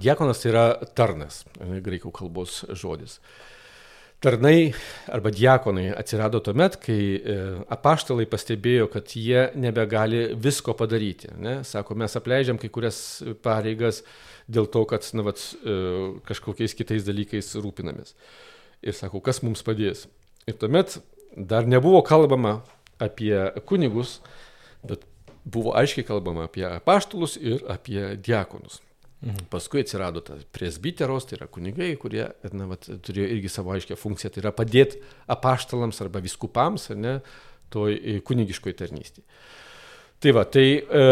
[0.00, 0.64] Diakonas tai yra
[0.96, 3.18] tarnas, graikų kalbos žodis.
[3.20, 3.55] Uh,
[4.24, 4.72] Tarnai
[5.12, 7.34] arba diakonai atsirado tuomet, kai e,
[7.74, 11.34] apaštalai pastebėjo, kad jie nebegali visko padaryti.
[11.36, 11.58] Ne?
[11.68, 12.98] Sako, mes apleidžiam kai kurias
[13.44, 14.00] pareigas
[14.48, 15.76] dėl to, kad na, vat, e,
[16.28, 18.16] kažkokiais kitais dalykais rūpinamės.
[18.80, 20.06] Ir sako, kas mums padės.
[20.48, 20.96] Ir tuomet
[21.36, 22.62] dar nebuvo kalbama
[23.02, 23.36] apie
[23.68, 24.22] kunigus,
[24.80, 25.04] bet
[25.44, 28.80] buvo aiškiai kalbama apie apaštalus ir apie diakonus.
[29.24, 29.46] Mhm.
[29.50, 34.30] Paskui atsirado tas presbiteros, tai yra kunigai, kurie na, vat, turėjo irgi savo aiškę funkciją,
[34.34, 35.00] tai yra padėti
[35.32, 37.16] apaštalams arba viskupams, ne,
[37.72, 39.24] toj e, kunigiškoj tarnystėje.
[40.20, 41.06] Tai va, tai e,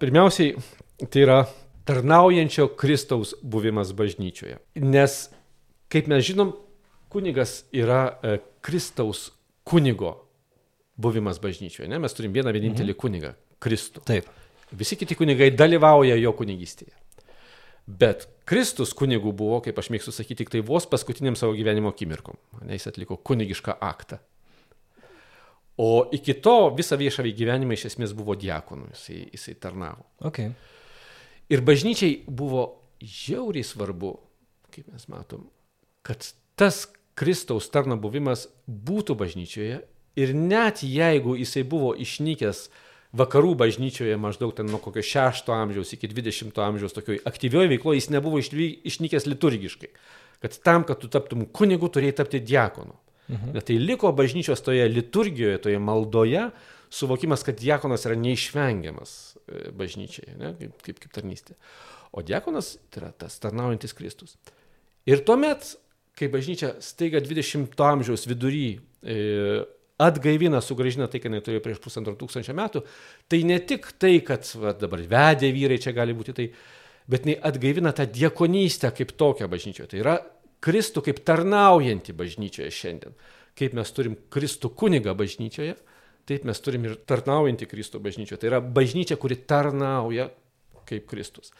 [0.00, 0.56] pirmiausiai
[1.04, 1.38] tai yra
[1.88, 4.58] tarnaujančio Kristaus buvimas bažnyčioje.
[4.80, 5.18] Nes,
[5.92, 6.54] kaip mes žinom,
[7.12, 9.28] kunigas yra e, Kristaus
[9.68, 10.16] kunigo
[10.96, 11.90] buvimas bažnyčioje.
[11.92, 12.00] Ne?
[12.00, 13.00] Mes turim vieną vienintelį mhm.
[13.00, 13.34] kunigą-
[13.64, 14.04] Kristų.
[14.08, 14.32] Taip.
[14.74, 16.92] Visi kiti kunigai dalyvauja jo kunigystėje.
[17.86, 22.38] Bet Kristus kunigų buvo, kaip aš mėgstu sakyti, tik tai vos paskutiniam savo gyvenimo akimirkom.
[22.70, 24.20] Jis atliko kunigišką aktą.
[25.80, 30.06] O iki to visą viešą gyvenimą iš esmės buvo diakonų, jisai, jisai tarnavo.
[30.30, 30.52] Okay.
[31.50, 32.68] Ir bažnyčiai buvo
[33.02, 34.12] žiauriai svarbu,
[34.72, 35.48] kaip mes matom,
[36.06, 36.24] kad
[36.56, 36.86] tas
[37.18, 39.82] Kristaus tarno buvimas būtų bažnyčioje
[40.14, 42.68] Ir net jeigu jisai buvo išnykęs
[43.14, 48.10] vakarų bažnyčioje maždaug ten nuo kokio 6 amžiaus iki 20 amžiaus tokioj aktyvioje veikloje, jis
[48.14, 49.90] nebuvo išnykęs liturgiškai.
[50.42, 52.96] Kad tam, kad tu taptum kunigu, turėjai tapti diakonu.
[53.32, 53.60] Mhm.
[53.64, 56.48] Tai liko bažnyčios toje liturgijoje, toje maldoje,
[56.92, 59.14] suvokimas, kad diakonas yra neišvengiamas
[59.48, 61.56] e, bažnyčiai, ne, kaip, kaip, kaip tarnystė.
[62.14, 64.36] O diakonas tai yra tas tarnaujantis Kristus.
[65.08, 65.72] Ir tuomet,
[66.18, 69.64] kai bažnyčia staiga 20-ojo amžiaus vidury e,
[70.02, 72.82] atgaivina, sugražina tai, ką jinai turėjo prieš pusantro tūkstančio metų,
[73.30, 76.48] tai ne tik tai, kad va, dabar vedė vyrai, čia gali būti tai,
[77.10, 79.90] bet jinai atgaivina tą diekonystę kaip tokią bažnyčioje.
[79.92, 80.16] Tai yra
[80.64, 83.16] Kristų kaip tarnaujantį bažnyčioje šiandien.
[83.54, 85.76] Kaip mes turim Kristų kunigą bažnyčioje,
[86.26, 88.40] taip mes turim ir tarnaujantį Kristų bažnyčioje.
[88.42, 90.30] Tai yra bažnyčia, kuri tarnauja
[90.88, 91.52] kaip Kristus.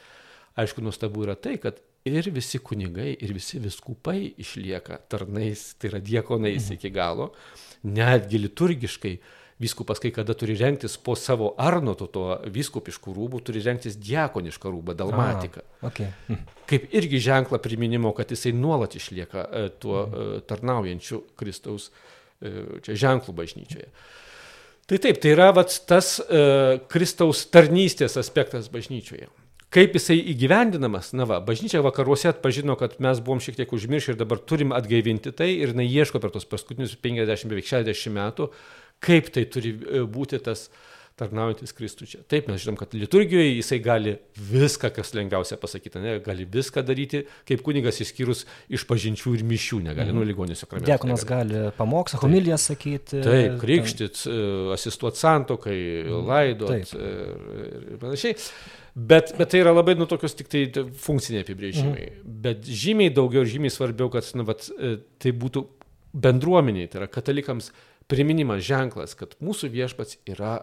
[0.58, 1.78] Aišku, nuostabu yra tai, kad
[2.08, 6.76] ir visi kunigai, ir visi viskupai išlieka tarnais, tai yra diekonais mhm.
[6.78, 7.32] iki galo,
[7.84, 9.16] netgi liturgiškai
[9.58, 14.96] Vyskupas kai kada turi renktis po savo arnoto to vyskupiškų rūbų, turi renktis diakonišką rūbą,
[14.98, 15.62] dalmatiką.
[15.62, 16.08] A, okay.
[16.26, 16.40] hm.
[16.66, 20.42] Kaip irgi ženklą priminimo, kad jisai nuolat išlieka e, tuo hm.
[20.50, 21.86] tarnaujančiu Kristaus
[22.42, 23.88] e, čia ženklų bažnyčioje.
[24.90, 26.42] Tai taip, tai yra vat, tas e,
[26.90, 29.30] Kristaus tarnystės aspektas bažnyčioje.
[29.74, 34.20] Kaip jisai įgyvendinamas, na va, bažnyčia vakaruose atpažino, kad mes buvom šiek tiek užmiršę ir
[34.20, 38.50] dabar turim atgaivinti tai ir jinai ieško per tos paskutinius 50, beveik 60 metų,
[39.02, 40.68] kaip tai turi e, būti tas
[41.18, 42.20] tarnaujantis Kristų čia.
[42.30, 44.14] Taip, mes žinom, kad liturgijoje jisai gali
[44.50, 48.42] viską, kas lengviausia pasakyti, ne, gali viską daryti, kaip kunigas išskyrus
[48.74, 50.18] iš pažinčių ir mišių, negali, mm.
[50.18, 50.90] nu, ligonių sakramentų.
[50.90, 53.22] Diakonas gali pamokslą, homiliją sakyti.
[53.26, 54.72] Taip, krikštit, ten...
[54.74, 56.24] asistuoti santokai, mm.
[56.30, 56.96] laidot taip.
[56.98, 58.38] ir, ir panašiai.
[58.94, 60.68] Bet, bet tai yra labai, nu, tokios tik tai
[61.02, 62.04] funkciniai apibrėžimai.
[62.12, 62.34] Mm.
[62.44, 65.64] Bet žymiai daugiau ir žymiai svarbiau, kad, nu, vat, e, tai būtų
[66.14, 67.72] bendruomeniai, tai yra katalikams
[68.10, 70.60] priminimas, ženklas, kad mūsų viešpats yra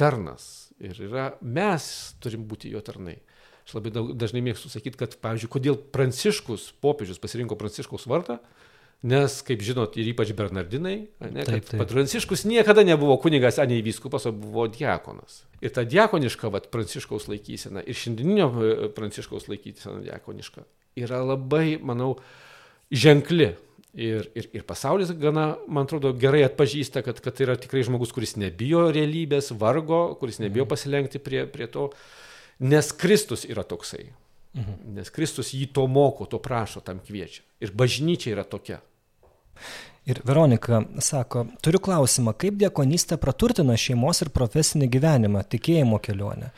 [0.00, 1.86] tarnas ir yra, mes
[2.24, 3.18] turim būti jo tarnai.
[3.64, 8.40] Aš labai daug, dažnai mėgstu sakyti, kad, pavyzdžiui, kodėl Pranciškus, popiežius pasirinko Pranciškaus vardą,
[9.04, 11.82] nes, kaip žinot, ir ypač Bernardinai, ne, taip, taip.
[11.90, 15.42] Pranciškus niekada nebuvo kunigas, anei vyskupas, o buvo diakonas.
[15.64, 20.64] Ir ta diakoniška, vat, Pranciškaus laikysena ir šiandieninio e, Pranciškaus laikysena diakoniška
[21.04, 22.14] yra labai, manau,
[22.94, 23.52] ženkli.
[23.94, 28.10] Ir, ir, ir pasaulis gana, man atrodo, gerai atpažįsta, kad, kad tai yra tikrai žmogus,
[28.10, 30.72] kuris nebijo realybės, vargo, kuris nebijo mhm.
[30.72, 31.90] pasilenkti prie, prie to,
[32.66, 34.08] nes Kristus yra toksai.
[34.58, 34.80] Mhm.
[34.96, 37.44] Nes Kristus jį to moko, to prašo, tam kviečia.
[37.62, 38.80] Ir bažnyčia yra tokia.
[40.04, 46.50] Ir Veronika sako, turiu klausimą, kaip diekonystė praturtina šeimos ir profesinį gyvenimą, tikėjimo kelionę.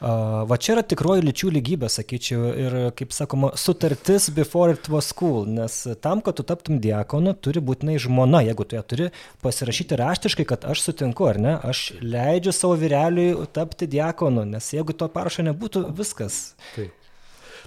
[0.00, 5.44] Va čia yra tikroji lyčių lygybė, sakyčiau, ir, kaip sakoma, sutartis before it was cool,
[5.44, 9.12] nes tam, kad tu taptum diakonu, turi būtinai žmona, jeigu tu ją turi
[9.44, 14.96] pasirašyti raštiškai, kad aš sutinku, ar ne, aš leidžiu savo vyreliui tapti diakonu, nes jeigu
[14.96, 16.54] to parašo nebūtų, viskas.
[16.72, 17.03] Taip.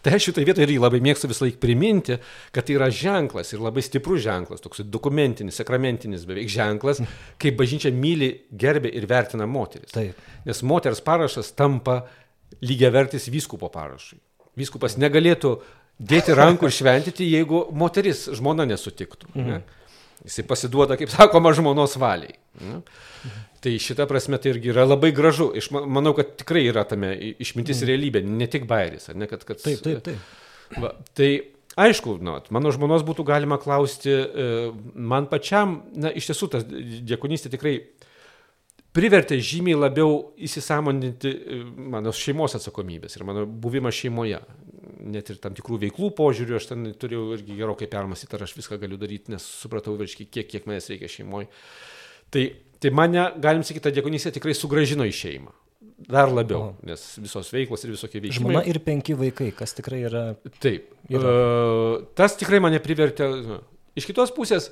[0.03, 2.19] Tai aš šitoje vietoje irgi labai mėgstu visą laiką priminti,
[2.55, 7.01] kad tai yra ženklas ir labai stiprus ženklas, toks dokumentinis, sakramentinis beveik ženklas,
[7.41, 9.93] kaip bažnyčia myli, gerbė ir vertina moteris.
[9.95, 10.19] Taip.
[10.47, 12.03] Nes moters parašas tampa
[12.63, 14.19] lygiavertis vyskupo parašui.
[14.57, 15.57] Vyskupas negalėtų
[15.97, 19.33] dėti rankų ir šventyti, jeigu moteris žmona nesutiktų.
[19.33, 19.49] Mhm.
[19.49, 19.63] Ne?
[20.25, 22.33] Jisai pasiduoda, kaip sakoma, žmonos valiai.
[22.57, 22.79] Ne?
[23.63, 25.49] Tai šita prasme tai irgi yra labai gražu.
[25.57, 27.89] Iš, manau, kad tikrai yra tame išmintis mm.
[27.89, 29.45] realybė, ne tik bairis, ne kad...
[29.47, 30.35] kad taip, taip, taip.
[30.83, 31.31] Va, tai
[31.79, 34.47] aišku, nu, mano žmonos būtų galima klausti, e,
[34.93, 37.77] man pačiam, na, iš tiesų, tas diekonystė tikrai
[38.97, 41.59] privertė žymiai labiau įsisamoninti e,
[41.93, 44.41] mano šeimos atsakomybės ir mano buvimą šeimoje.
[45.07, 48.79] Net ir tam tikrų veiklų požiūrių aš ten turėjau irgi gerokai permastyti, ar aš viską
[48.81, 51.47] galiu daryti, nes supratau, virškiai, kiek, kiek manęs reikia šeimoje.
[52.33, 52.43] Tai
[52.83, 55.53] Tai mane, galim sakyti, ta diakonystė tikrai sugražino į šeimą.
[55.97, 56.85] Dar labiau, o.
[56.85, 58.51] nes visos veiklos ir visokie veiksmai.
[58.51, 60.21] Žmona ir penki vaikai, kas tikrai yra.
[60.61, 60.91] Taip.
[61.09, 61.31] Yra.
[61.31, 63.25] Uh, tas tikrai mane privertė.
[63.97, 64.69] Iš kitos pusės,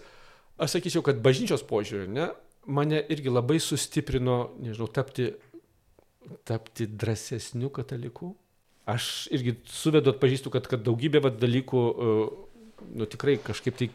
[0.62, 2.30] aš sakyčiau, kad bažnyčios požiūrį, ne,
[2.70, 5.32] mane irgi labai sustiprino, nežinau, tapti,
[6.46, 8.36] tapti drąsesniu kataliku.
[8.86, 13.90] Aš irgi suvedu atpažįstu, kad, kad daugybė vat, dalykų, uh, nu tikrai kažkaip tai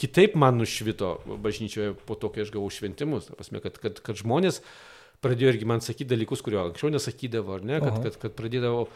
[0.00, 1.12] kitaip man nušvito
[1.44, 3.30] bažnyčioje po to, kai aš gavau šventimus.
[3.36, 4.62] Prasme, kad, kad, kad žmonės
[5.24, 8.86] pradėjo irgi man sakyti dalykus, kurio anksčiau nesakydavo, ar ne, kad, kad, kad pradėdavo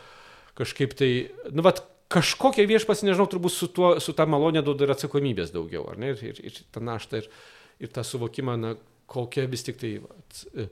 [0.57, 1.11] kažkaip tai,
[1.53, 1.83] nu, vat,
[2.15, 6.13] kažkokia viešpas, nežinau, turbūt su, tuo, su tą malonę duoda ir atsakomybės daugiau, ar ne,
[6.15, 7.31] ir, ir, ir tą naštą, ir,
[7.83, 8.75] ir tą suvokimą, na,
[9.11, 10.69] kokia vis tik tai vat, e,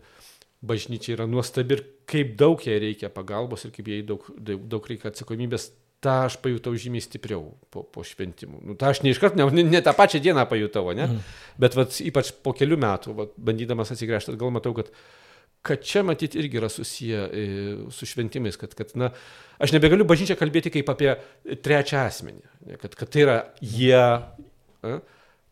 [0.63, 4.87] bažnyčia yra nuostabi ir kaip daug jai reikia pagalbos ir kaip jai daug, daug, daug
[4.89, 5.71] reikia atsakomybės
[6.03, 8.61] tą aš pajutau žymiai stipriau po, po šventimų.
[8.67, 11.07] Nu, tą aš ne iškart, ne, ne, ne tą pačią dieną pajutau, ne?
[11.09, 11.33] Mm.
[11.63, 14.91] Bet vat, ypač po kelių metų, vat, bandydamas atsigręžti, gal matau, kad,
[15.63, 17.47] kad čia matyti irgi yra susiję e,
[17.95, 19.13] su šventimais, kad, kad na,
[19.63, 21.15] aš nebegaliu bažnyčią kalbėti kaip apie
[21.63, 22.79] trečią asmenį, ne?
[22.83, 24.07] kad, kad tai yra jie.
[24.83, 25.01] A,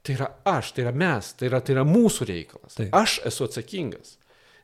[0.01, 2.79] Tai yra aš, tai yra mes, tai yra, tai yra mūsų reikalas.
[2.79, 2.95] Taip.
[2.97, 4.15] Aš esu atsakingas.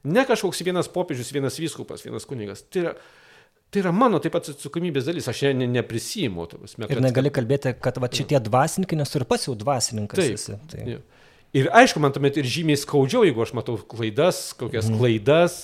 [0.09, 2.63] Ne kažkoks vienas popiežius, vienas vyskupas, vienas kunigas.
[2.73, 2.93] Tai yra,
[3.71, 6.47] tai yra mano taip pat atsakomybės dalis, aš ne, neprisimu.
[6.53, 7.41] Prasme, ir negali kad...
[7.41, 10.59] kalbėti, kad va, šitie dvasininkai, nes ir pats jau dvasininkas taip, esi.
[10.73, 10.85] Tai.
[10.97, 11.01] Ja.
[11.57, 15.01] Ir aišku, man tuomet ir žymiai skaudžiau, jeigu aš matau klaidas, kokias mm.
[15.01, 15.59] klaidas,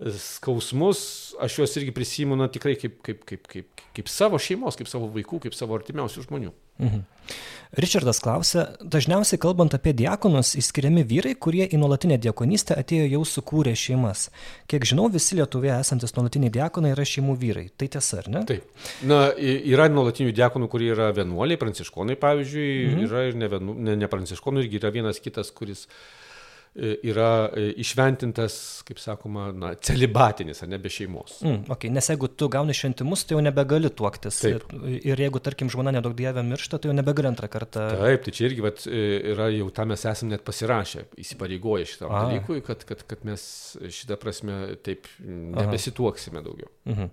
[0.00, 1.00] skausmus,
[1.40, 5.10] aš juos irgi prisimu, na tikrai kaip, kaip, kaip, kaip, kaip savo šeimos, kaip savo
[5.12, 6.52] vaikų, kaip savo artimiausių žmonių.
[6.80, 7.06] Mhm.
[7.70, 13.76] Ričardas klausia, dažniausiai kalbant apie diakonus, išskiriami vyrai, kurie į nuolatinę diakonystę atėjo jau sukūrę
[13.78, 14.24] šeimas.
[14.66, 17.68] Kiek žinau, visi Lietuvoje esantis nuolatiniai diakonai yra šeimų vyrai.
[17.78, 18.42] Tai tiesa, ar ne?
[18.48, 18.66] Taip.
[19.06, 23.06] Na, yra nuolatinių diakonų, kurie yra vienuoliai, pranciškonai, pavyzdžiui, mhm.
[23.06, 25.94] yra ir ne, vienu, ne, ne pranciškonų, irgi yra vienas kitas, kuris uh,
[26.74, 28.54] yra e, išventintas,
[28.86, 31.40] kaip sakoma, na, celibatinis, ar ne be šeimos.
[31.42, 31.90] Mm, okay.
[31.90, 34.38] Nes jeigu tu gauni šventimus, tai jau nebegali tuoktis.
[34.44, 34.70] Taip.
[34.78, 37.88] Ir, ir jeigu, tarkim, žmona nedaug dievė miršta, tai jau nebegali antrą kartą.
[37.98, 39.02] Taip, tai čia irgi vat, e,
[39.32, 42.22] yra jau tam mes esame net pasirašę, įsipareigoję šitam A.
[42.28, 43.42] dalykui, kad, kad, kad mes
[43.90, 46.70] šitą prasme taip nebesituoksime daugiau.
[46.86, 47.10] Mhm.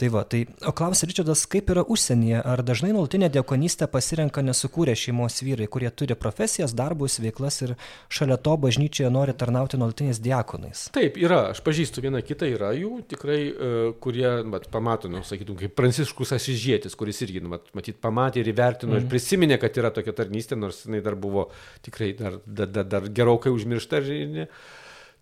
[0.00, 4.94] Tai va, tai, o klausia Ričardas, kaip yra užsienyje, ar dažnai nuolatinę diakonystę pasirenka nesukūrę
[4.96, 7.74] šeimos vyrai, kurie turi profesijas, darbus, veiklas ir
[8.12, 10.90] šalia to bažnyčios bažnyčioje nori tarnauti nuolatiniais diakonais.
[10.92, 15.56] Taip, yra, aš pažįstu vieną kitą, yra jų tikrai, uh, kurie, mat, pamato, nu, sakytum,
[15.56, 18.96] kaip Pranciškus Asižėtis, kuris irgi, nu, mat, matyt, pamatė ir įvertino mm.
[18.96, 19.10] ir mhm.
[19.10, 21.50] prisiminė, kad yra tokia tarnystė, nors jinai dar buvo
[21.84, 24.02] tikrai dar, dar, dar, dar gerokai užmiršta.
[24.10, 24.46] Ir,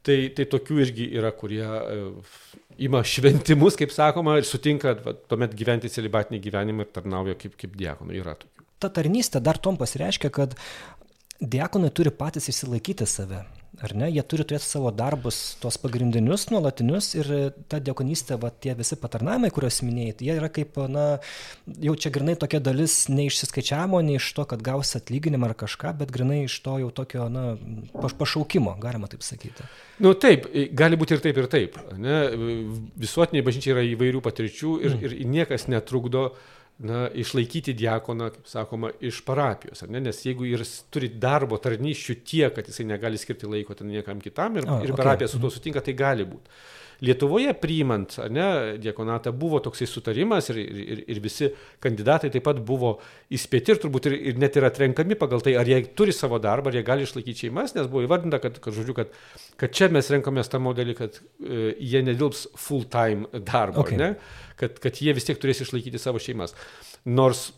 [0.09, 2.37] Tai, tai tokių irgi yra, kurie uh,
[2.81, 7.75] ima šventimus, kaip sakoma, ir sutinka va, tuomet gyventi celibatinį gyvenimą ir tarnauja kaip, kaip
[7.77, 8.15] diakonų.
[8.17, 8.65] Yra tokių.
[8.79, 10.55] Ta tarnystė dar tom pasireiškia, kad
[11.43, 13.43] diakonai turi patys išsilaikyti save
[13.83, 17.31] ar ne jie turi turėt savo darbus tuos pagrindinius nuolatinius ir
[17.71, 21.05] ta diakonystė va tie visi patarnavimai kuriuos minėjai jie yra kaip na
[21.85, 25.95] jau čia grynai tokia dalis ne išsiskaičiavimo ne iš to kad gausi atlyginimą ar kažką
[26.01, 27.47] bet grynai iš to jau tokio na
[28.03, 29.69] pašaukimo galima taip sakyti
[30.03, 30.51] nu taip
[30.83, 32.21] gali būti ir taip ir taip ane
[32.99, 35.05] visuotinėj bažnyčioj yra įvairių patirčių ir, mm.
[35.07, 36.47] ir niekas netrukdo uh,
[36.79, 39.83] na, išlaikyti diakoną, kaip sakoma, iš parapijos.
[39.91, 44.61] Nes jeigu jis turi darbo tarnyščių tiek, kad jisai negali skirti laiko ten niekam kitam
[44.61, 45.35] ir, oh, ir parapija okay.
[45.35, 45.57] su tuo mhm.
[45.57, 46.61] sutinka, tai gali būti.
[47.05, 48.47] Lietuvoje priimant ne,
[48.83, 51.51] diakonatą buvo toksai sutarimas ir, ir, ir visi
[51.85, 52.97] kandidatai taip pat buvo
[53.35, 56.73] įspėti ir turbūt ir, ir net yra atrenkami pagal tai, ar jie turi savo darbą,
[56.73, 59.15] ar jie gali išlaikyti šeimas, nes buvo įvardinta, kad, kad, žodžiu, kad,
[59.61, 64.01] kad čia mes renkamės tą modelį, kad e, jie nedirbs full time darbo, okay.
[64.01, 64.13] ne,
[64.59, 66.57] kad, kad jie vis tiek turės išlaikyti savo šeimas.
[67.07, 67.53] Nors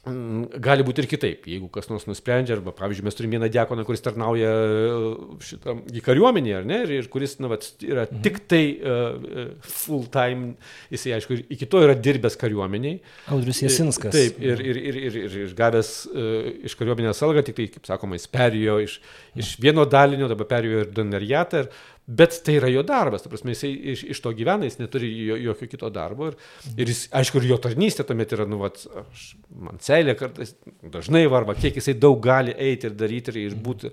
[0.00, 4.00] gali būti ir kitaip, jeigu kas nors nusprendžia, arba, pavyzdžiui, mes turime vieną diakoną, kuris
[4.00, 5.10] tarnauja e,
[5.44, 8.22] šitam į kariuomenį, ar ne, ir, ir kuris, na, vat, yra mhm.
[8.24, 10.54] tik tai uh, full time,
[10.92, 12.96] jisai, aišku, iki to yra dirbęs kariuomeniai.
[13.36, 14.16] Audrius Jasinskas.
[14.16, 17.92] Taip, ir, ir, ir, ir, ir, ir gavęs uh, iš kariuomenės algą, tik tai, kaip
[17.92, 18.96] sakoma, jis perėjo iš,
[19.44, 23.52] iš vieno dalinio, dabar perėjo ir doneriatą, ir Bet tai yra jo darbas, ta prasme,
[23.54, 26.30] jisai iš, iš to gyvena, jis neturi jo, jokio kito darbo.
[26.32, 26.38] Ir,
[26.74, 30.56] ir jis, aišku, ir jo tarnystė tuomet yra, nu, vat, aš, man celė kartais
[30.90, 33.92] dažnai varva, kiek jisai daug gali eiti ir daryti ir, ir būti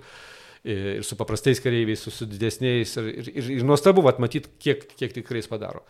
[0.67, 2.95] ir su paprastais kareiviais, su, su didesniais.
[2.99, 5.85] Ir, ir, ir, nuostabu, vat, matyti, kiek, kiek tikrai jis padaro.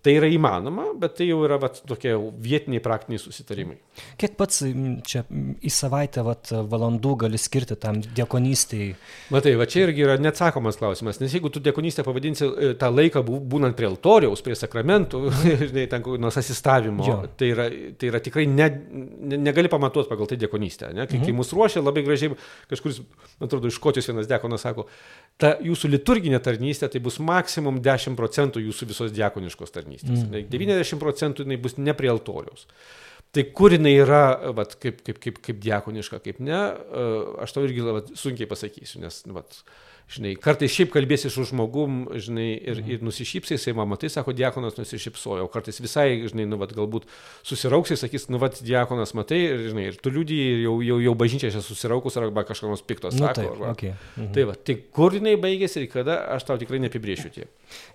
[0.00, 3.74] Tai yra įmanoma, bet tai jau yra vat, tokie vietiniai praktiniai susitarimai.
[4.20, 4.62] Kiek pats
[5.04, 8.94] čia į savaitę vat, valandų gali skirti tam diakonystiai?
[9.34, 13.20] Matai, va čia irgi yra neatsakomas klausimas, nes jeigu tu diakonystę pavadinsi e, tą laiką
[13.28, 15.20] būnant prie altoriaus, prie sakramentų,
[15.66, 17.18] žinai, ten nors asistavimo, jo.
[17.36, 17.68] tai yra,
[18.00, 20.94] tai yra tikrai ne, ne, negali pamatuoti pagal tai diakonystę.
[20.96, 21.04] Ne?
[21.10, 21.28] Kai, mhm.
[21.28, 22.38] kai mus ruošia labai gražiai,
[22.72, 23.02] kažkuris,
[23.36, 24.88] man atrodo, iš Škotijos vienas diakonas sako,
[25.40, 30.24] ta jūsų liturginė tarnystė tai bus maksimum 10 procentų jūsų visos diakoniškos tarnystės.
[30.26, 30.48] Mm.
[30.52, 32.66] 90 procentų jinai bus ne prie altoriaus.
[33.30, 34.24] Tai kur jinai yra,
[34.56, 36.58] vat, kaip, kaip, kaip, kaip diakoniška, kaip ne,
[37.44, 39.60] aš tau irgi vat, sunkiai pasakysiu, nes vat,
[40.10, 42.90] žinai, kartais šiaip kalbėsi su žmogum, žinai, ir, mhm.
[42.96, 47.06] ir nusišypsiai, jisai mama, tai sako, diakonas nusišypsojo, kartais visai, žinai, nu, vat, galbūt
[47.46, 51.52] susirauksiai, sakys, nu, vat, diakonas matai, ir, žinai, ir tu liūdį, jau, jau, jau bažnyčia
[51.54, 53.38] čia susiraukus arba kažkas nors piktos nu, sako.
[53.40, 53.96] Taip, arba, okay.
[54.16, 54.30] mhm.
[54.36, 57.50] Tai va, tai kur jinai baigėsi ir kada, aš tau tikrai neapibriešiu tiek.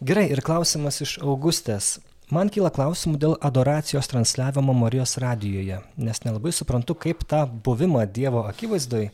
[0.06, 1.98] Gerai, ir klausimas iš Augustės.
[2.34, 8.42] Man kyla klausimų dėl adoracijos transliavimo Marijos radijoje, nes nelabai suprantu, kaip tą buvimą Dievo
[8.50, 9.12] akivaizdoje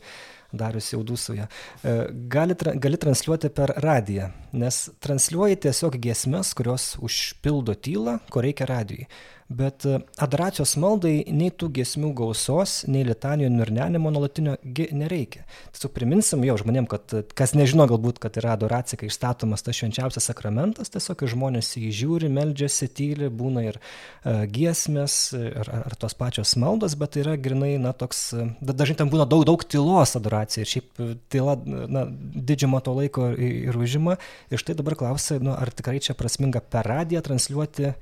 [0.52, 1.94] Darius jau dūsuja, e,
[2.32, 9.08] gali, gali transliuoti per radiją, nes transliuoji tiesiog giesmes, kurios užpildo tylą, ko reikia radijui.
[9.56, 15.44] Bet e, adoracijos maldai nei tų giesmių gausos, nei litanijų nurnenimo nuolatinio nereikia.
[15.74, 20.28] Tiesiog priminsim jau žmonėm, kad kas nežino galbūt, kad yra adoracija, kai išstatomas tas švenčiausias
[20.30, 26.54] sakramentas, tiesiog žmonės jį žiūri, meldžiasi, tyli, būna ir uh, giesmės, ar, ar, tos pačios
[26.60, 28.30] maldos, bet tai yra grinai, na, toks,
[28.62, 33.78] dažnai ten būna daug, daug tylos adoracija ir šiaip tyla, na, didžiumą to laiko ir
[33.78, 34.18] užima.
[34.52, 37.94] Ir štai dabar klausia, nu, ar tikrai čia prasminga per radiją transliuoti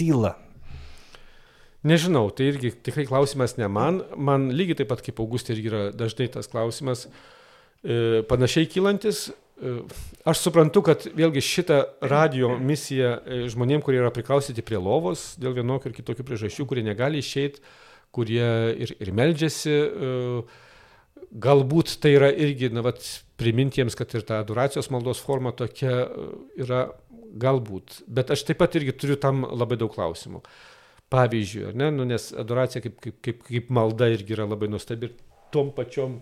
[0.00, 0.36] tylą.
[1.86, 4.02] Nežinau, tai irgi tikrai klausimas ne man.
[4.16, 9.30] Man lygiai taip pat kaip Augustė irgi yra dažnai tas klausimas e, panašiai kylantis.
[9.30, 9.76] E,
[10.28, 15.56] aš suprantu, kad vėlgi šitą radio misiją e, žmonėm, kurie yra priklausyti prie lovos dėl
[15.56, 17.64] vienokių ir kitokių priežasčių, kurie negali išeiti,
[18.12, 20.14] kurie ir, ir meldžiasi, e,
[21.30, 23.04] galbūt tai yra irgi, na, vat,
[23.40, 26.26] primintiems, kad ir ta adoracijos maldos forma tokia e,
[26.64, 26.84] yra
[27.40, 28.02] galbūt.
[28.10, 30.42] Bet aš taip pat irgi turiu tam labai daug klausimų.
[31.10, 35.16] Pavyzdžiui, ne, nu, nes adoracija kaip, kaip, kaip, kaip malda irgi yra labai nuostabi ir
[35.50, 36.20] tom pačiom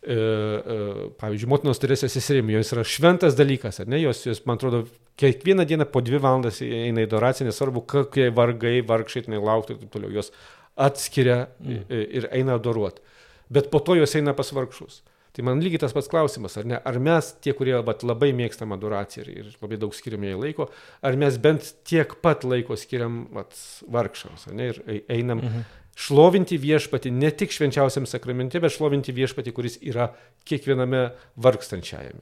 [0.00, 0.76] E, e,
[1.20, 4.86] pavyzdžiui, motinos Teresės seserim, jos yra šventas dalykas, ar ne, jos, jos, man atrodo,
[5.20, 9.82] kiekvieną dieną po dvi valandas eina į adoraciją, nesvarbu, kokie vargai, vargšai, tenai laukti ir
[9.82, 10.32] taip toliau, jos
[10.80, 12.00] atskiria mm.
[12.16, 13.04] ir eina adoruoti.
[13.52, 15.02] Bet po to jos eina pas vargšus.
[15.40, 16.76] Tai man lygiai tas pats klausimas, ar ne?
[16.84, 20.66] Ar mes, tie, kurie vat, labai mėgstam adoraciją ir, ir labai daug skiriam jai laiko,
[21.00, 23.56] ar mes bent tiek pat laiko skiriam vat,
[23.88, 24.66] vargšams, ar ne?
[24.74, 25.64] Ir einam mhm.
[25.96, 30.10] šlovinti viešpati ne tik švenčiausiam sakramente, bet šlovinti viešpati, kuris yra
[30.44, 31.06] kiekviename
[31.40, 32.20] vargstančiajame.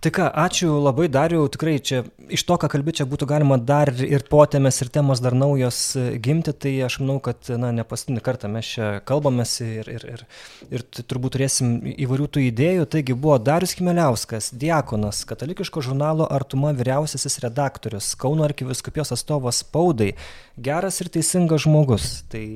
[0.00, 1.98] Tai ką, ačiū labai Dariu, tikrai čia
[2.32, 6.04] iš to, ką kalbė, čia būtų galima dar ir potėmės, ir temos dar naujos e,
[6.24, 10.24] gimti, tai aš manau, kad, na, ne paskutinį kartą mes čia kalbamės ir, ir, ir,
[10.72, 12.88] ir turbūt turėsim įvairių tų idėjų.
[12.96, 20.14] Taigi buvo Darius Kimeliauskas, diakonas, katalikiško žurnalo Artuma vyriausiasis redaktorius, Kauno arkiviskupijos atstovas spaudai,
[20.56, 22.22] geras ir teisingas žmogus.
[22.32, 22.46] Tai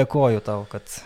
[0.00, 1.02] dėkoju tau, kad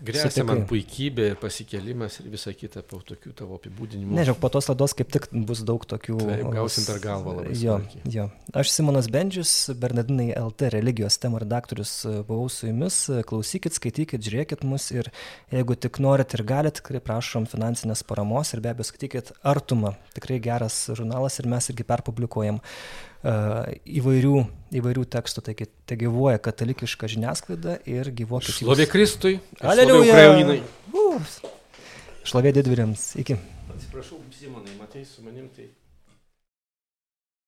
[0.00, 4.14] Grėsia man puikybė ir pasikelimas ir visa kita po tokių tavo apibūdinimų.
[4.16, 6.16] Nežinau, po tos lados kaip tik bus daug tokių.
[6.22, 7.56] Taip, gausim per galvą labai.
[7.60, 7.76] Jo,
[8.08, 8.26] jo.
[8.56, 11.92] Aš Simonas Bendžius, Bernardinai LT religijos temų redaktorius
[12.28, 13.02] buvau su jumis.
[13.28, 15.12] Klausykit, skaitykit, žiūrėkit mus ir
[15.52, 19.94] jeigu tik norit ir galit, tikrai prašom finansinės paramos ir be abejo skaitykit Artumą.
[20.16, 22.64] Tikrai geras žurnalas ir mes irgi perpublikuojam
[23.24, 24.36] įvairių,
[24.80, 28.54] įvairių tekstų, taigi te gyvuoja katalikiška žiniasklaida ir gyvuokit.
[28.62, 29.34] Šlovė Kristui.
[29.60, 30.60] Aleliuja.
[32.24, 33.10] Šlovė didvyriams.
[33.20, 33.36] Iki.
[33.74, 35.68] Atsiprašau, Simonai, matai su manim tai.